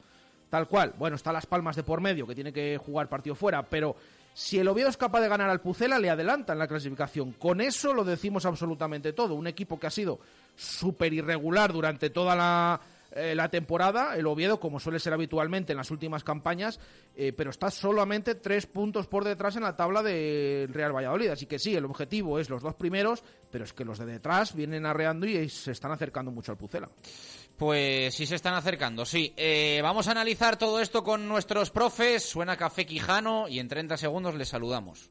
Tal 0.50 0.68
cual. 0.68 0.94
Bueno, 0.98 1.16
está 1.16 1.32
Las 1.32 1.46
Palmas 1.46 1.76
de 1.76 1.84
por 1.84 2.02
medio, 2.02 2.28
que 2.28 2.36
tiene 2.36 2.54
que 2.54 2.78
jugar 2.78 3.10
partido 3.10 3.36
fuera, 3.36 3.64
pero 3.64 3.96
si 4.34 4.60
el 4.60 4.68
Oviedo 4.68 4.90
es 4.90 4.98
capaz 4.98 5.22
de 5.22 5.30
ganar 5.30 5.50
al 5.50 5.62
Pucela, 5.62 5.98
le 5.98 6.10
adelanta 6.10 6.54
en 6.54 6.60
la 6.60 6.68
clasificación. 6.68 7.32
Con 7.34 7.60
eso 7.60 7.94
lo 7.94 8.04
decimos 8.04 8.46
absolutamente 8.46 9.12
todo. 9.12 9.34
Un 9.34 9.48
equipo 9.48 9.80
que 9.80 9.88
ha 9.88 9.92
sido 9.92 10.20
súper 10.56 11.14
irregular 11.14 11.74
durante 11.74 12.10
toda 12.10 12.36
la, 12.36 12.80
eh, 13.12 13.36
la 13.36 13.50
temporada, 13.50 14.16
el 14.16 14.28
Oviedo, 14.28 14.60
como 14.60 14.80
suele 14.80 15.00
ser 15.00 15.14
habitualmente 15.14 15.74
en 15.74 15.78
las 15.78 15.92
últimas 15.92 16.24
campañas, 16.24 16.80
eh, 17.16 17.34
pero 17.34 17.50
está 17.50 17.72
solamente 17.72 18.36
tres 18.36 18.66
puntos 18.68 19.08
por 19.08 19.24
detrás 19.24 19.56
en 19.56 19.64
la 19.64 19.76
tabla 19.76 20.04
del 20.04 20.74
Real 20.74 20.96
Valladolid. 20.96 21.30
Así 21.30 21.46
que 21.46 21.60
sí, 21.60 21.76
el 21.76 21.86
objetivo 21.86 22.40
es 22.40 22.50
los 22.50 22.62
dos 22.62 22.76
primeros, 22.76 23.24
pero 23.52 23.64
es 23.64 23.74
que 23.74 23.86
los 23.86 24.00
de 24.00 24.06
detrás 24.06 24.56
vienen 24.56 24.86
arreando 24.86 25.26
y 25.26 25.50
se 25.50 25.72
están 25.72 25.92
acercando 25.92 26.32
mucho 26.32 26.52
al 26.52 26.58
Pucela. 26.58 26.90
Pues 27.58 28.14
sí 28.14 28.28
se 28.28 28.36
están 28.36 28.54
acercando, 28.54 29.04
sí. 29.04 29.34
Eh, 29.36 29.80
vamos 29.82 30.08
a 30.08 30.12
analizar 30.12 30.58
todo 30.58 30.80
esto 30.80 31.04
con 31.04 31.28
nuestros 31.28 31.72
profes. 31.72 32.24
Suena 32.24 32.56
Café 32.56 32.86
Quijano 32.86 33.48
y 33.48 33.60
en 33.60 33.68
30 33.68 33.98
segundos 33.98 34.36
les 34.36 34.50
saludamos. 34.50 35.10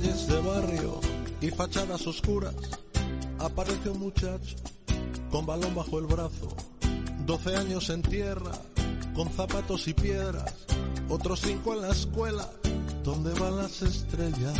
De 0.00 0.40
barrio 0.40 0.98
y 1.42 1.50
fachadas 1.50 2.06
oscuras, 2.06 2.54
aparece 3.38 3.90
un 3.90 3.98
muchacho 4.00 4.56
con 5.30 5.44
balón 5.44 5.74
bajo 5.74 5.98
el 5.98 6.06
brazo, 6.06 6.56
12 7.26 7.56
años 7.56 7.90
en 7.90 8.00
tierra, 8.00 8.52
con 9.14 9.28
zapatos 9.28 9.86
y 9.88 9.92
piedras, 9.94 10.66
otros 11.10 11.42
cinco 11.42 11.74
en 11.74 11.82
la 11.82 11.90
escuela, 11.90 12.48
donde 13.04 13.38
van 13.38 13.58
las 13.58 13.82
estrellas. 13.82 14.58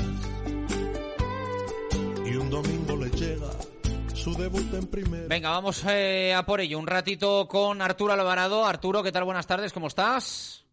Y 2.26 2.36
un 2.36 2.51
domingo 2.51 2.97
le 2.97 3.11
llega 3.11 3.51
su 4.14 4.34
debut 4.34 4.74
en 4.74 4.86
primera. 4.88 5.26
Venga, 5.26 5.51
vamos 5.51 5.82
eh, 5.88 6.34
a 6.34 6.45
por 6.45 6.61
ello. 6.61 6.78
Un 6.78 6.86
ratito 6.86 7.49
con 7.49 7.80
Arturo 7.80 8.12
Alvarado. 8.12 8.66
Arturo, 8.66 9.03
¿qué 9.03 9.11
tal? 9.11 9.24
Buenas 9.24 9.47
tardes, 9.47 9.72
¿cómo 9.72 9.86
estás? 9.86 10.66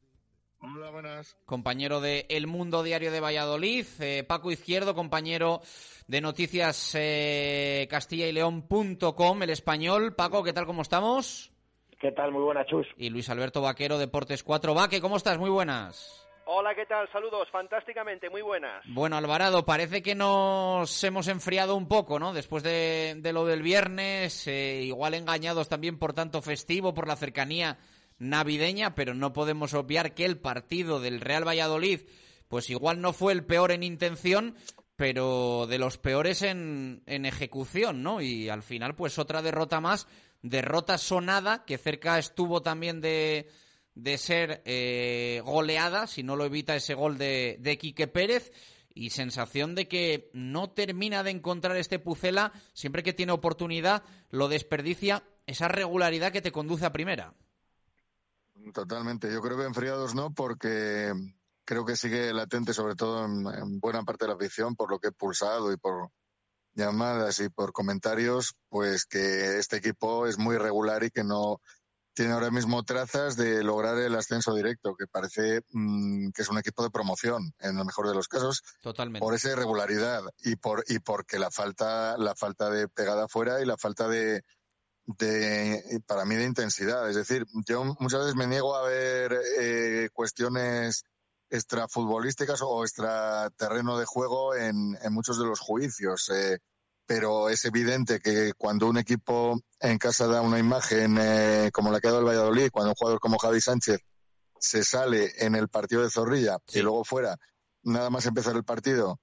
Hola, 0.60 0.90
buenas. 0.90 1.38
Compañero 1.46 2.02
de 2.02 2.26
El 2.30 2.48
Mundo 2.48 2.82
Diario 2.82 3.12
de 3.12 3.20
Valladolid. 3.20 3.86
Eh, 4.00 4.24
Paco 4.28 4.52
Izquierdo, 4.52 4.96
compañero 4.96 5.62
de 6.08 6.20
noticias 6.20 6.96
eh, 6.96 7.88
Castilla 7.92 8.26
y 8.28 8.32
León.com, 8.32 9.44
el 9.44 9.52
español. 9.52 10.16
Paco, 10.16 10.44
¿qué 10.44 10.54
tal? 10.54 10.66
¿Cómo 10.66 10.82
estamos? 10.82 11.52
¿Qué 12.00 12.12
tal? 12.12 12.32
Muy 12.32 12.42
buenas, 12.42 12.66
Chus. 12.66 12.88
Y 12.98 13.12
Luis 13.12 13.30
Alberto 13.30 13.62
Vaquero, 13.62 14.00
Deportes 14.00 14.44
4. 14.44 14.74
Vaque, 14.74 15.00
¿cómo 15.00 15.18
estás? 15.18 15.38
Muy 15.38 15.52
buenas. 15.52 16.28
Hola, 16.46 16.74
¿qué 16.74 16.86
tal? 16.86 17.08
Saludos, 17.12 17.48
fantásticamente, 17.52 18.30
muy 18.30 18.42
buenas. 18.42 18.82
Bueno, 18.88 19.18
Alvarado, 19.18 19.66
parece 19.66 20.02
que 20.02 20.16
nos 20.16 21.04
hemos 21.04 21.28
enfriado 21.28 21.76
un 21.76 21.88
poco, 21.88 22.20
¿no? 22.20 22.34
Después 22.34 22.64
de, 22.64 23.16
de 23.18 23.34
lo 23.34 23.46
del 23.46 23.62
viernes, 23.62 24.48
eh, 24.48 24.82
igual 24.84 25.14
engañados 25.14 25.70
también 25.70 26.00
por 26.00 26.14
tanto 26.14 26.42
festivo, 26.42 26.94
por 26.94 27.08
la 27.08 27.18
cercanía 27.18 27.78
navideña, 28.20 28.96
pero 28.96 29.14
no 29.14 29.34
podemos 29.34 29.74
obviar 29.74 30.14
que 30.14 30.26
el 30.26 30.38
partido 30.38 31.00
del 31.00 31.22
Real 31.22 31.48
Valladolid, 31.48 32.02
pues 32.48 32.70
igual 32.70 33.02
no 33.02 33.14
fue 33.14 33.34
el 33.34 33.46
peor 33.46 33.72
en 33.72 33.84
intención, 33.84 34.56
pero 34.96 35.68
de 35.68 35.78
los 35.78 35.98
peores 35.98 36.42
en, 36.42 37.04
ejecución, 37.06 38.02
¿no? 38.04 38.22
Y 38.22 38.50
al 38.50 38.64
final, 38.64 38.96
pues 38.96 39.20
otra 39.20 39.42
derrota 39.42 39.80
más, 39.80 40.08
derrota 40.42 40.98
sonada, 40.98 41.66
que 41.66 41.78
cerca 41.78 42.18
estuvo 42.18 42.62
también 42.62 43.00
de, 43.00 43.48
de 43.94 44.18
ser 44.18 44.64
eh, 44.66 45.42
goleada, 45.46 46.08
si 46.08 46.24
no 46.24 46.36
lo 46.36 46.46
evita 46.46 46.76
ese 46.76 46.96
gol 46.96 47.18
de, 47.18 47.58
de 47.60 47.78
Quique 47.78 48.08
Pérez, 48.08 48.52
y 48.96 49.12
sensación 49.12 49.76
de 49.76 49.88
que 49.88 50.32
no 50.34 50.72
termina 50.72 51.22
de 51.22 51.30
encontrar 51.30 51.78
este 51.78 52.00
Pucela, 52.00 52.52
siempre 52.74 53.04
que 53.04 53.14
tiene 53.14 53.32
oportunidad, 53.32 54.04
lo 54.32 54.48
desperdicia, 54.48 55.24
esa 55.46 55.68
regularidad 55.68 56.32
que 56.32 56.42
te 56.42 56.52
conduce 56.52 56.88
a 56.88 56.92
primera. 56.92 57.36
Totalmente. 58.74 59.32
Yo 59.32 59.42
creo 59.42 59.58
que 59.58 59.66
enfriados 59.66 60.16
no, 60.16 60.34
porque 60.34 61.14
creo 61.66 61.86
que 61.86 61.96
sigue 61.96 62.34
latente, 62.34 62.74
sobre 62.74 62.96
todo 62.96 63.26
en, 63.26 63.46
en 63.48 63.80
buena 63.80 64.04
parte 64.04 64.26
de 64.26 64.30
la 64.30 64.36
afición, 64.36 64.76
por 64.76 64.92
lo 64.92 65.00
que 65.00 65.10
he 65.10 65.12
pulsado 65.12 65.72
y 65.72 65.78
por 65.78 66.10
llamadas 66.74 67.40
y 67.40 67.50
por 67.50 67.74
comentarios, 67.74 68.54
pues 68.70 69.06
que 69.06 69.58
este 69.58 69.78
equipo 69.78 70.28
es 70.28 70.38
muy 70.38 70.58
regular 70.58 71.04
y 71.04 71.10
que 71.10 71.24
no 71.24 71.60
tiene 72.18 72.34
ahora 72.34 72.50
mismo 72.50 72.84
trazas 72.84 73.36
de 73.36 73.64
lograr 73.64 73.96
el 74.00 74.16
ascenso 74.16 74.56
directo, 74.56 74.96
que 74.96 75.06
parece 75.06 75.62
mm, 75.72 76.30
que 76.32 76.42
es 76.42 76.50
un 76.50 76.58
equipo 76.58 76.82
de 76.82 76.90
promoción, 76.90 77.54
en 77.60 77.78
el 77.78 77.86
mejor 77.86 78.08
de 78.08 78.16
los 78.16 78.28
casos, 78.28 78.64
Totalmente. 78.82 79.24
por 79.24 79.36
esa 79.36 79.52
irregularidad 79.52 80.24
y 80.40 80.56
por 80.56 80.84
y 80.88 80.98
porque 80.98 81.38
la 81.38 81.52
falta 81.52 82.18
la 82.18 82.34
falta 82.36 82.72
de 82.72 82.88
pegada 82.88 83.28
fuera 83.28 83.62
y 83.62 83.66
la 83.66 83.78
falta 83.78 84.08
de 84.08 84.42
de 85.08 86.02
para 86.06 86.26
mí 86.26 86.36
de 86.36 86.44
intensidad. 86.44 87.10
Es 87.10 87.16
decir, 87.16 87.46
yo 87.66 87.84
muchas 88.00 88.20
veces 88.20 88.36
me 88.36 88.46
niego 88.48 88.76
a 88.76 88.84
ver 88.84 89.40
eh, 89.60 90.10
cuestiones 90.14 91.04
extrafutbolísticas 91.50 92.62
o 92.62 92.84
extraterreno 92.84 93.98
de 93.98 94.06
juego 94.06 94.54
en, 94.56 94.98
en 95.02 95.14
muchos 95.14 95.40
de 95.40 95.46
los 95.46 95.60
juicios. 95.60 96.30
Eh, 96.34 96.60
pero 97.06 97.48
es 97.50 97.64
evidente 97.64 98.20
que 98.20 98.52
cuando 98.58 98.88
un 98.88 98.98
equipo 98.98 99.58
en 99.80 99.98
casa 99.98 100.28
da 100.28 100.42
una 100.42 100.60
imagen 100.60 101.18
eh, 101.18 101.70
como 101.72 101.90
la 101.90 102.02
que 102.02 102.08
ha 102.08 102.12
dado 102.12 102.22
el 102.22 102.28
Valladolid, 102.28 102.70
cuando 102.70 102.90
un 102.92 102.96
jugador 102.96 103.20
como 103.22 103.38
Javi 103.38 103.62
Sánchez 103.62 104.02
se 104.60 104.84
sale 104.84 105.32
en 105.38 105.56
el 105.56 105.70
partido 105.70 106.04
de 106.04 106.10
Zorrilla 106.10 106.58
y 106.80 106.82
luego 106.82 107.06
fuera, 107.06 107.38
nada 107.84 108.10
más 108.10 108.26
empezar 108.26 108.58
el 108.58 108.66
partido, 108.66 109.22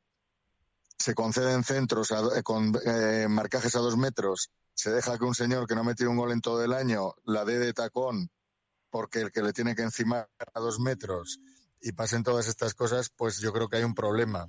se 0.97 1.15
conceden 1.15 1.63
centros 1.63 2.11
a- 2.13 2.39
eh, 2.39 2.43
con 2.43 2.73
eh, 2.87 3.27
marcajes 3.29 3.77
a 3.77 3.81
dos 3.81 3.99
metros, 3.99 4.49
se 4.75 4.91
deja 4.91 5.19
que 5.19 5.25
un 5.25 5.35
señor 5.35 5.67
que 5.67 5.75
no 5.75 5.81
ha 5.81 5.85
metido 5.85 6.11
un 6.11 6.17
gol 6.17 6.33
en 6.33 6.41
todo 6.41 6.63
el 6.65 6.73
año 6.73 7.15
la 7.25 7.45
dé 7.45 7.59
de 7.59 7.73
tacón 7.73 8.31
porque 8.91 9.21
el 9.21 9.33
que 9.33 9.43
le 9.43 9.53
tiene 9.53 9.75
que 9.75 9.83
encimar 9.83 10.29
a 10.55 10.61
dos 10.61 10.79
metros 10.79 11.41
y 11.81 11.93
pasen 11.93 12.23
todas 12.23 12.47
estas 12.49 12.75
cosas, 12.75 13.11
pues 13.11 13.41
yo 13.41 13.53
creo 13.53 13.69
que 13.69 13.77
hay 13.77 13.83
un 13.85 13.95
problema. 13.95 14.49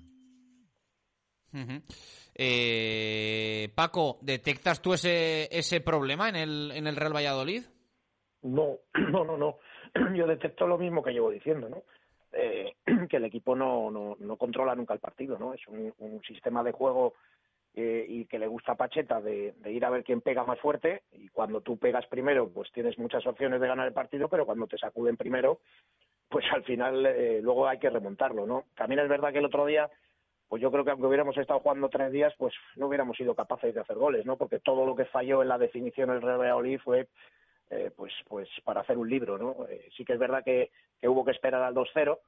Eh, 2.35 3.69
Paco, 3.73 4.19
¿detectas 4.21 4.81
tú 4.81 4.93
ese, 4.93 5.47
ese 5.51 5.81
problema 5.81 6.29
en 6.29 6.35
el, 6.35 6.71
en 6.75 6.85
el 6.85 6.95
Real 6.95 7.15
Valladolid? 7.15 7.63
No, 8.43 8.77
no, 9.11 9.23
no, 9.23 9.37
no. 9.37 9.57
Yo 10.15 10.27
detecto 10.27 10.67
lo 10.67 10.77
mismo 10.77 11.01
que 11.01 11.11
llevo 11.11 11.31
diciendo, 11.31 11.67
¿no? 11.67 11.83
Eh, 12.31 12.75
que 13.09 13.17
el 13.17 13.25
equipo 13.25 13.55
no, 13.55 13.89
no, 13.89 14.15
no 14.19 14.37
controla 14.37 14.75
nunca 14.75 14.93
el 14.93 14.99
partido, 14.99 15.39
¿no? 15.39 15.53
Es 15.53 15.67
un, 15.67 15.93
un 15.97 16.21
sistema 16.21 16.63
de 16.63 16.71
juego 16.71 17.15
eh, 17.75 18.05
y 18.07 18.25
que 18.25 18.39
le 18.39 18.47
gusta 18.47 18.75
Pacheta 18.75 19.19
de, 19.19 19.53
de 19.57 19.71
ir 19.71 19.83
a 19.83 19.89
ver 19.89 20.03
quién 20.03 20.21
pega 20.21 20.45
más 20.45 20.59
fuerte 20.59 21.03
y 21.11 21.27
cuando 21.27 21.61
tú 21.61 21.77
pegas 21.77 22.05
primero, 22.07 22.49
pues 22.49 22.71
tienes 22.71 22.97
muchas 22.97 23.25
opciones 23.27 23.59
de 23.59 23.67
ganar 23.67 23.85
el 23.85 23.93
partido, 23.93 24.29
pero 24.29 24.45
cuando 24.45 24.65
te 24.65 24.77
sacuden 24.77 25.17
primero, 25.17 25.59
pues 26.29 26.45
al 26.53 26.63
final 26.63 27.05
eh, 27.05 27.41
luego 27.41 27.67
hay 27.67 27.77
que 27.77 27.89
remontarlo, 27.89 28.45
¿no? 28.45 28.63
También 28.75 29.01
es 29.01 29.09
verdad 29.09 29.33
que 29.33 29.39
el 29.39 29.45
otro 29.45 29.65
día 29.65 29.89
pues 30.47 30.61
yo 30.61 30.71
creo 30.71 30.85
que 30.85 30.91
aunque 30.91 31.07
hubiéramos 31.07 31.37
estado 31.37 31.59
jugando 31.59 31.89
tres 31.89 32.11
días, 32.11 32.33
pues 32.37 32.53
no 32.75 32.87
hubiéramos 32.87 33.17
sido 33.17 33.35
capaces 33.35 33.73
de 33.73 33.81
hacer 33.81 33.97
goles, 33.97 34.25
¿no? 34.25 34.37
Porque 34.37 34.59
todo 34.59 34.85
lo 34.85 34.95
que 34.95 35.05
falló 35.05 35.41
en 35.41 35.49
la 35.49 35.57
definición 35.57 36.09
del 36.09 36.21
Real 36.21 36.39
Valladolid 36.39 36.79
fue, 36.79 37.07
eh, 37.71 37.91
pues, 37.95 38.13
pues 38.27 38.47
para 38.63 38.81
hacer 38.81 38.97
un 38.97 39.09
libro, 39.09 39.37
¿no? 39.37 39.67
Eh, 39.67 39.89
sí 39.97 40.05
que 40.05 40.13
es 40.13 40.19
verdad 40.19 40.43
que, 40.43 40.71
que 41.01 41.09
hubo 41.09 41.25
que 41.25 41.31
esperar 41.31 41.63
al 41.63 41.73
2-0, 41.73 42.19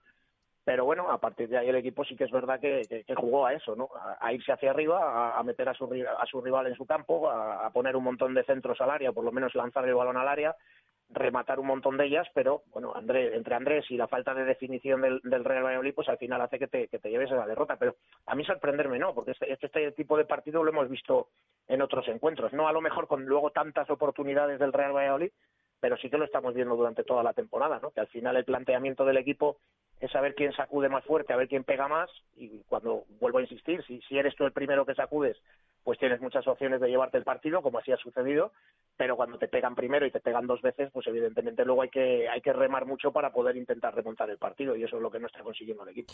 pero 0.67 0.83
bueno, 0.83 1.09
a 1.09 1.17
partir 1.17 1.47
de 1.47 1.57
ahí 1.57 1.69
el 1.69 1.77
equipo 1.77 2.03
sí 2.03 2.17
que 2.17 2.25
es 2.25 2.31
verdad 2.31 2.59
que, 2.59 2.81
que- 2.89 3.05
que 3.05 3.15
jugó 3.15 3.45
a 3.45 3.53
eso, 3.53 3.73
¿no? 3.77 3.87
A, 4.19 4.33
irse 4.33 4.51
hacia 4.51 4.71
arriba, 4.71 5.37
a, 5.37 5.41
meter 5.41 5.69
a 5.69 5.73
su, 5.73 5.85
a 5.85 6.25
su 6.25 6.41
rival 6.41 6.67
en 6.67 6.75
su 6.75 6.85
campo, 6.85 7.29
a, 7.29 7.69
poner 7.71 7.95
un 7.95 8.03
montón 8.03 8.33
de 8.33 8.43
centros 8.43 8.81
al 8.81 8.89
área, 8.89 9.13
por 9.13 9.23
lo 9.23 9.31
menos 9.31 9.55
lanzar 9.55 9.87
el 9.87 9.95
balón 9.95 10.17
al 10.17 10.27
área, 10.27 10.57
rematar 11.09 11.61
un 11.61 11.67
montón 11.67 11.95
de 11.95 12.03
ellas, 12.07 12.27
pero 12.33 12.63
bueno, 12.73 12.91
Andrés, 12.93 13.33
entre 13.33 13.55
Andrés 13.55 13.85
y 13.89 13.95
la 13.95 14.09
falta 14.09 14.33
de 14.33 14.43
definición 14.43 14.99
del, 15.01 15.21
del 15.23 15.45
Real 15.45 15.63
Valladolid, 15.63 15.95
pues 15.95 16.09
al 16.09 16.17
final 16.17 16.41
hace 16.41 16.59
que 16.59 16.67
te, 16.67 16.89
que 16.89 16.99
te 16.99 17.09
lleves 17.09 17.31
a 17.31 17.35
la 17.37 17.47
derrota. 17.47 17.77
Pero 17.77 17.95
a 18.25 18.35
mí 18.35 18.43
sorprenderme 18.43 18.99
no, 18.99 19.13
porque 19.15 19.31
este, 19.31 19.49
este, 19.53 19.67
este 19.67 19.91
tipo 19.93 20.17
de 20.17 20.25
partido 20.25 20.65
lo 20.65 20.71
hemos 20.71 20.89
visto 20.89 21.29
en 21.69 21.81
otros 21.81 22.05
encuentros, 22.09 22.51
no 22.51 22.67
a 22.67 22.73
lo 22.73 22.81
mejor 22.81 23.07
con 23.07 23.23
luego 23.23 23.51
tantas 23.51 23.89
oportunidades 23.89 24.59
del 24.59 24.73
Real 24.73 24.91
Valladolid, 24.93 25.31
pero 25.79 25.97
sí 25.97 26.09
que 26.09 26.17
lo 26.17 26.25
estamos 26.25 26.53
viendo 26.53 26.75
durante 26.75 27.03
toda 27.03 27.23
la 27.23 27.33
temporada, 27.33 27.79
¿no? 27.81 27.91
Que 27.91 28.01
al 28.01 28.07
final 28.07 28.35
el 28.35 28.45
planteamiento 28.45 29.05
del 29.05 29.17
equipo 29.17 29.57
es 29.99 30.11
saber 30.11 30.35
quién 30.35 30.53
sacude 30.53 30.89
más 30.89 31.03
fuerte, 31.05 31.33
a 31.33 31.37
ver 31.37 31.47
quién 31.47 31.63
pega 31.63 31.87
más 31.87 32.09
y 32.35 32.59
cuando 32.67 33.05
vuelvo 33.19 33.39
a 33.39 33.41
insistir, 33.41 33.83
si, 33.85 34.01
si 34.01 34.17
eres 34.17 34.35
tú 34.35 34.45
el 34.45 34.51
primero 34.51 34.85
que 34.85 34.95
sacudes, 34.95 35.37
pues 35.87 35.99
tienes 35.99 36.19
muchas 36.19 36.45
opciones 36.45 36.81
de 36.81 36.89
llevarte 36.89 37.17
el 37.17 37.23
partido, 37.23 37.61
como 37.61 37.79
así 37.79 37.93
ha 37.93 37.97
sucedido, 37.97 38.51
pero 38.97 39.15
cuando 39.15 39.37
te 39.37 39.47
pegan 39.47 39.73
primero 39.73 40.05
y 40.05 40.11
te 40.11 40.19
pegan 40.19 40.45
dos 40.45 40.61
veces, 40.61 40.89
pues 40.91 41.07
evidentemente 41.07 41.63
luego 41.63 41.81
hay 41.81 41.87
que 41.87 42.27
hay 42.27 42.41
que 42.41 42.51
remar 42.51 42.85
mucho 42.85 43.13
para 43.13 43.31
poder 43.31 43.55
intentar 43.55 43.95
remontar 43.95 44.29
el 44.29 44.37
partido 44.37 44.75
y 44.75 44.83
eso 44.83 44.97
es 44.97 45.01
lo 45.01 45.09
que 45.09 45.19
no 45.21 45.27
está 45.27 45.39
consiguiendo 45.39 45.83
el 45.83 45.89
equipo. 45.91 46.13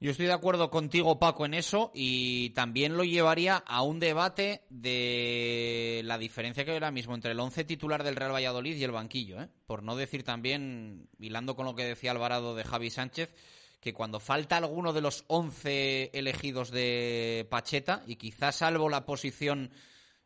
Yo 0.00 0.10
estoy 0.10 0.26
de 0.26 0.34
acuerdo 0.34 0.68
contigo, 0.68 1.18
Paco, 1.18 1.46
en 1.46 1.54
eso 1.54 1.90
y 1.94 2.50
también 2.50 2.98
lo 2.98 3.04
llevaría 3.04 3.56
a 3.56 3.80
un 3.80 4.00
debate 4.00 4.64
de 4.68 6.02
la 6.04 6.18
diferencia 6.18 6.66
que 6.66 6.72
hay 6.72 6.76
ahora 6.76 6.90
mismo 6.90 7.14
entre 7.14 7.32
el 7.32 7.40
once 7.40 7.64
titular 7.64 8.02
del 8.04 8.16
Real 8.16 8.34
Valladolid 8.34 8.76
y 8.76 8.84
el 8.84 8.92
banquillo, 8.92 9.40
¿eh? 9.40 9.48
por 9.66 9.82
no 9.82 9.96
decir 9.96 10.24
también, 10.24 11.08
hilando 11.18 11.56
con 11.56 11.64
lo 11.64 11.74
que 11.74 11.84
decía 11.84 12.10
Alvarado 12.10 12.54
de 12.54 12.64
Javi 12.64 12.90
Sánchez, 12.90 13.34
que 13.80 13.94
cuando 13.94 14.20
falta 14.20 14.56
alguno 14.58 14.92
de 14.92 15.00
los 15.00 15.24
11 15.28 16.10
elegidos 16.12 16.70
de 16.70 17.46
Pacheta, 17.50 18.02
y 18.06 18.16
quizás 18.16 18.56
salvo 18.56 18.88
la 18.88 19.06
posición 19.06 19.70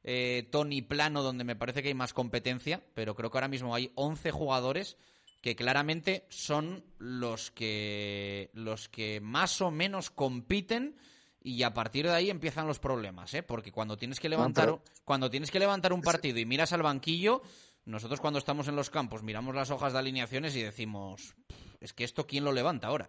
eh, 0.02 0.48
Tony 0.50 0.82
Plano, 0.82 1.22
donde 1.22 1.44
me 1.44 1.56
parece 1.56 1.82
que 1.82 1.88
hay 1.88 1.94
más 1.94 2.12
competencia, 2.12 2.82
pero 2.94 3.14
creo 3.14 3.30
que 3.30 3.38
ahora 3.38 3.48
mismo 3.48 3.74
hay 3.74 3.90
11 3.94 4.30
jugadores 4.32 4.96
que 5.40 5.54
claramente 5.56 6.26
son 6.30 6.84
los 6.98 7.50
que 7.50 8.50
los 8.54 8.88
que 8.88 9.20
más 9.20 9.60
o 9.60 9.70
menos 9.70 10.10
compiten 10.10 10.96
y 11.42 11.62
a 11.62 11.74
partir 11.74 12.06
de 12.06 12.12
ahí 12.14 12.30
empiezan 12.30 12.66
los 12.66 12.78
problemas, 12.78 13.32
¿eh? 13.34 13.42
Porque 13.42 13.70
cuando 13.70 13.96
tienes 13.98 14.18
que 14.20 14.28
levantar 14.30 14.64
pero- 14.66 14.82
cuando 15.04 15.30
tienes 15.30 15.50
que 15.50 15.58
levantar 15.58 15.92
un 15.92 16.00
partido 16.00 16.38
y 16.38 16.46
miras 16.46 16.72
al 16.72 16.82
banquillo, 16.82 17.42
nosotros 17.84 18.20
cuando 18.20 18.38
estamos 18.38 18.66
en 18.68 18.76
los 18.76 18.88
campos 18.90 19.22
miramos 19.22 19.54
las 19.54 19.70
hojas 19.70 19.92
de 19.92 19.98
alineaciones 19.98 20.56
y 20.56 20.62
decimos, 20.62 21.34
"Pff, 21.46 21.56
es 21.82 21.92
que 21.92 22.04
esto 22.04 22.26
quién 22.26 22.44
lo 22.44 22.52
levanta 22.52 22.86
ahora. 22.88 23.08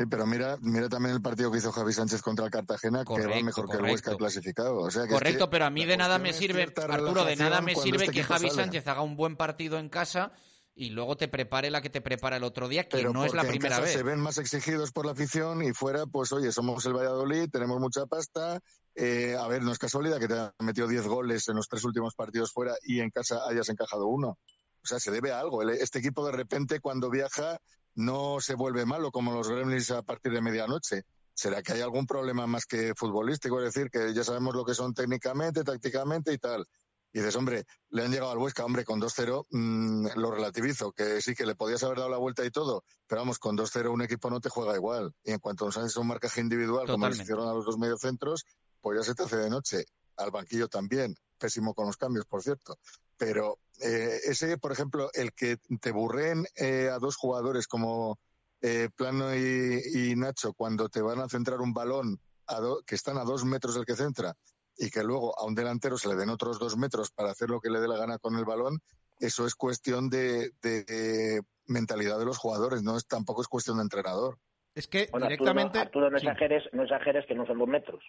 Sí, 0.00 0.06
pero 0.06 0.24
mira, 0.24 0.56
mira 0.62 0.88
también 0.88 1.14
el 1.14 1.20
partido 1.20 1.52
que 1.52 1.58
hizo 1.58 1.72
Javi 1.72 1.92
Sánchez 1.92 2.22
contra 2.22 2.46
el 2.46 2.50
Cartagena, 2.50 3.04
que 3.04 3.12
va 3.12 3.18
Correcto, 3.20 3.44
mejor 3.44 3.68
que 3.68 3.76
el. 3.76 3.82
Huesca 3.82 4.16
clasificado. 4.16 4.78
O 4.78 4.90
sea 4.90 5.02
que 5.02 5.08
es 5.08 5.12
Correcto, 5.12 5.44
que 5.44 5.50
pero 5.50 5.66
a 5.66 5.70
mí 5.70 5.84
de 5.84 5.98
nada 5.98 6.18
me 6.18 6.32
sirve, 6.32 6.62
Arturo, 6.62 7.26
de 7.26 7.36
nada 7.36 7.60
me 7.60 7.74
sirve 7.74 8.06
este 8.06 8.12
que 8.14 8.22
Javi 8.24 8.48
sale. 8.48 8.62
Sánchez 8.62 8.88
haga 8.88 9.02
un 9.02 9.14
buen 9.14 9.36
partido 9.36 9.78
en 9.78 9.90
casa 9.90 10.32
y 10.74 10.88
luego 10.88 11.18
te 11.18 11.28
prepare 11.28 11.68
la 11.70 11.82
que 11.82 11.90
te 11.90 12.00
prepara 12.00 12.38
el 12.38 12.44
otro 12.44 12.66
día, 12.66 12.84
que 12.88 12.96
Pero 12.96 13.12
no 13.12 13.26
es 13.26 13.34
la 13.34 13.42
en 13.42 13.48
primera 13.48 13.76
casa 13.76 13.82
vez. 13.82 13.92
Se 13.92 14.02
ven 14.02 14.20
más 14.20 14.38
exigidos 14.38 14.90
por 14.90 15.04
la 15.04 15.12
afición 15.12 15.62
y 15.62 15.74
fuera, 15.74 16.06
pues 16.06 16.32
oye, 16.32 16.50
somos 16.50 16.86
el 16.86 16.94
Valladolid, 16.94 17.50
tenemos 17.52 17.78
mucha 17.78 18.06
pasta. 18.06 18.58
eh, 18.94 19.36
a 19.38 19.46
ver, 19.48 19.62
no 19.62 19.70
es 19.70 19.78
casualidad 19.78 20.18
que 20.18 20.28
te 20.28 20.38
han 20.38 20.52
metido 20.60 20.88
10 20.88 21.06
goles 21.08 21.46
en 21.50 21.56
los 21.56 21.68
tres 21.68 21.84
últimos 21.84 22.14
partidos 22.14 22.52
fuera 22.52 22.74
y 22.84 23.00
en 23.00 23.10
casa 23.10 23.40
hayas 23.46 23.68
encajado 23.68 24.06
uno. 24.06 24.38
O 24.82 24.86
sea, 24.86 24.98
se 24.98 25.10
debe 25.10 25.30
a 25.30 25.40
algo. 25.40 25.62
Este 25.62 25.98
equipo 25.98 26.24
de 26.24 26.32
repente 26.32 26.80
cuando 26.80 27.10
viaja 27.10 27.60
no 27.94 28.40
se 28.40 28.54
vuelve 28.54 28.86
malo 28.86 29.10
como 29.10 29.32
los 29.32 29.48
Gremlins 29.48 29.90
a 29.90 30.02
partir 30.02 30.32
de 30.32 30.40
medianoche. 30.40 31.04
¿Será 31.34 31.62
que 31.62 31.72
hay 31.72 31.80
algún 31.80 32.06
problema 32.06 32.46
más 32.46 32.66
que 32.66 32.94
futbolístico? 32.94 33.58
Es 33.58 33.72
decir, 33.72 33.90
que 33.90 34.12
ya 34.12 34.24
sabemos 34.24 34.54
lo 34.54 34.64
que 34.64 34.74
son 34.74 34.92
técnicamente, 34.94 35.64
tácticamente 35.64 36.32
y 36.32 36.38
tal. 36.38 36.66
Y 37.12 37.18
dices, 37.18 37.34
hombre, 37.34 37.64
le 37.90 38.04
han 38.04 38.12
llegado 38.12 38.30
al 38.30 38.38
Huesca, 38.38 38.64
hombre, 38.64 38.84
con 38.84 39.00
2-0 39.00 39.46
mm, 39.50 40.18
lo 40.18 40.30
relativizo, 40.30 40.92
que 40.92 41.20
sí, 41.20 41.34
que 41.34 41.44
le 41.44 41.56
podías 41.56 41.82
haber 41.82 41.98
dado 41.98 42.10
la 42.10 42.18
vuelta 42.18 42.44
y 42.44 42.50
todo, 42.50 42.84
pero 43.08 43.22
vamos, 43.22 43.38
con 43.40 43.56
2-0 43.56 43.90
un 43.90 44.02
equipo 44.02 44.30
no 44.30 44.40
te 44.40 44.48
juega 44.48 44.76
igual. 44.76 45.12
Y 45.24 45.32
en 45.32 45.40
cuanto 45.40 45.64
nos 45.64 45.76
haces 45.76 45.96
un 45.96 46.06
marcaje 46.06 46.40
individual, 46.40 46.86
como 46.86 47.08
les 47.08 47.20
hicieron 47.20 47.48
a 47.48 47.54
los 47.54 47.64
dos 47.64 47.78
mediocentros, 47.78 48.44
pues 48.80 48.98
ya 48.98 49.04
se 49.04 49.14
te 49.14 49.24
hace 49.24 49.36
de 49.36 49.50
noche. 49.50 49.84
Al 50.16 50.30
banquillo 50.30 50.68
también, 50.68 51.16
pésimo 51.40 51.74
con 51.74 51.86
los 51.86 51.96
cambios, 51.96 52.26
por 52.26 52.42
cierto. 52.42 52.78
Pero 53.16 53.58
eh, 53.82 54.20
ese, 54.24 54.58
por 54.58 54.70
ejemplo, 54.70 55.10
el 55.14 55.32
que 55.32 55.56
te 55.80 55.90
burren 55.90 56.44
eh, 56.56 56.88
a 56.92 56.98
dos 56.98 57.16
jugadores 57.16 57.66
como 57.66 58.18
eh, 58.62 58.90
Plano 58.94 59.34
y, 59.34 59.80
y 59.94 60.14
Nacho 60.16 60.52
cuando 60.52 60.88
te 60.88 61.00
van 61.02 61.18
a 61.18 61.28
centrar 61.28 61.60
un 61.60 61.72
balón 61.72 62.20
a 62.46 62.60
do- 62.60 62.82
que 62.86 62.94
están 62.94 63.16
a 63.18 63.24
dos 63.24 63.44
metros 63.44 63.74
del 63.74 63.86
que 63.86 63.96
centra 63.96 64.34
y 64.76 64.90
que 64.90 65.02
luego 65.02 65.36
a 65.38 65.44
un 65.46 65.54
delantero 65.54 65.96
se 65.98 66.08
le 66.08 66.14
den 66.14 66.28
otros 66.30 66.58
dos 66.58 66.76
metros 66.76 67.10
para 67.10 67.30
hacer 67.30 67.48
lo 67.50 67.60
que 67.60 67.70
le 67.70 67.80
dé 67.80 67.88
la 67.88 67.96
gana 67.96 68.18
con 68.18 68.36
el 68.36 68.44
balón, 68.44 68.78
eso 69.18 69.46
es 69.46 69.54
cuestión 69.54 70.08
de, 70.10 70.52
de- 70.62 70.84
de 70.84 71.42
mentalidad 71.66 72.18
de 72.18 72.24
los 72.26 72.38
jugadores, 72.38 72.82
no 72.82 72.96
es 72.96 73.06
tampoco 73.06 73.40
es 73.42 73.48
cuestión 73.48 73.78
de 73.78 73.84
entrenador. 73.84 74.38
Es 74.74 74.86
que 74.88 75.08
Bueno, 75.10 75.26
directamente. 75.26 75.78
Arturo, 75.78 76.06
Arturo, 76.06 76.10
no 76.10 76.18
Sí. 76.18 76.26
exageres, 76.26 76.64
no 76.72 76.82
exageres 76.84 77.26
que 77.26 77.34
no 77.34 77.46
son 77.46 77.58
dos 77.58 77.68
metros. 77.68 78.02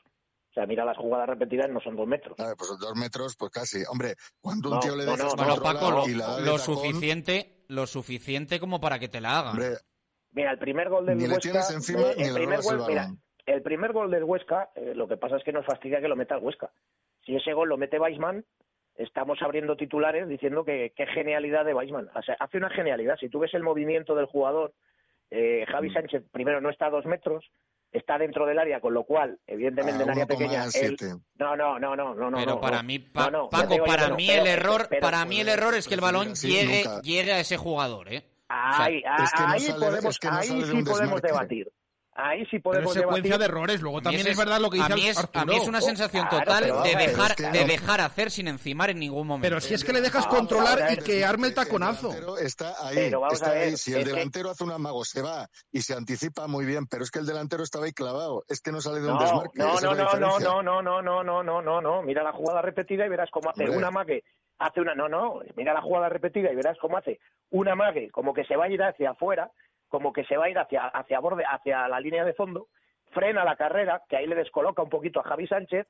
O 0.52 0.54
sea, 0.54 0.66
mira 0.66 0.84
las 0.86 0.98
jugadas 0.98 1.30
repetidas, 1.30 1.70
no 1.70 1.80
son 1.80 1.96
dos 1.96 2.06
metros. 2.08 2.36
Pues 2.38 2.78
dos 2.80 2.96
metros, 2.96 3.36
pues 3.38 3.52
casi. 3.52 3.84
Hombre, 3.90 4.16
cuando 4.42 4.68
un 4.70 4.76
No, 4.76 4.80
tío 4.82 4.96
le 4.98 5.06
no, 5.06 5.12
dejas 5.14 5.36
no, 5.36 5.46
Bueno, 5.46 5.62
Paco, 5.64 5.92
lo, 5.92 6.08
y 6.10 6.14
la 6.14 6.40
lo 6.42 6.58
tacón, 6.58 6.60
suficiente, 6.60 7.64
lo 7.70 7.88
suficiente 7.88 8.60
como 8.60 8.80
para 8.82 9.00
que 9.00 9.08
te 9.08 9.22
la 9.22 9.40
hagan. 9.40 9.52
hombre, 9.52 9.70
Mira, 10.34 10.52
el 10.52 10.60
primer 10.60 10.90
gol 10.90 11.06
del 11.06 11.18
Ni 11.18 11.24
le 11.24 11.30
Huesca... 11.36 11.42
tienes 11.42 11.72
encima 11.72 12.02
eh, 12.12 12.16
ni 12.18 12.24
el 12.24 12.34
le 12.34 12.40
primer 12.40 12.60
el 12.60 12.64
gol, 12.66 12.84
mira, 12.88 13.08
el 13.46 13.62
primer 13.62 13.92
gol 13.94 14.12
del 14.12 14.24
Huesca, 14.26 14.70
eh, 14.76 14.94
lo 14.96 15.08
que 15.08 15.18
pasa 15.18 15.38
es 15.38 15.44
que 15.44 15.52
nos 15.54 15.66
fastidia 15.66 16.00
que 16.02 16.08
lo 16.08 16.16
meta 16.16 16.36
el 16.36 16.44
Huesca. 16.44 16.70
Si 17.26 17.36
ese 17.36 17.54
gol 17.54 17.70
lo 17.70 17.78
mete 17.78 18.00
Weisman, 18.00 18.44
estamos 18.96 19.42
abriendo 19.42 19.76
titulares 19.78 20.28
diciendo 20.28 20.64
que 20.66 20.92
qué 20.96 21.06
genialidad 21.08 21.64
de 21.66 21.74
Weisman. 21.74 22.10
O 22.16 22.22
sea, 22.22 22.36
hace 22.40 22.58
una 22.58 22.70
genialidad. 22.70 23.16
Si 23.20 23.30
tú 23.30 23.40
ves 23.40 23.54
el 23.54 23.64
movimiento 23.64 24.16
del 24.16 24.26
jugador, 24.26 24.74
eh, 25.30 25.66
Javi 25.70 25.90
Mm. 25.90 25.94
Sánchez 25.94 26.24
primero 26.32 26.60
no 26.62 26.70
está 26.70 26.88
a 26.88 26.92
dos 26.92 27.06
metros, 27.06 27.46
está 27.92 28.18
dentro 28.18 28.46
del 28.46 28.58
área, 28.60 28.80
con 28.80 28.94
lo 28.94 29.04
cual, 29.04 29.38
evidentemente, 29.48 30.02
A 30.02 30.06
en 30.06 30.10
área 30.12 30.26
1,7. 30.26 30.28
pequeña. 30.28 30.64
él- 30.66 30.98
No, 31.40 31.56
no, 31.56 31.80
no, 31.80 31.96
no, 31.96 32.14
no. 32.14 32.38
Pero 32.38 32.60
para 32.62 32.82
mí, 32.84 33.00
Pa- 33.00 33.26
No, 33.26 33.32
no, 33.32 33.50
ya 33.52 33.58
Paco, 33.60 33.84
para 33.86 34.10
mí 34.10 34.30
el 34.30 34.48
error, 34.48 34.88
para 35.02 35.26
mí 35.26 35.40
el 35.42 35.50
error 35.50 35.76
es 35.76 35.88
que 35.88 35.96
el 35.96 36.02
balón 36.02 36.36
sí, 36.36 36.50
llegue, 36.50 36.84
llegue 37.04 37.34
a 37.34 37.40
ese 37.40 37.58
jugador, 37.58 38.12
¿eh? 38.14 38.26
Ahí, 38.54 38.98
Es 38.98 39.32
que 39.34 39.42
no 39.44 39.48
ahí 39.48 39.60
sale- 39.62 39.86
podemos, 39.86 40.06
es 40.16 40.20
que 40.20 40.28
no 40.28 40.34
ahí 40.38 40.48
sale 40.48 40.60
de 40.60 40.66
sí 40.68 40.84
podemos 40.84 41.22
debatir. 41.22 41.72
Ahí 42.24 42.42
sí 42.46 42.60
Pero 42.60 42.62
podemos 42.64 42.96
es 42.96 43.02
secuencia 43.02 43.24
debatir. 43.24 43.40
de 43.40 43.46
errores. 43.46 43.82
Luego 43.82 44.02
también 44.02 44.28
es 44.28 44.38
verdad 44.38 44.60
lo 44.60 44.70
que 44.70 44.78
dice 44.78 44.94
a 44.94 44.96
mí 44.96 45.08
es, 45.08 45.18
Arturo. 45.18 45.40
a 45.42 45.46
mí 45.46 45.56
es 45.58 45.68
una 45.68 45.82
sensación 45.82 46.28
Claro, 46.28 46.46
total 46.46 46.64
pero 46.64 46.82
de 46.84 46.96
dejar, 46.96 47.36
de 47.36 47.66
dejar 47.66 48.02
hacer 48.02 48.32
sin 48.32 48.48
encimar 48.48 48.90
en 48.90 49.00
ningún 49.00 49.26
momento. 49.28 49.46
Pero 49.48 49.62
si 49.62 49.74
es 49.74 49.84
que 49.84 49.92
le 49.94 50.02
dejas 50.02 50.26
Vamos 50.26 50.40
controlar 50.40 50.94
y 50.94 50.98
que 50.98 51.26
arme 51.26 51.48
el 51.48 51.52
El 51.52 51.56
taconazo. 51.56 52.10
delantero 52.10 52.38
está 52.38 52.76
ahí, 52.88 52.96
Pero 52.96 53.20
vamos 53.22 53.34
está 53.36 53.50
a 53.50 53.54
ver, 53.54 53.64
ahí. 53.70 53.78
Si 53.78 53.94
el 53.94 54.04
que- 54.04 54.10
delantero 54.12 54.50
hace 54.52 54.64
un 54.64 54.72
amago, 54.72 55.04
se 55.04 55.22
va 55.22 55.48
y 55.72 55.82
se 55.82 55.94
anticipa 55.94 56.48
muy 56.48 56.66
bien, 56.66 56.86
pero 56.88 57.04
es 57.04 57.12
que 57.12 57.20
el 57.20 57.26
delantero 57.26 57.64
estaba 57.64 57.86
ahí 57.86 57.94
clavado. 57.94 58.44
Es 58.48 58.62
que 58.62 58.72
no 58.72 58.82
sale 58.82 59.00
de 59.02 59.08
un 59.08 59.16
No, 59.16 59.22
desmarque. 59.22 59.58
no, 59.60 59.80
no, 59.80 59.96
no, 59.96 60.14
no, 60.14 60.40
no, 60.40 60.62
no, 60.62 60.82
no, 60.82 61.02
no, 61.02 61.24
no, 61.24 61.44
no, 61.44 61.62
no, 61.62 61.82
no. 61.82 62.02
Mira 62.04 62.24
la 62.24 62.32
jugada 62.34 62.62
repetida 62.62 63.06
y 63.06 63.10
verás 63.10 63.30
cómo 63.32 63.50
hace 63.50 63.64
Hombre. 63.64 63.78
una 63.78 63.92
mague. 63.92 64.24
Hace 64.60 64.80
una, 64.80 64.94
no, 64.94 65.10
no. 65.10 65.40
Mira 65.56 65.74
la 65.74 65.82
jugada 65.82 66.08
repetida 66.10 66.52
y 66.52 66.56
verás 66.56 66.78
cómo 66.80 66.98
hace 66.98 67.20
una 67.50 67.74
mague, 67.74 68.12
como 68.12 68.32
que 68.34 68.44
se 68.46 68.56
va 68.56 68.66
a 68.66 68.70
ir 68.70 68.82
hacia 68.84 69.10
afuera, 69.12 69.50
como 69.92 70.12
que 70.14 70.24
se 70.24 70.38
va 70.38 70.46
a 70.46 70.50
ir 70.50 70.58
hacia, 70.58 70.86
hacia 70.88 71.20
borde, 71.20 71.44
hacia 71.48 71.88
la 71.90 72.00
línea 72.00 72.24
de 72.26 72.34
fondo, 72.34 72.70
frena 73.12 73.44
la 73.44 73.58
carrera, 73.58 74.02
que 74.10 74.16
ahí 74.16 74.26
le 74.26 74.36
descoloca 74.36 74.82
un 74.82 74.90
poquito 74.90 75.20
a 75.20 75.24
Javi 75.24 75.46
Sánchez 75.48 75.86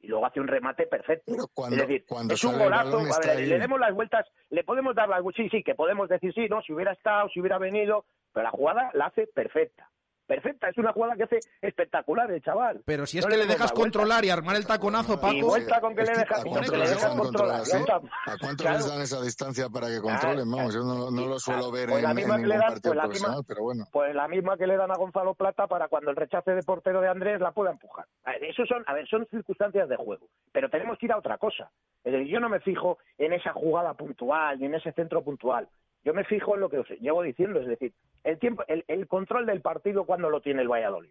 y 0.00 0.08
luego 0.08 0.26
hace 0.26 0.40
un 0.40 0.46
remate 0.46 0.86
perfecto. 0.86 1.32
Cuando- 1.54 1.76
es 1.76 1.88
decir, 1.88 2.04
cuando 2.06 2.34
es 2.34 2.44
un 2.44 2.58
golazo. 2.58 2.84
balón 2.98 3.06
A 3.06 3.10
está 3.10 3.28
ver, 3.28 3.38
ahí. 3.38 3.46
le 3.46 3.58
demos 3.58 3.80
las 3.80 3.94
vueltas, 3.94 4.26
le 4.50 4.62
podemos 4.62 4.94
dar 4.94 5.08
las 5.08 5.22
vueltas, 5.22 5.42
sí, 5.42 5.48
sí, 5.50 5.64
que 5.64 5.74
podemos 5.74 6.08
decir 6.08 6.32
sí, 6.34 6.46
no, 6.50 6.60
si 6.60 6.74
hubiera 6.74 6.92
estado, 6.92 7.30
si 7.30 7.40
hubiera 7.40 7.56
venido, 7.58 8.04
pero 8.32 8.44
la 8.44 8.50
jugada 8.50 8.90
la 8.92 9.06
hace 9.06 9.26
perfecta. 9.26 9.90
Perfecta, 10.26 10.68
es 10.68 10.76
una 10.78 10.92
jugada 10.92 11.14
que 11.16 11.22
hace 11.22 11.38
espectacular 11.62 12.30
el 12.32 12.42
chaval. 12.42 12.82
Pero 12.84 13.06
si 13.06 13.18
es 13.18 13.24
No 13.24 13.30
que 13.30 13.36
le 13.36 13.46
dejas 13.46 13.70
controlar 13.72 14.24
y 14.24 14.30
armar 14.30 14.56
el 14.56 14.66
taconazo, 14.66 15.14
Y 15.14 15.16
Paco. 15.18 15.46
vuelta 15.46 15.80
con 15.80 15.94
que 15.94 16.02
Es 16.02 16.08
le 16.08 16.14
que 16.14 16.18
dejas, 16.20 16.38
¿A 16.38 16.42
hombre, 16.42 16.50
cuánto 16.52 16.72
que 16.72 16.76
le 16.78 16.82
les 16.84 16.90
dejas 16.90 17.02
dejan 17.04 17.18
controlar? 17.18 17.60
¿A 17.60 18.36
cuánto 18.40 18.64
Claro. 18.64 18.76
les 18.78 18.88
dan 18.88 19.00
esa 19.02 19.20
distancia 19.22 19.68
para 19.68 19.86
que 19.86 20.00
controlen? 20.00 20.50
Vamos, 20.50 20.74
yo 20.74 20.80
no, 20.80 21.10
no 21.12 21.26
lo 21.26 21.38
suelo 21.38 21.70
ver 21.70 21.88
Pues 21.90 22.02
la 22.02 22.10
en, 22.10 22.16
misma 22.16 22.34
en 22.36 22.40
que 22.42 22.46
le 22.48 22.54
ningún 22.54 22.60
dan, 22.66 22.72
partido 22.74 22.94
pues 22.94 22.96
la 22.96 23.08
misma- 23.08 23.42
pero 23.46 23.62
bueno. 23.62 23.84
Pues 23.92 24.14
la 24.14 24.28
misma 24.28 24.56
que 24.56 24.66
le 24.66 24.76
dan 24.76 24.90
a 24.90 24.96
Gonzalo 24.96 25.34
Plata 25.34 25.66
para 25.68 25.88
cuando 25.88 26.10
el 26.10 26.16
rechace 26.16 26.50
de 26.52 26.62
portero 26.64 27.00
de 27.00 27.08
Andrés 27.08 27.40
la 27.40 27.52
pueda 27.52 27.70
empujar. 27.70 28.06
A 28.24 28.32
ver, 28.32 28.44
Eso 28.44 28.64
son, 28.66 28.82
a 28.86 28.94
ver, 28.94 29.06
son 29.08 29.26
circunstancias 29.30 29.88
de 29.88 29.96
juego. 29.96 30.26
Pero 30.52 30.68
tenemos 30.70 30.98
que 30.98 31.06
ir 31.06 31.12
a 31.12 31.18
otra 31.18 31.38
cosa. 31.38 31.70
Es 32.02 32.12
decir, 32.12 32.26
yo 32.28 32.40
no 32.40 32.48
me 32.48 32.60
fijo 32.60 32.98
en 33.18 33.32
esa 33.32 33.52
jugada 33.52 33.94
puntual 33.94 34.58
ni 34.58 34.66
en 34.66 34.74
ese 34.74 34.90
centro 34.92 35.22
puntual. 35.22 35.68
Yo 36.06 36.14
me 36.14 36.22
fijo 36.22 36.54
en 36.54 36.60
lo 36.60 36.70
que 36.70 36.78
os 36.78 36.88
llevo 37.00 37.20
diciendo, 37.22 37.58
es 37.58 37.66
decir, 37.66 37.92
el 38.22 38.38
tiempo, 38.38 38.62
el, 38.68 38.84
el 38.86 39.08
control 39.08 39.44
del 39.44 39.60
partido 39.60 40.04
cuando 40.04 40.30
lo 40.30 40.40
tiene 40.40 40.62
el 40.62 40.68
Valladolid. 40.68 41.10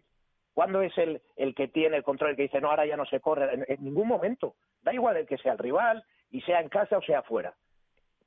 ¿Cuándo 0.54 0.80
es 0.80 0.96
el, 0.96 1.20
el 1.36 1.54
que 1.54 1.68
tiene 1.68 1.98
el 1.98 2.02
control, 2.02 2.30
el 2.30 2.36
que 2.36 2.44
dice, 2.44 2.62
no, 2.62 2.70
ahora 2.70 2.86
ya 2.86 2.96
no 2.96 3.04
se 3.04 3.20
corre? 3.20 3.52
En, 3.52 3.66
en 3.68 3.84
ningún 3.84 4.08
momento. 4.08 4.54
Da 4.82 4.94
igual 4.94 5.18
el 5.18 5.26
que 5.26 5.36
sea 5.36 5.52
el 5.52 5.58
rival, 5.58 6.02
y 6.30 6.40
sea 6.40 6.62
en 6.62 6.70
casa 6.70 6.96
o 6.96 7.02
sea 7.02 7.22
fuera. 7.22 7.52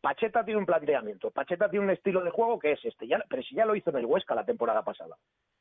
Pacheta 0.02 0.46
tiene 0.46 0.60
un 0.60 0.66
planteamiento, 0.66 1.30
Pacheta 1.32 1.70
tiene 1.70 1.86
un 1.86 1.92
estilo 1.92 2.24
de 2.24 2.32
juego 2.32 2.58
que 2.58 2.72
es 2.74 2.80
este, 2.86 3.08
ya, 3.08 3.24
pero 3.30 3.44
si 3.44 3.56
ya 3.56 3.66
lo 3.66 3.76
hizo 3.76 3.90
en 3.90 3.98
el 3.98 4.06
Huesca 4.06 4.34
la 4.36 4.46
temporada 4.46 4.82
pasada 4.84 5.18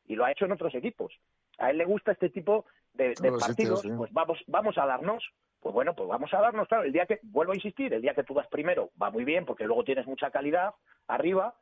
y 0.06 0.14
lo 0.14 0.24
ha 0.24 0.30
hecho 0.32 0.44
en 0.44 0.52
otros 0.52 0.74
equipos. 0.74 1.12
A 1.58 1.70
él 1.70 1.78
le 1.78 1.84
gusta 1.84 2.12
este 2.12 2.30
tipo 2.30 2.64
de, 2.94 3.14
partidos, 3.14 3.44
sitios, 3.46 3.80
sí. 3.82 3.90
pues 3.96 4.12
vamos, 4.12 4.38
vamos 4.46 4.78
a 4.78 4.86
darnos, 4.86 5.24
pues 5.60 5.74
bueno, 5.74 5.94
pues 5.94 6.08
vamos 6.08 6.32
a 6.32 6.40
darnos, 6.40 6.68
claro, 6.68 6.84
el 6.84 6.92
día 6.92 7.06
que, 7.06 7.18
vuelvo 7.24 7.52
a 7.52 7.56
insistir, 7.56 7.92
el 7.92 8.00
día 8.02 8.14
que 8.14 8.22
tú 8.22 8.32
vas 8.34 8.46
primero 8.46 8.90
va 9.00 9.10
muy 9.10 9.24
bien 9.24 9.44
porque 9.44 9.64
luego 9.64 9.82
tienes 9.84 10.06
mucha 10.06 10.30
calidad 10.30 10.72
arriba, 11.08 11.54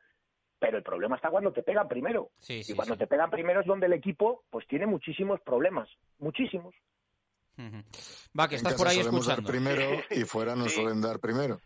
pero 0.59 0.77
el 0.77 0.83
problema 0.83 1.15
está 1.15 1.29
cuando 1.31 1.51
te 1.51 1.63
pegan 1.63 1.87
primero. 1.87 2.29
Sí, 2.39 2.61
y 2.67 2.73
cuando 2.75 2.93
sí. 2.93 2.99
te 2.99 3.07
pegan 3.07 3.29
primero 3.31 3.61
es 3.61 3.65
donde 3.67 3.87
el 3.87 3.93
equipo 3.93 4.43
pues 4.51 4.67
tiene 4.67 4.85
muchísimos 4.85 5.41
problemas, 5.41 5.89
muchísimos. 6.19 6.75
Va, 7.59 8.47
que 8.47 8.55
En 8.55 8.59
estás 8.59 8.73
casa 8.73 8.77
por 8.77 8.87
ahí 8.87 8.97
solemos 8.97 9.25
dar 9.25 9.39
escuchando. 9.39 9.51
primero 9.51 10.01
y 10.11 10.23
fuera 10.25 10.55
nos 10.55 10.71
Sí. 10.71 10.75
suelen 10.81 11.01
dar 11.01 11.19
primero. 11.19 11.59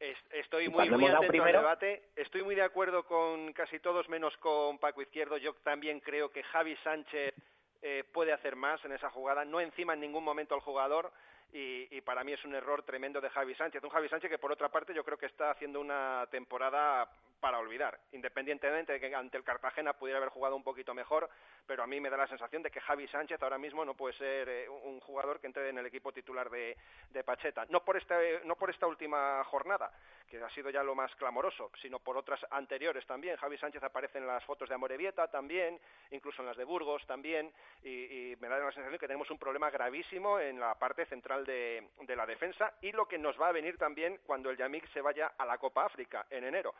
Es- 0.00 0.16
Estoy 0.30 0.68
muy, 0.70 0.88
muy 0.90 1.06
atento 1.06 1.28
primero- 1.28 1.58
al 1.58 1.64
debate. 1.64 2.02
Estoy 2.16 2.42
muy 2.42 2.54
de 2.54 2.62
acuerdo 2.62 3.04
con 3.04 3.52
casi 3.52 3.78
todos, 3.80 4.08
menos 4.08 4.36
con 4.38 4.78
Paco 4.78 5.02
Izquierdo. 5.02 5.36
Yo 5.36 5.54
también 5.62 6.00
creo 6.00 6.30
que 6.32 6.42
Javi 6.42 6.74
Sánchez 6.82 7.34
eh, 7.82 8.04
puede 8.12 8.32
hacer 8.32 8.56
más 8.56 8.84
en 8.84 8.92
esa 8.92 9.10
jugada. 9.10 9.44
No 9.44 9.60
encima 9.60 9.94
en 9.94 10.00
ningún 10.00 10.24
momento 10.24 10.54
al 10.54 10.60
jugador. 10.60 11.12
Y, 11.52 11.88
y 11.96 12.00
para 12.02 12.22
mí 12.24 12.32
es 12.32 12.44
un 12.44 12.54
error 12.54 12.82
tremendo 12.82 13.20
de 13.20 13.28
Javi 13.30 13.54
Sánchez. 13.54 13.82
Un 13.82 13.90
Javi 13.90 14.08
Sánchez 14.08 14.30
que, 14.30 14.38
por 14.38 14.52
otra 14.52 14.68
parte, 14.70 14.94
yo 14.94 15.02
creo 15.04 15.18
que 15.18 15.26
está 15.26 15.50
haciendo 15.50 15.80
una 15.80 16.26
temporada 16.30 17.10
para 17.40 17.58
olvidar. 17.58 17.98
Independientemente 18.12 18.92
de 18.92 19.00
que 19.00 19.14
ante 19.14 19.36
el 19.36 19.44
Cartagena 19.44 19.94
pudiera 19.94 20.18
haber 20.18 20.30
jugado 20.30 20.54
un 20.54 20.62
poquito 20.62 20.94
mejor, 20.94 21.28
pero 21.66 21.82
a 21.82 21.86
mí 21.86 22.00
me 22.00 22.10
da 22.10 22.16
la 22.16 22.28
sensación 22.28 22.62
de 22.62 22.70
que 22.70 22.80
Javi 22.80 23.08
Sánchez 23.08 23.42
ahora 23.42 23.58
mismo 23.58 23.84
no 23.84 23.94
puede 23.94 24.16
ser 24.16 24.48
eh, 24.48 24.68
un 24.68 25.00
jugador 25.00 25.40
que 25.40 25.46
entre 25.46 25.68
en 25.68 25.78
el 25.78 25.86
equipo 25.86 26.12
titular 26.12 26.50
de, 26.50 26.76
de 27.10 27.24
Pacheta. 27.24 27.66
No 27.70 27.84
por, 27.84 27.96
este, 27.96 28.40
no 28.44 28.56
por 28.56 28.70
esta 28.70 28.86
última 28.86 29.42
jornada, 29.44 29.90
que 30.28 30.42
ha 30.42 30.50
sido 30.50 30.70
ya 30.70 30.82
lo 30.82 30.94
más 30.94 31.14
clamoroso, 31.16 31.70
sino 31.82 31.98
por 31.98 32.16
otras 32.16 32.40
anteriores 32.50 33.04
también. 33.06 33.36
Javi 33.36 33.58
Sánchez 33.58 33.82
aparece 33.82 34.18
en 34.18 34.26
las 34.26 34.44
fotos 34.44 34.68
de 34.68 34.76
Amorebieta 34.76 35.28
también, 35.28 35.78
incluso 36.12 36.42
en 36.42 36.46
las 36.46 36.56
de 36.56 36.64
Burgos 36.64 37.04
también, 37.06 37.52
y, 37.82 38.36
me 38.40 38.48
da 38.48 38.58
la 38.58 38.72
sensación 38.72 38.98
que 38.98 39.06
tenemos 39.06 39.30
un 39.30 39.38
problema 39.38 39.70
gravísimo 39.70 40.38
en 40.38 40.60
la 40.60 40.74
parte 40.76 41.04
central 41.06 41.44
de, 41.44 41.88
de 42.00 42.16
la 42.16 42.26
defensa 42.26 42.74
y 42.80 42.92
lo 42.92 43.06
que 43.06 43.18
nos 43.18 43.38
va 43.40 43.48
a 43.48 43.52
venir 43.52 43.76
también 43.76 44.20
cuando 44.24 44.50
el 44.50 44.56
Yamik 44.56 44.88
se 44.92 45.00
vaya 45.00 45.32
a 45.36 45.44
la 45.44 45.58
Copa 45.58 45.84
África 45.84 46.26
en 46.30 46.44
enero. 46.44 46.74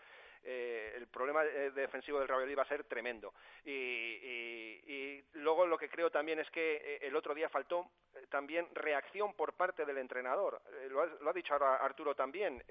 Eh, 0.44 0.94
el 0.96 1.06
problema 1.08 1.44
eh, 1.44 1.70
defensivo 1.72 2.18
del 2.18 2.28
Madrid 2.28 2.56
va 2.58 2.62
a 2.62 2.68
ser 2.68 2.84
tremendo. 2.84 3.34
Y, 3.64 3.70
y- 3.72 4.80
y 4.86 5.24
luego 5.34 5.66
lo 5.66 5.76
que 5.78 5.88
creo 5.88 6.10
también 6.10 6.38
es 6.38 6.50
que 6.50 6.76
eh, 6.76 6.98
el 7.02 7.14
otro 7.16 7.34
día 7.34 7.48
faltó 7.48 7.90
eh, 8.14 8.26
también 8.30 8.66
reacción 8.74 9.34
por 9.34 9.52
parte 9.54 9.84
del 9.84 9.98
entrenador. 9.98 10.60
Lo, 10.88 11.02
ha, 11.02 11.06
lo 11.06 11.30
ha 11.30 11.32
dicho 11.32 11.52
ahora 11.52 11.76
Arturo 11.76 12.14
también. 12.14 12.62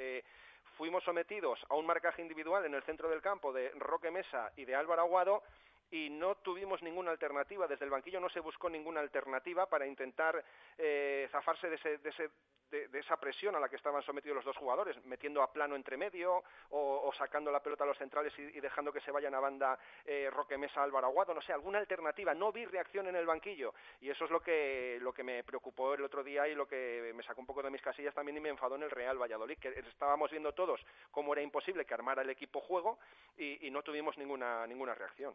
Fuimos 0.78 1.04
sometidos 1.04 1.60
a 1.70 1.76
un 1.76 1.86
marcaje 1.86 2.22
individual 2.22 2.66
en 2.66 2.74
el 2.74 2.84
centro 2.84 3.10
del 3.10 3.22
campo 3.22 3.52
de 3.52 3.70
Roque 3.72 4.12
Mesa 4.12 4.52
y 4.56 4.64
de 4.64 4.76
Álvaro 4.76 5.02
Aguado 5.02 5.44
y 5.92 6.10
no 6.10 6.36
tuvimos 6.36 6.82
ninguna 6.84 7.12
alternativa. 7.12 7.68
Desde 7.68 7.86
el 7.86 7.92
banquillo 7.92 8.20
no 8.20 8.30
se 8.30 8.40
buscó 8.40 8.70
ninguna 8.70 9.00
alternativa 9.00 9.66
para 9.68 9.86
intentar 9.88 10.44
eh, 10.78 11.28
zafarse 11.32 11.70
de, 11.70 11.76
ese, 11.76 11.98
de, 11.98 12.10
ese- 12.10 12.30
de- 12.70 13.00
esa 13.00 13.18
presión 13.18 13.56
a 13.56 13.60
la 13.60 13.68
que 13.68 13.76
estaban 13.78 14.04
sometidos 14.04 14.36
los 14.36 14.46
dos 14.46 14.58
jugadores, 14.58 15.04
metiendo 15.06 15.42
a 15.42 15.52
plano 15.52 15.76
entre 15.76 15.98
medio 15.98 16.44
o, 16.70 17.12
sacando 17.18 17.52
la 17.52 17.64
pelota 17.64 17.84
a 17.84 17.88
los 17.88 17.98
centrales 17.98 18.32
y, 18.38 18.44
y 18.44 18.60
dejando 18.60 18.94
que 18.94 19.02
se 19.02 19.10
vayan 19.12 19.34
a 19.34 19.40
banda 19.40 19.80
eh, 20.06 20.30
Roque 20.32 20.58
Mesa, 20.58 20.84
Álvaro 20.84 21.08
Aguado. 21.08 21.34
No 21.34 21.42
sé, 21.42 21.52
alguna 21.54 21.80
alternativa. 21.80 22.34
No 22.36 22.52
vi 22.52 22.66
reacción 22.66 23.08
en 23.08 23.16
el 23.16 23.26
banquillo 23.26 23.74
y 24.02 24.10
eso 24.12 24.26
es 24.26 24.32
lo 24.32 24.42
que, 24.42 25.00
lo 25.02 25.12
que 25.12 25.24
me 25.24 25.44
preocupó 25.44 25.96
el 25.96 26.04
otro 26.04 26.24
día 26.24 26.48
y 26.48 26.54
lo 26.54 26.68
que 26.68 27.12
me 27.16 27.24
sacó 27.24 27.42
un 27.42 27.48
poco 27.48 27.64
de 27.64 27.72
mis 27.72 27.82
casillas 27.82 28.14
también 28.14 28.38
y 28.38 28.42
me 28.42 28.50
enfadó 28.50 28.76
en 28.76 28.84
el 28.84 28.92
Real 28.92 29.18
Valladolid, 29.20 29.58
que 29.58 29.70
estábamos 29.80 30.30
viendo 30.30 30.54
todos 30.54 30.80
cómo 31.10 31.34
era 31.34 31.42
imposible 31.42 31.86
que 31.86 31.94
armara 31.96 32.22
el 32.22 32.30
equipo 32.30 32.60
juego 32.62 33.00
y, 33.36 33.66
y 33.66 33.72
no 33.72 33.82
tuvimos 33.82 34.18
ninguna, 34.18 34.68
ninguna 34.68 34.94
reacción. 34.94 35.34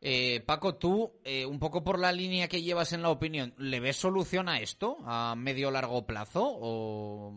Eh, 0.00 0.40
Paco, 0.46 0.74
tú, 0.76 1.12
eh, 1.24 1.46
un 1.46 1.58
poco 1.58 1.82
por 1.84 1.98
la 1.98 2.12
línea 2.12 2.48
que 2.48 2.62
llevas 2.62 2.92
en 2.92 3.02
la 3.02 3.10
opinión, 3.10 3.54
¿le 3.58 3.80
ves 3.80 3.96
solución 3.96 4.48
a 4.48 4.58
esto 4.60 4.96
a 5.04 5.34
medio 5.36 5.70
largo 5.70 6.06
plazo? 6.06 6.42
¿O, 6.44 7.32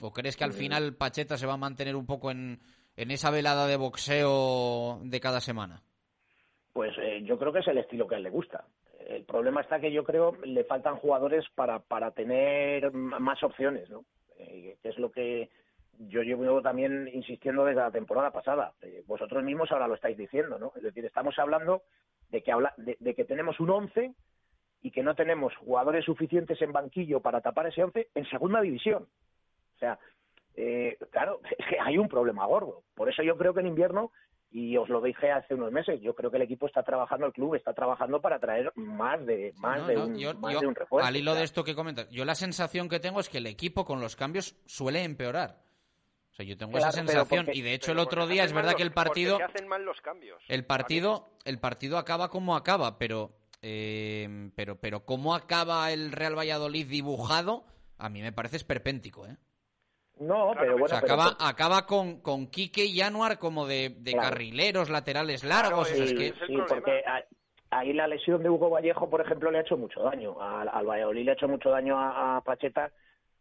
o 0.00 0.12
crees 0.12 0.36
que 0.36 0.44
al 0.44 0.50
Mm. 0.50 0.54
final 0.54 0.94
Pacheta 0.94 1.36
se 1.36 1.46
va 1.46 1.54
a 1.54 1.58
mantener 1.58 1.96
un 1.96 2.06
poco 2.06 2.30
en, 2.30 2.60
en 2.96 3.10
esa 3.10 3.30
velada 3.30 3.66
de 3.66 3.76
boxeo 3.76 5.00
de 5.02 5.20
cada 5.20 5.40
semana? 5.40 5.82
Pues 6.72 6.92
eh, 6.98 7.22
yo 7.24 7.38
creo 7.38 7.52
que 7.52 7.60
es 7.60 7.68
el 7.68 7.78
estilo 7.78 8.06
que 8.06 8.14
a 8.14 8.18
él 8.18 8.24
le 8.24 8.30
gusta. 8.30 8.64
El 9.08 9.24
problema 9.24 9.60
está 9.60 9.78
que 9.80 9.92
yo 9.92 10.04
creo 10.04 10.36
le 10.44 10.64
faltan 10.64 10.96
jugadores 10.96 11.44
para, 11.54 11.78
para 11.78 12.10
tener 12.10 12.92
más 12.92 13.42
opciones, 13.42 13.88
¿no? 13.88 14.04
Eh, 14.38 14.76
que 14.82 14.88
es 14.88 14.98
lo 14.98 15.10
que 15.10 15.48
yo 15.98 16.22
llevo 16.22 16.62
también 16.62 17.08
insistiendo 17.12 17.64
desde 17.64 17.80
la 17.80 17.90
temporada 17.90 18.30
pasada. 18.30 18.72
Eh, 18.82 19.02
vosotros 19.06 19.42
mismos 19.44 19.70
ahora 19.72 19.88
lo 19.88 19.94
estáis 19.94 20.16
diciendo, 20.16 20.58
¿no? 20.58 20.72
Es 20.76 20.82
decir, 20.82 21.04
estamos 21.04 21.38
hablando 21.38 21.82
de 22.30 22.42
que, 22.42 22.52
habla, 22.52 22.74
de, 22.76 22.96
de 23.00 23.14
que 23.14 23.24
tenemos 23.24 23.58
un 23.60 23.70
11 23.70 24.12
y 24.82 24.90
que 24.90 25.02
no 25.02 25.14
tenemos 25.14 25.54
jugadores 25.56 26.04
suficientes 26.04 26.60
en 26.62 26.72
banquillo 26.72 27.20
para 27.20 27.40
tapar 27.40 27.66
ese 27.66 27.82
11 27.82 28.08
en 28.14 28.24
segunda 28.28 28.60
división. 28.60 29.08
O 29.74 29.78
sea, 29.78 29.98
eh, 30.54 30.96
claro, 31.10 31.40
es 31.58 31.66
que 31.66 31.78
hay 31.80 31.98
un 31.98 32.08
problema 32.08 32.46
gordo. 32.46 32.82
Por 32.94 33.08
eso 33.08 33.22
yo 33.22 33.36
creo 33.36 33.52
que 33.54 33.60
en 33.60 33.66
invierno, 33.68 34.10
y 34.52 34.76
os 34.76 34.88
lo 34.88 35.00
dije 35.02 35.30
hace 35.32 35.54
unos 35.54 35.72
meses, 35.72 36.00
yo 36.00 36.14
creo 36.14 36.30
que 36.30 36.36
el 36.36 36.44
equipo 36.44 36.66
está 36.66 36.82
trabajando, 36.82 37.26
el 37.26 37.32
club 37.32 37.56
está 37.56 37.74
trabajando 37.74 38.20
para 38.20 38.38
traer 38.38 38.72
más 38.76 39.24
de, 39.26 39.52
más 39.58 39.80
No, 39.80 39.86
de, 39.88 39.94
no, 39.96 40.04
un, 40.06 40.16
yo- 40.18 40.34
más 40.34 40.52
yo, 40.54 40.60
de 40.60 40.66
un 40.68 40.74
refuerzo. 40.74 41.06
al 41.06 41.16
hilo 41.16 41.34
de 41.34 41.42
esto 41.42 41.64
que 41.64 41.74
comentas, 41.74 42.08
yo 42.10 42.24
la 42.24 42.34
sensación 42.34 42.88
que 42.88 43.00
tengo 43.00 43.20
es 43.20 43.28
que 43.28 43.38
el 43.38 43.46
equipo 43.46 43.84
con 43.84 44.00
los 44.00 44.14
cambios 44.16 44.56
suele 44.66 45.02
empeorar. 45.04 45.65
O 46.36 46.42
sea, 46.42 46.44
yo 46.44 46.58
tengo 46.58 46.72
Claro, 46.72 46.88
esa 46.90 46.92
sensación 46.98 47.46
porque- 47.46 47.58
y 47.58 47.62
de 47.62 47.72
hecho 47.72 47.92
el 47.92 47.98
otro 47.98 48.26
día 48.26 48.44
es 48.44 48.52
verdad 48.52 48.72
los- 48.72 48.76
que 48.76 48.82
el 48.82 48.92
partido 48.92 49.38
hacen 49.42 49.66
mal 49.68 49.82
los 49.86 49.98
cambios. 50.02 50.38
el 50.48 50.66
partido 50.66 51.30
el 51.46 51.58
partido 51.58 51.96
acaba 51.96 52.28
como 52.28 52.54
acaba, 52.56 52.98
pero 52.98 53.30
eh, 53.62 54.50
pero 54.54 54.76
pero 54.78 55.06
cómo 55.06 55.34
acaba 55.34 55.90
el 55.92 56.12
Real 56.12 56.36
Valladolid 56.38 56.86
dibujado 56.88 57.64
a 57.96 58.10
mí 58.10 58.20
me 58.20 58.32
parece 58.32 58.56
esperpéntico, 58.58 59.26
¿eh? 59.26 59.38
No, 60.20 60.52
pero 60.58 60.74
O 60.74 60.78
bueno, 60.78 60.94
pero- 61.00 61.14
acaba, 61.14 61.36
acaba 61.40 61.86
con, 61.86 62.20
con 62.20 62.48
Quique 62.48 62.84
y 62.84 63.00
Anuar 63.00 63.38
como 63.38 63.66
de, 63.66 63.96
de 63.98 64.12
Claro. 64.12 64.28
carrileros 64.28 64.90
laterales 64.90 65.42
largos. 65.42 65.90
o 65.90 65.94
sea, 65.94 66.04
es 66.04 66.10
sí, 66.10 66.16
que- 66.16 66.34
sí, 66.46 66.56
porque 66.68 67.02
a- 67.06 67.24
ahí 67.70 67.94
la 67.94 68.06
lesión 68.08 68.42
de 68.42 68.50
Hugo 68.50 68.68
Vallejo, 68.68 69.08
por 69.08 69.22
ejemplo, 69.22 69.50
le 69.50 69.58
ha 69.58 69.60
hecho 69.62 69.78
mucho 69.78 70.02
daño. 70.02 70.38
Al, 70.38 70.68
al 70.68 70.86
Valladolid 70.86 71.24
le 71.24 71.30
ha 71.30 71.34
hecho 71.34 71.48
mucho 71.48 71.70
daño 71.70 71.98
a, 71.98 72.36
a 72.36 72.40
Pacheta 72.42 72.92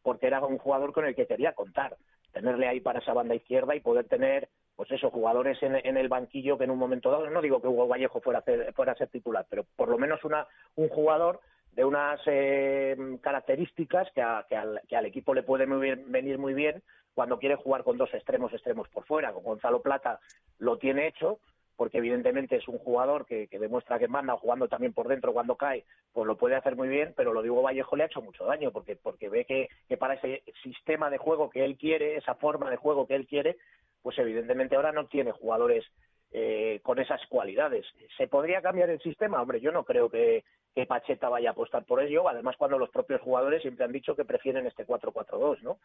porque 0.01 0.27
era 0.27 0.39
un 0.45 0.57
jugador 0.57 0.93
con 0.93 1.05
el 1.05 1.13
que 1.15 1.27
quería 1.27 1.51
contar. 1.53 1.97
Tenerle 2.36 2.67
ahí 2.67 2.81
para 2.81 2.99
esa 2.99 3.13
banda 3.13 3.33
izquierda 3.33 3.73
y 3.75 3.79
poder 3.79 4.09
tener, 4.09 4.49
pues 4.75 4.91
eso, 4.91 5.09
jugadores 5.09 5.57
en, 5.63 5.75
en 5.77 5.95
el 5.95 6.09
banquillo 6.09 6.57
que 6.57 6.65
en 6.65 6.71
un 6.71 6.77
momento 6.77 7.09
dado, 7.09 7.29
no 7.29 7.41
digo 7.41 7.61
que 7.61 7.69
Hugo 7.69 7.88
Vallejo 7.88 8.19
fuera 8.19 8.39
a 8.39 8.43
ser, 8.43 8.73
fuera 8.73 8.91
a 8.91 8.95
ser 8.97 9.07
titular, 9.07 9.45
pero 9.49 9.63
por 9.77 9.88
lo 9.88 9.97
menos 9.97 10.21
una, 10.25 10.45
un 10.75 10.89
jugador 10.89 11.39
de 11.71 11.86
unas 11.86 12.19
eh, 12.25 12.97
características 13.21 14.11
que, 14.13 14.21
a- 14.21 14.45
que 14.49 14.57
al, 14.57 14.81
que 14.89 14.97
al 14.97 15.05
equipo 15.05 15.33
le 15.33 15.43
puede 15.43 15.65
muy 15.65 15.79
bien- 15.79 16.11
venir 16.11 16.38
muy 16.38 16.53
bien 16.53 16.83
cuando 17.13 17.39
quiere 17.39 17.55
jugar 17.55 17.86
con 17.86 17.97
dos 17.97 18.13
extremos 18.13 18.51
extremos 18.51 18.89
por 18.89 19.05
fuera. 19.05 19.31
Con 19.31 19.43
Gonzalo 19.43 19.81
Plata 19.81 20.19
lo 20.59 20.77
tiene 20.77 21.07
hecho, 21.07 21.39
porque 21.76 21.97
evidentemente 21.97 22.55
es 22.55 22.67
un 22.67 22.78
jugador 22.78 23.26
que, 23.26 23.47
que 23.47 23.59
demuestra 23.59 23.99
que 23.99 24.07
manda, 24.07 24.38
jugando 24.38 24.67
también 24.67 24.93
por 24.93 25.07
dentro 25.07 25.34
cuando 25.34 25.55
cae, 25.55 25.84
pues 26.13 26.26
lo 26.28 26.38
puede 26.38 26.55
hacer 26.55 26.76
muy 26.76 26.88
bien, 26.88 27.13
pero 27.15 27.34
lo 27.34 27.41
digo 27.41 27.61
Vallejo 27.61 27.95
le 27.95 28.03
ha 28.03 28.07
hecho 28.07 28.21
mucho 28.21 28.45
daño, 28.45 28.71
porque, 28.71 28.95
porque 28.95 29.30
ve 29.30 29.45
que, 29.45 29.69
que 29.88 29.97
para 29.97 30.15
ese 30.15 30.43
sistema 30.63 31.09
de 31.09 31.17
juego 31.17 31.49
que 31.49 31.65
él 31.65 31.78
quiere, 31.78 32.17
esa 32.17 32.36
forma 32.36 32.69
de 32.69 32.78
juego 32.78 33.07
que 33.07 33.15
él 33.15 33.28
quiere, 33.28 33.57
pues 34.01 34.17
evidentemente 34.19 34.76
ahora 34.76 34.91
no 34.91 35.07
tiene 35.07 35.32
jugadores 35.32 35.86
eh, 36.32 36.80
con 36.84 36.99
esas 36.99 37.26
cualidades. 37.28 37.86
¿Se 38.17 38.28
podría 38.28 38.61
cambiar 38.61 38.89
el 38.89 39.01
sistema? 39.01 39.41
Hombre, 39.41 39.61
yo 39.61 39.71
no 39.71 39.84
creo 39.84 40.09
que, 40.09 40.43
que 40.76 40.86
Pacheta 40.86 41.30
vaya 41.30 41.49
a 41.49 41.51
apostar 41.53 41.86
por 41.86 42.01
ello, 42.01 42.28
además 42.28 42.57
cuando 42.57 42.78
los 42.78 42.89
propios 42.89 43.21
jugadores 43.21 43.61
siempre 43.61 43.86
han 43.86 43.93
dicho 43.93 44.13
que 44.13 44.26
prefieren 44.26 44.67
este 44.67 44.86
4-4-2, 44.86 45.61
¿no? 45.61 45.80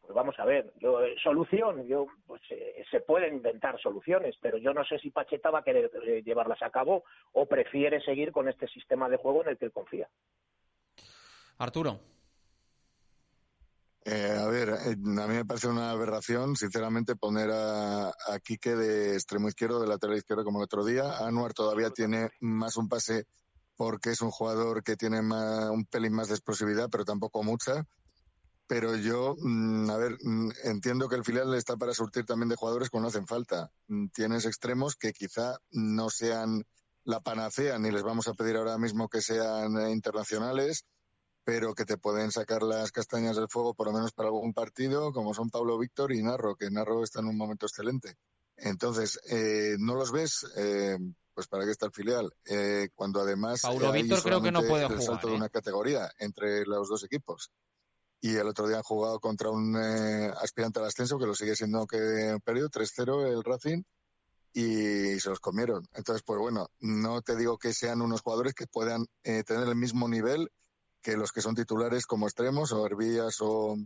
Pues 0.00 0.12
vamos 0.12 0.34
a 0.40 0.44
ver, 0.44 0.72
yo, 0.80 1.00
eh, 1.00 1.14
solución, 1.22 1.86
yo 1.86 2.06
pues 2.26 2.42
eh, 2.50 2.84
se 2.90 3.00
pueden 3.00 3.34
inventar 3.34 3.80
soluciones, 3.80 4.34
pero 4.42 4.58
yo 4.58 4.74
no 4.74 4.84
sé 4.84 4.98
si 4.98 5.10
Pacheta 5.10 5.50
va 5.50 5.60
a 5.60 5.64
querer 5.64 5.92
eh, 6.04 6.22
llevarlas 6.24 6.60
a 6.62 6.70
cabo 6.70 7.04
o 7.32 7.46
prefiere 7.46 8.00
seguir 8.02 8.32
con 8.32 8.48
este 8.48 8.66
sistema 8.66 9.08
de 9.08 9.16
juego 9.16 9.42
en 9.42 9.50
el 9.50 9.58
que 9.58 9.66
él 9.66 9.72
confía. 9.72 10.08
Arturo. 11.58 12.00
Eh, 14.04 14.36
a 14.36 14.48
ver, 14.48 14.70
eh, 14.70 14.96
a 14.96 15.26
mí 15.28 15.34
me 15.34 15.44
parece 15.44 15.68
una 15.68 15.92
aberración, 15.92 16.56
sinceramente, 16.56 17.14
poner 17.14 17.50
a, 17.52 18.08
a 18.08 18.40
Quique 18.42 18.74
de 18.74 19.14
extremo 19.14 19.46
izquierdo, 19.46 19.80
de 19.80 19.86
lateral 19.86 20.16
izquierdo 20.16 20.42
como 20.42 20.58
el 20.58 20.64
otro 20.64 20.84
día. 20.84 21.18
Anuar 21.18 21.52
todavía 21.52 21.90
tiene 21.90 22.30
más 22.40 22.76
un 22.76 22.88
pase 22.88 23.26
porque 23.76 24.10
es 24.10 24.20
un 24.22 24.30
jugador 24.30 24.82
que 24.82 24.96
tiene 24.96 25.22
más- 25.22 25.70
un 25.70 25.84
pelín 25.86 26.12
más 26.14 26.28
de 26.28 26.34
explosividad, 26.34 26.88
pero 26.90 27.04
tampoco 27.04 27.42
mucha. 27.42 27.84
Pero 28.66 28.96
yo, 28.96 29.34
mm, 29.38 29.90
a 29.90 29.96
ver, 29.98 30.18
mm, 30.22 30.50
entiendo 30.64 31.08
que 31.08 31.16
el 31.16 31.24
filial 31.24 31.52
está 31.54 31.76
para 31.76 31.92
surtir 31.94 32.24
también 32.24 32.48
de 32.48 32.56
jugadores 32.56 32.90
cuando 32.90 33.08
hacen 33.08 33.26
falta. 33.26 33.70
Mm, 33.88 34.08
Tienes 34.14 34.46
extremos 34.46 34.96
que 34.96 35.12
quizá 35.12 35.58
no 35.70 36.08
sean 36.10 36.64
la 37.04 37.20
panacea, 37.20 37.78
ni 37.78 37.90
les 37.90 38.02
vamos 38.02 38.28
a 38.28 38.34
pedir 38.34 38.56
ahora 38.56 38.78
mismo 38.78 39.08
que 39.08 39.20
sean 39.20 39.76
eh, 39.78 39.90
internacionales, 39.90 40.84
pero 41.44 41.74
que 41.74 41.84
te 41.84 41.98
pueden 41.98 42.30
sacar 42.30 42.62
las 42.62 42.92
castañas 42.92 43.36
del 43.36 43.48
fuego 43.48 43.74
por 43.74 43.88
lo 43.88 43.92
menos 43.92 44.12
para 44.12 44.28
algún 44.28 44.54
partido, 44.54 45.12
como 45.12 45.34
son 45.34 45.50
Pablo 45.50 45.78
Víctor 45.78 46.12
y 46.12 46.22
Narro, 46.22 46.54
que 46.56 46.70
Narro 46.70 47.02
está 47.02 47.20
en 47.20 47.26
un 47.26 47.36
momento 47.36 47.66
excelente. 47.66 48.16
Entonces, 48.56 49.18
eh, 49.28 49.76
¿no 49.78 49.94
los 49.96 50.12
ves? 50.12 50.46
Eh, 50.56 50.96
pues 51.34 51.46
para 51.46 51.64
qué 51.64 51.70
está 51.70 51.86
el 51.86 51.92
filial. 51.92 52.32
Eh, 52.44 52.88
cuando 52.94 53.20
además... 53.20 53.60
Paulo 53.62 53.90
hay 53.90 54.02
Víctor 54.02 54.22
creo 54.22 54.42
que 54.42 54.52
no 54.52 54.62
puede 54.62 54.84
el 54.84 54.88
jugar, 54.88 55.02
salto 55.02 55.28
de 55.28 55.34
¿eh? 55.34 55.36
una 55.36 55.48
categoría 55.48 56.10
entre 56.18 56.64
los 56.66 56.88
dos 56.88 57.04
equipos. 57.04 57.50
Y 58.20 58.36
el 58.36 58.46
otro 58.46 58.68
día 58.68 58.76
han 58.76 58.82
jugado 58.82 59.18
contra 59.18 59.50
un 59.50 59.76
eh, 59.76 60.32
aspirante 60.40 60.78
al 60.78 60.86
ascenso, 60.86 61.18
que 61.18 61.26
lo 61.26 61.34
sigue 61.34 61.56
siendo 61.56 61.86
que 61.86 62.38
perdió 62.44 62.68
3-0 62.68 63.26
el 63.26 63.42
Racing, 63.42 63.82
y 64.52 65.18
se 65.18 65.30
los 65.30 65.40
comieron. 65.40 65.86
Entonces, 65.94 66.22
pues 66.24 66.38
bueno, 66.38 66.68
no 66.80 67.22
te 67.22 67.36
digo 67.36 67.58
que 67.58 67.72
sean 67.72 68.02
unos 68.02 68.20
jugadores 68.20 68.54
que 68.54 68.66
puedan 68.66 69.06
eh, 69.24 69.42
tener 69.44 69.66
el 69.66 69.76
mismo 69.76 70.08
nivel 70.08 70.50
que 71.00 71.16
los 71.16 71.32
que 71.32 71.40
son 71.40 71.54
titulares 71.54 72.06
como 72.06 72.26
extremos 72.26 72.72
o 72.72 72.86
Hervías 72.86 73.38
o 73.40 73.76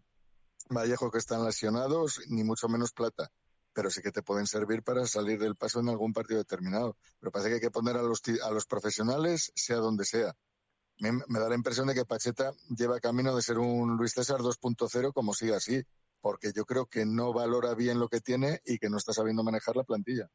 Vallejo 0.68 1.10
que 1.10 1.18
están 1.18 1.44
lesionados, 1.44 2.20
ni 2.28 2.44
mucho 2.44 2.68
menos 2.68 2.92
Plata. 2.92 3.30
Pero 3.76 3.90
sí 3.90 4.00
que 4.00 4.10
te 4.10 4.22
pueden 4.22 4.46
servir 4.46 4.82
para 4.82 5.04
salir 5.06 5.38
del 5.38 5.54
paso 5.54 5.80
en 5.80 5.90
algún 5.90 6.14
partido 6.14 6.38
determinado. 6.38 6.96
Pero 7.20 7.30
parece 7.30 7.50
que 7.50 7.54
hay 7.56 7.60
que 7.60 7.70
poner 7.70 7.98
a 7.98 8.02
los, 8.02 8.22
a 8.42 8.50
los 8.50 8.64
profesionales, 8.64 9.52
sea 9.54 9.76
donde 9.76 10.06
sea. 10.06 10.34
Me, 10.98 11.12
me 11.12 11.38
da 11.38 11.50
la 11.50 11.56
impresión 11.56 11.86
de 11.86 11.92
que 11.92 12.06
Pacheta 12.06 12.52
lleva 12.74 13.00
camino 13.00 13.36
de 13.36 13.42
ser 13.42 13.58
un 13.58 13.98
Luis 13.98 14.12
César 14.14 14.40
2.0 14.40 15.12
como 15.12 15.34
sigue 15.34 15.54
así, 15.54 15.82
porque 16.22 16.52
yo 16.56 16.64
creo 16.64 16.86
que 16.86 17.04
no 17.04 17.34
valora 17.34 17.74
bien 17.74 17.98
lo 17.98 18.08
que 18.08 18.22
tiene 18.22 18.62
y 18.64 18.78
que 18.78 18.88
no 18.88 18.96
está 18.96 19.12
sabiendo 19.12 19.44
manejar 19.44 19.76
la 19.76 19.84
plantilla. 19.84 20.30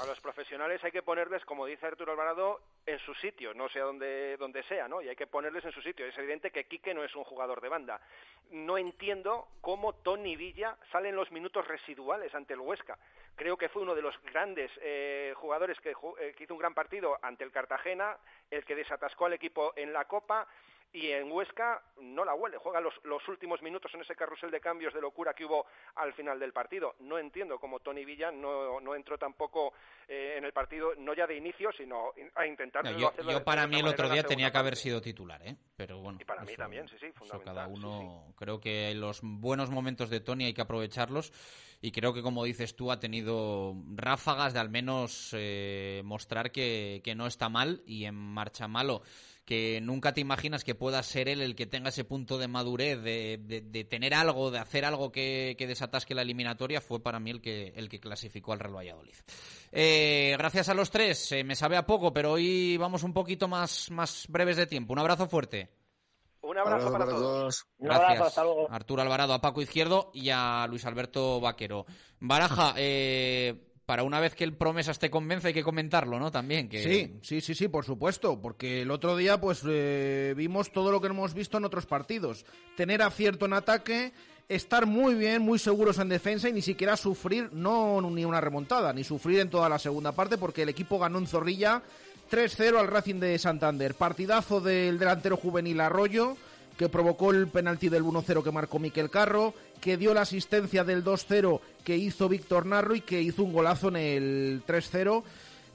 A 0.00 0.06
los 0.06 0.20
profesionales 0.20 0.82
hay 0.84 0.92
que 0.92 1.02
ponerles, 1.02 1.44
como 1.44 1.66
dice 1.66 1.84
Arturo 1.84 2.12
Alvarado, 2.12 2.60
en 2.86 3.00
su 3.00 3.14
sitio, 3.14 3.52
no 3.52 3.68
sea 3.68 3.82
donde, 3.82 4.36
donde 4.36 4.62
sea, 4.62 4.86
¿no? 4.86 5.02
Y 5.02 5.08
hay 5.08 5.16
que 5.16 5.26
ponerles 5.26 5.64
en 5.64 5.72
su 5.72 5.82
sitio. 5.82 6.06
Es 6.06 6.16
evidente 6.16 6.52
que 6.52 6.68
Quique 6.68 6.94
no 6.94 7.02
es 7.02 7.16
un 7.16 7.24
jugador 7.24 7.60
de 7.60 7.68
banda. 7.68 8.00
No 8.52 8.78
entiendo 8.78 9.48
cómo 9.60 9.94
Tony 9.94 10.36
Villa 10.36 10.76
sale 10.92 11.08
en 11.08 11.16
los 11.16 11.32
minutos 11.32 11.66
residuales 11.66 12.32
ante 12.32 12.54
el 12.54 12.60
Huesca. 12.60 12.96
Creo 13.34 13.56
que 13.56 13.68
fue 13.68 13.82
uno 13.82 13.96
de 13.96 14.02
los 14.02 14.14
grandes 14.22 14.70
eh, 14.80 15.34
jugadores 15.36 15.80
que, 15.80 15.90
eh, 15.90 16.34
que 16.36 16.44
hizo 16.44 16.54
un 16.54 16.60
gran 16.60 16.74
partido 16.74 17.18
ante 17.20 17.42
el 17.42 17.50
Cartagena, 17.50 18.16
el 18.52 18.64
que 18.64 18.76
desatascó 18.76 19.26
al 19.26 19.32
equipo 19.32 19.72
en 19.74 19.92
la 19.92 20.04
Copa 20.04 20.46
y 20.92 21.08
en 21.08 21.30
Huesca 21.30 21.82
no 22.00 22.24
la 22.24 22.34
huele, 22.34 22.56
juega 22.56 22.80
los, 22.80 22.94
los 23.04 23.26
últimos 23.28 23.60
minutos 23.62 23.92
en 23.94 24.00
ese 24.00 24.16
carrusel 24.16 24.50
de 24.50 24.60
cambios 24.60 24.94
de 24.94 25.00
locura 25.02 25.34
que 25.34 25.44
hubo 25.44 25.66
al 25.96 26.14
final 26.14 26.40
del 26.40 26.52
partido. 26.52 26.94
No 27.00 27.18
entiendo 27.18 27.58
cómo 27.58 27.80
Tony 27.80 28.04
Villa 28.06 28.30
no, 28.32 28.80
no 28.80 28.94
entró 28.94 29.18
tampoco 29.18 29.74
eh, 30.08 30.36
en 30.38 30.44
el 30.44 30.52
partido, 30.52 30.94
no 30.96 31.14
ya 31.14 31.26
de 31.26 31.36
inicio, 31.36 31.70
sino 31.76 32.12
in- 32.16 32.30
a 32.34 32.46
intentar 32.46 32.84
No, 32.84 32.98
yo, 32.98 33.12
yo 33.30 33.44
para 33.44 33.66
mí 33.66 33.78
el 33.80 33.86
otro 33.86 34.08
día 34.08 34.22
tenía 34.22 34.50
que 34.50 34.58
haber 34.58 34.72
parte. 34.72 34.82
sido 34.82 35.00
titular, 35.02 35.40
¿eh? 35.46 35.56
Pero 35.76 35.98
bueno. 36.00 36.18
Y 36.20 36.24
para 36.24 36.42
mí 36.42 36.52
eso- 36.52 36.62
también, 36.62 36.88
sí, 36.88 36.96
sí, 36.98 37.12
fundamental. 37.12 37.54
cada 37.54 37.66
sí, 37.68 37.74
sí. 37.74 37.78
uno, 37.86 38.32
creo 38.36 38.58
que 38.60 38.94
los 38.94 39.20
buenos 39.22 39.70
momentos 39.70 40.08
de 40.08 40.20
Tony 40.20 40.46
hay 40.46 40.54
que 40.54 40.62
aprovecharlos 40.62 41.32
y 41.82 41.92
creo 41.92 42.14
que 42.14 42.22
como 42.22 42.44
dices 42.44 42.74
tú 42.74 42.90
ha 42.90 42.98
tenido 42.98 43.74
ráfagas 43.94 44.54
de 44.54 44.60
al 44.60 44.70
menos 44.70 45.34
eh, 45.36 46.00
mostrar 46.04 46.50
que, 46.50 47.02
que 47.04 47.14
no 47.14 47.26
está 47.26 47.48
mal 47.50 47.82
y 47.86 48.06
en 48.06 48.14
marcha 48.14 48.66
malo 48.66 49.02
que 49.48 49.80
nunca 49.82 50.12
te 50.12 50.20
imaginas 50.20 50.62
que 50.62 50.74
pueda 50.74 51.02
ser 51.02 51.26
él 51.26 51.40
el 51.40 51.56
que 51.56 51.64
tenga 51.64 51.88
ese 51.88 52.04
punto 52.04 52.36
de 52.36 52.48
madurez, 52.48 53.00
de, 53.02 53.40
de- 53.42 53.62
de 53.62 53.84
tener 53.84 54.12
algo, 54.12 54.50
de 54.50 54.58
hacer 54.58 54.84
algo 54.84 55.10
que, 55.10 55.54
que 55.58 55.66
desatasque 55.66 56.14
la 56.14 56.20
eliminatoria, 56.20 56.82
fue 56.82 57.02
para 57.02 57.18
mí 57.18 57.30
el 57.30 57.40
que, 57.40 57.72
el 57.74 57.88
que 57.88 57.98
clasificó 57.98 58.52
al 58.52 58.60
Real 58.60 58.76
Valladolid. 58.76 59.14
Eh, 59.72 60.34
gracias 60.36 60.68
a 60.68 60.74
los 60.74 60.90
tres, 60.90 61.32
eh, 61.32 61.44
me 61.44 61.56
sabe 61.56 61.78
a 61.78 61.86
poco, 61.86 62.12
pero 62.12 62.32
hoy 62.32 62.76
vamos 62.76 63.02
un 63.04 63.14
poquito 63.14 63.48
más, 63.48 63.90
más 63.90 64.26
breves 64.28 64.58
de 64.58 64.66
tiempo. 64.66 64.92
Un 64.92 64.98
abrazo 64.98 65.26
fuerte. 65.28 65.70
Un 66.40 66.56
abrazo, 66.56 66.92
para 66.92 67.04
todos. 67.06 67.64
Gracias, 67.78 68.38
Arturo 68.70 69.02
Alvarado, 69.02 69.32
a 69.32 69.40
Paco 69.40 69.60
Izquierdo 69.62 70.10
y 70.14 70.28
a 70.30 70.66
Luis 70.68 70.84
Alberto 70.84 71.40
Vaquero. 71.40 71.84
Baraja, 72.20 72.74
eh, 72.76 73.67
para 73.88 74.02
una 74.02 74.20
vez 74.20 74.34
que 74.34 74.44
el 74.44 74.52
promesa 74.52 74.92
te 74.92 75.08
convence 75.08 75.48
hay 75.48 75.54
que 75.54 75.62
comentarlo, 75.62 76.18
¿no? 76.18 76.30
También. 76.30 76.68
Que... 76.68 76.82
Sí, 76.82 77.18
sí, 77.22 77.40
sí, 77.40 77.54
sí, 77.54 77.68
por 77.68 77.86
supuesto, 77.86 78.38
porque 78.38 78.82
el 78.82 78.90
otro 78.90 79.16
día 79.16 79.40
pues 79.40 79.62
eh, 79.66 80.34
vimos 80.36 80.70
todo 80.72 80.92
lo 80.92 81.00
que 81.00 81.06
hemos 81.06 81.32
visto 81.32 81.56
en 81.56 81.64
otros 81.64 81.86
partidos. 81.86 82.44
Tener 82.76 83.00
acierto 83.00 83.46
en 83.46 83.54
ataque, 83.54 84.12
estar 84.46 84.84
muy 84.84 85.14
bien, 85.14 85.40
muy 85.40 85.58
seguros 85.58 85.98
en 86.00 86.10
defensa 86.10 86.50
y 86.50 86.52
ni 86.52 86.60
siquiera 86.60 86.98
sufrir, 86.98 87.48
no 87.54 88.02
ni 88.10 88.26
una 88.26 88.42
remontada, 88.42 88.92
ni 88.92 89.04
sufrir 89.04 89.40
en 89.40 89.48
toda 89.48 89.70
la 89.70 89.78
segunda 89.78 90.12
parte 90.12 90.36
porque 90.36 90.64
el 90.64 90.68
equipo 90.68 90.98
ganó 90.98 91.16
en 91.16 91.26
Zorrilla 91.26 91.80
3-0 92.30 92.76
al 92.78 92.88
Racing 92.88 93.20
de 93.20 93.38
Santander. 93.38 93.94
Partidazo 93.94 94.60
del 94.60 94.98
delantero 94.98 95.38
juvenil 95.38 95.80
Arroyo 95.80 96.36
que 96.78 96.88
provocó 96.88 97.32
el 97.32 97.48
penalti 97.48 97.88
del 97.88 98.04
1-0 98.04 98.42
que 98.42 98.52
marcó 98.52 98.78
Miquel 98.78 99.10
Carro, 99.10 99.52
que 99.80 99.96
dio 99.96 100.14
la 100.14 100.22
asistencia 100.22 100.84
del 100.84 101.04
2-0 101.04 101.60
que 101.84 101.96
hizo 101.96 102.28
Víctor 102.28 102.64
Narro 102.64 102.94
y 102.94 103.00
que 103.00 103.20
hizo 103.20 103.42
un 103.42 103.52
golazo 103.52 103.88
en 103.88 103.96
el 103.96 104.62
3-0. 104.66 105.24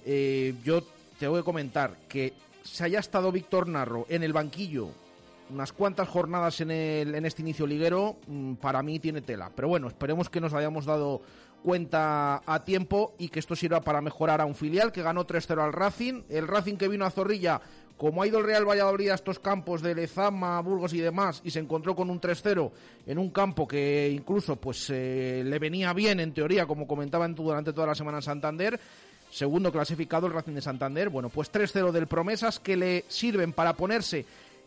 Eh, 0.06 0.56
yo 0.64 0.84
tengo 1.20 1.36
que 1.36 1.44
comentar 1.44 1.98
que 2.08 2.34
se 2.64 2.86
haya 2.86 3.00
estado 3.00 3.32
Víctor 3.32 3.68
Narro 3.68 4.06
en 4.10 4.24
el 4.24 4.34
banquillo 4.34 4.90
unas 5.50 5.74
cuantas 5.74 6.08
jornadas 6.08 6.62
en, 6.62 6.72
el, 6.72 7.16
en 7.16 7.26
este 7.26 7.42
inicio 7.42 7.68
liguero, 7.68 8.18
mm, 8.28 8.54
para 8.56 8.82
mí 8.82 9.00
tiene 9.00 9.22
tela. 9.22 9.52
Pero 9.56 9.68
bueno, 9.68 9.88
esperemos 9.88 10.30
que 10.30 10.42
nos 10.42 10.54
hayamos 10.54 10.86
dado 10.86 11.22
cuenta 11.64 12.42
a 12.46 12.64
tiempo 12.66 13.14
y 13.18 13.30
que 13.30 13.40
esto 13.40 13.56
sirva 13.56 13.82
para 13.82 14.02
mejorar 14.02 14.42
a 14.42 14.46
un 14.46 14.56
filial 14.56 14.92
que 14.92 15.02
ganó 15.02 15.26
3-0 15.26 15.64
al 15.64 15.74
Racing. 15.74 16.24
El 16.30 16.48
Racing 16.48 16.76
que 16.76 16.88
vino 16.88 17.06
a 17.06 17.12
Zorrilla, 17.12 17.62
como 17.98 18.22
ha 18.22 18.28
ido 18.28 18.40
el 18.40 18.46
Real 18.46 18.68
Valladolid 18.68 19.10
a 19.10 19.16
estos 19.16 19.40
campos 19.40 19.82
de 19.82 19.96
Lezama, 19.96 20.60
Burgos 20.62 20.94
y 20.94 21.00
demás, 21.00 21.42
y 21.44 21.52
se 21.52 21.60
encontró 21.60 21.96
con 21.96 22.10
un 22.10 22.20
3-0 22.20 22.72
en 23.06 23.18
un 23.18 23.30
campo 23.30 23.68
que 23.68 24.10
incluso 24.12 24.56
pues 24.56 24.90
eh, 24.90 25.44
le 25.46 25.60
venía 25.60 25.94
bien 25.94 26.20
en 26.20 26.34
teoría, 26.34 26.66
como 26.66 26.88
comentaban 26.88 27.36
durante 27.36 27.74
toda 27.74 27.88
la 27.88 27.96
semana 27.96 28.18
en 28.18 28.24
Santander. 28.24 28.80
Segundo 29.30 29.72
clasificado 29.72 30.28
el 30.28 30.34
Racing 30.34 30.54
de 30.54 30.62
Santander. 30.62 31.10
Bueno, 31.10 31.30
pues 31.30 31.52
3-0 31.52 31.92
del 31.92 32.08
Promesas 32.08 32.60
que 32.60 32.78
le 32.78 33.06
sirven 33.08 33.52
para 33.52 33.74
ponerse 33.74 34.26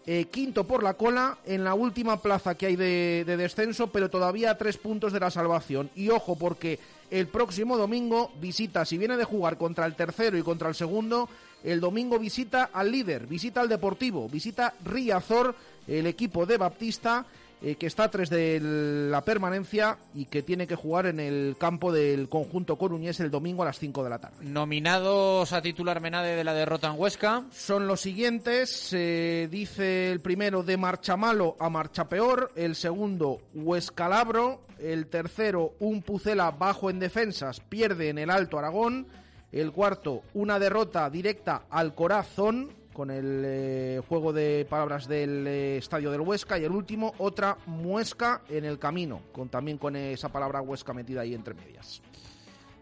eh, 0.08 0.26
quinto 0.26 0.64
por 0.64 0.82
la 0.82 0.94
cola 0.94 1.38
en 1.44 1.64
la 1.64 1.74
última 1.74 2.20
plaza 2.20 2.56
que 2.56 2.66
hay 2.66 2.76
de, 2.76 3.24
de 3.26 3.36
descenso, 3.36 3.88
pero 3.88 4.08
todavía 4.08 4.52
a 4.52 4.58
tres 4.58 4.76
puntos 4.76 5.12
de 5.12 5.20
la 5.20 5.30
salvación. 5.30 5.90
Y 5.94 6.10
ojo, 6.10 6.36
porque 6.36 6.78
el 7.10 7.28
próximo 7.28 7.76
domingo 7.76 8.32
visita, 8.40 8.84
si 8.84 8.98
viene 8.98 9.16
de 9.16 9.24
jugar 9.24 9.56
contra 9.58 9.86
el 9.86 9.94
tercero 9.94 10.36
y 10.36 10.42
contra 10.42 10.68
el 10.68 10.74
segundo, 10.74 11.28
El 11.64 11.80
domingo 11.80 12.18
visita 12.18 12.70
al 12.72 12.92
líder, 12.92 13.26
visita 13.26 13.60
al 13.60 13.68
Deportivo, 13.68 14.28
visita 14.28 14.74
Riazor, 14.84 15.54
el 15.88 16.06
equipo 16.06 16.46
de 16.46 16.58
Baptista 16.58 17.26
eh, 17.62 17.76
que 17.76 17.86
está 17.86 18.04
a 18.04 18.10
tres 18.10 18.28
de 18.28 18.60
la 18.60 19.22
permanencia 19.24 19.96
y 20.14 20.26
que 20.26 20.42
tiene 20.42 20.66
que 20.66 20.74
jugar 20.74 21.06
en 21.06 21.20
el 21.20 21.56
campo 21.58 21.90
del 21.90 22.28
conjunto 22.28 22.76
coruñés 22.76 23.18
el 23.20 23.30
domingo 23.30 23.62
a 23.62 23.66
las 23.66 23.78
5 23.78 24.04
de 24.04 24.10
la 24.10 24.18
tarde. 24.18 24.44
Nominados 24.44 25.52
a 25.54 25.62
titular 25.62 26.00
Menade 26.00 26.36
de 26.36 26.44
la 26.44 26.52
derrota 26.52 26.88
en 26.88 27.00
Huesca. 27.00 27.44
Son 27.50 27.86
los 27.86 28.02
siguientes, 28.02 28.92
eh, 28.92 29.48
dice 29.50 30.12
el 30.12 30.20
primero 30.20 30.62
de 30.62 30.76
marcha 30.76 31.16
malo 31.16 31.56
a 31.58 31.70
marcha 31.70 32.08
peor, 32.08 32.52
el 32.56 32.74
segundo 32.74 33.40
Huescalabro, 33.54 34.60
el 34.78 35.06
tercero 35.06 35.72
un 35.80 36.02
Pucela 36.02 36.50
bajo 36.50 36.90
en 36.90 36.98
defensas, 36.98 37.60
pierde 37.60 38.10
en 38.10 38.18
el 38.18 38.30
Alto 38.30 38.58
Aragón, 38.58 39.06
el 39.50 39.72
cuarto 39.72 40.22
una 40.34 40.58
derrota 40.58 41.08
directa 41.08 41.62
al 41.70 41.94
corazón, 41.94 42.70
con 42.96 43.10
el 43.10 43.42
eh, 43.44 44.00
juego 44.08 44.32
de 44.32 44.66
palabras 44.70 45.06
del 45.06 45.46
eh, 45.46 45.76
estadio 45.76 46.10
del 46.10 46.22
Huesca 46.22 46.58
y 46.58 46.64
el 46.64 46.72
último 46.72 47.12
otra 47.18 47.58
muesca 47.66 48.40
en 48.48 48.64
el 48.64 48.78
camino, 48.78 49.20
con 49.32 49.50
también 49.50 49.76
con 49.76 49.96
esa 49.96 50.30
palabra 50.30 50.62
Huesca 50.62 50.94
metida 50.94 51.20
ahí 51.20 51.34
entre 51.34 51.52
medias. 51.52 52.00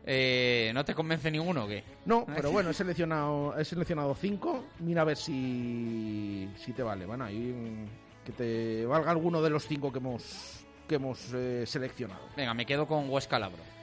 Eh, 0.07 0.71
¿No 0.73 0.85
te 0.85 0.95
convence 0.95 1.33
ninguno 1.33 1.65
o 1.65 1.67
qué? 1.67 1.83
No, 2.05 2.27
pero 2.33 2.53
bueno, 2.53 2.71
he 2.71 2.75
seleccionado, 2.75 3.59
he 3.59 3.65
seleccionado 3.65 4.15
cinco. 4.15 4.67
Mira 4.79 5.03
a 5.03 5.05
ver 5.05 5.17
si, 5.17 6.49
si 6.59 6.73
te 6.73 6.85
vale. 6.85 7.07
Bueno, 7.07 7.25
ahí 7.25 7.53
que 8.25 8.31
te 8.31 8.87
valga 8.87 9.11
alguno 9.11 9.43
de 9.43 9.51
los 9.51 9.67
cinco 9.67 9.91
que 9.91 9.99
hemos, 9.99 10.65
que 10.87 10.95
hemos 10.95 11.19
seleccionado. 11.65 12.23
Venga, 12.37 12.55
me 12.55 12.65
quedo 12.65 12.87
con 12.87 13.11
Huesca 13.11 13.41
Labro. 13.41 13.74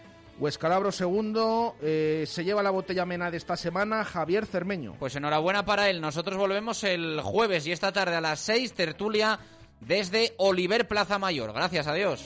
Huescalabro 0.41 0.91
segundo, 0.91 1.75
eh, 1.83 2.23
se 2.25 2.43
lleva 2.43 2.63
la 2.63 2.71
botella 2.71 3.05
mena 3.05 3.29
de 3.29 3.37
esta 3.37 3.55
semana 3.55 4.03
Javier 4.03 4.47
Cermeño. 4.47 4.95
Pues 4.97 5.15
enhorabuena 5.15 5.65
para 5.65 5.87
él. 5.87 6.01
Nosotros 6.01 6.35
volvemos 6.35 6.83
el 6.83 7.21
jueves 7.21 7.67
y 7.67 7.71
esta 7.71 7.91
tarde 7.91 8.15
a 8.15 8.21
las 8.21 8.39
6, 8.39 8.73
tertulia 8.73 9.37
desde 9.81 10.33
Oliver 10.37 10.87
Plaza 10.87 11.19
Mayor. 11.19 11.53
Gracias, 11.53 11.85
adiós. 11.85 12.25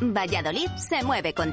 Valladolid 0.00 0.70
se 0.76 1.02
mueve 1.04 1.34
con 1.34 1.44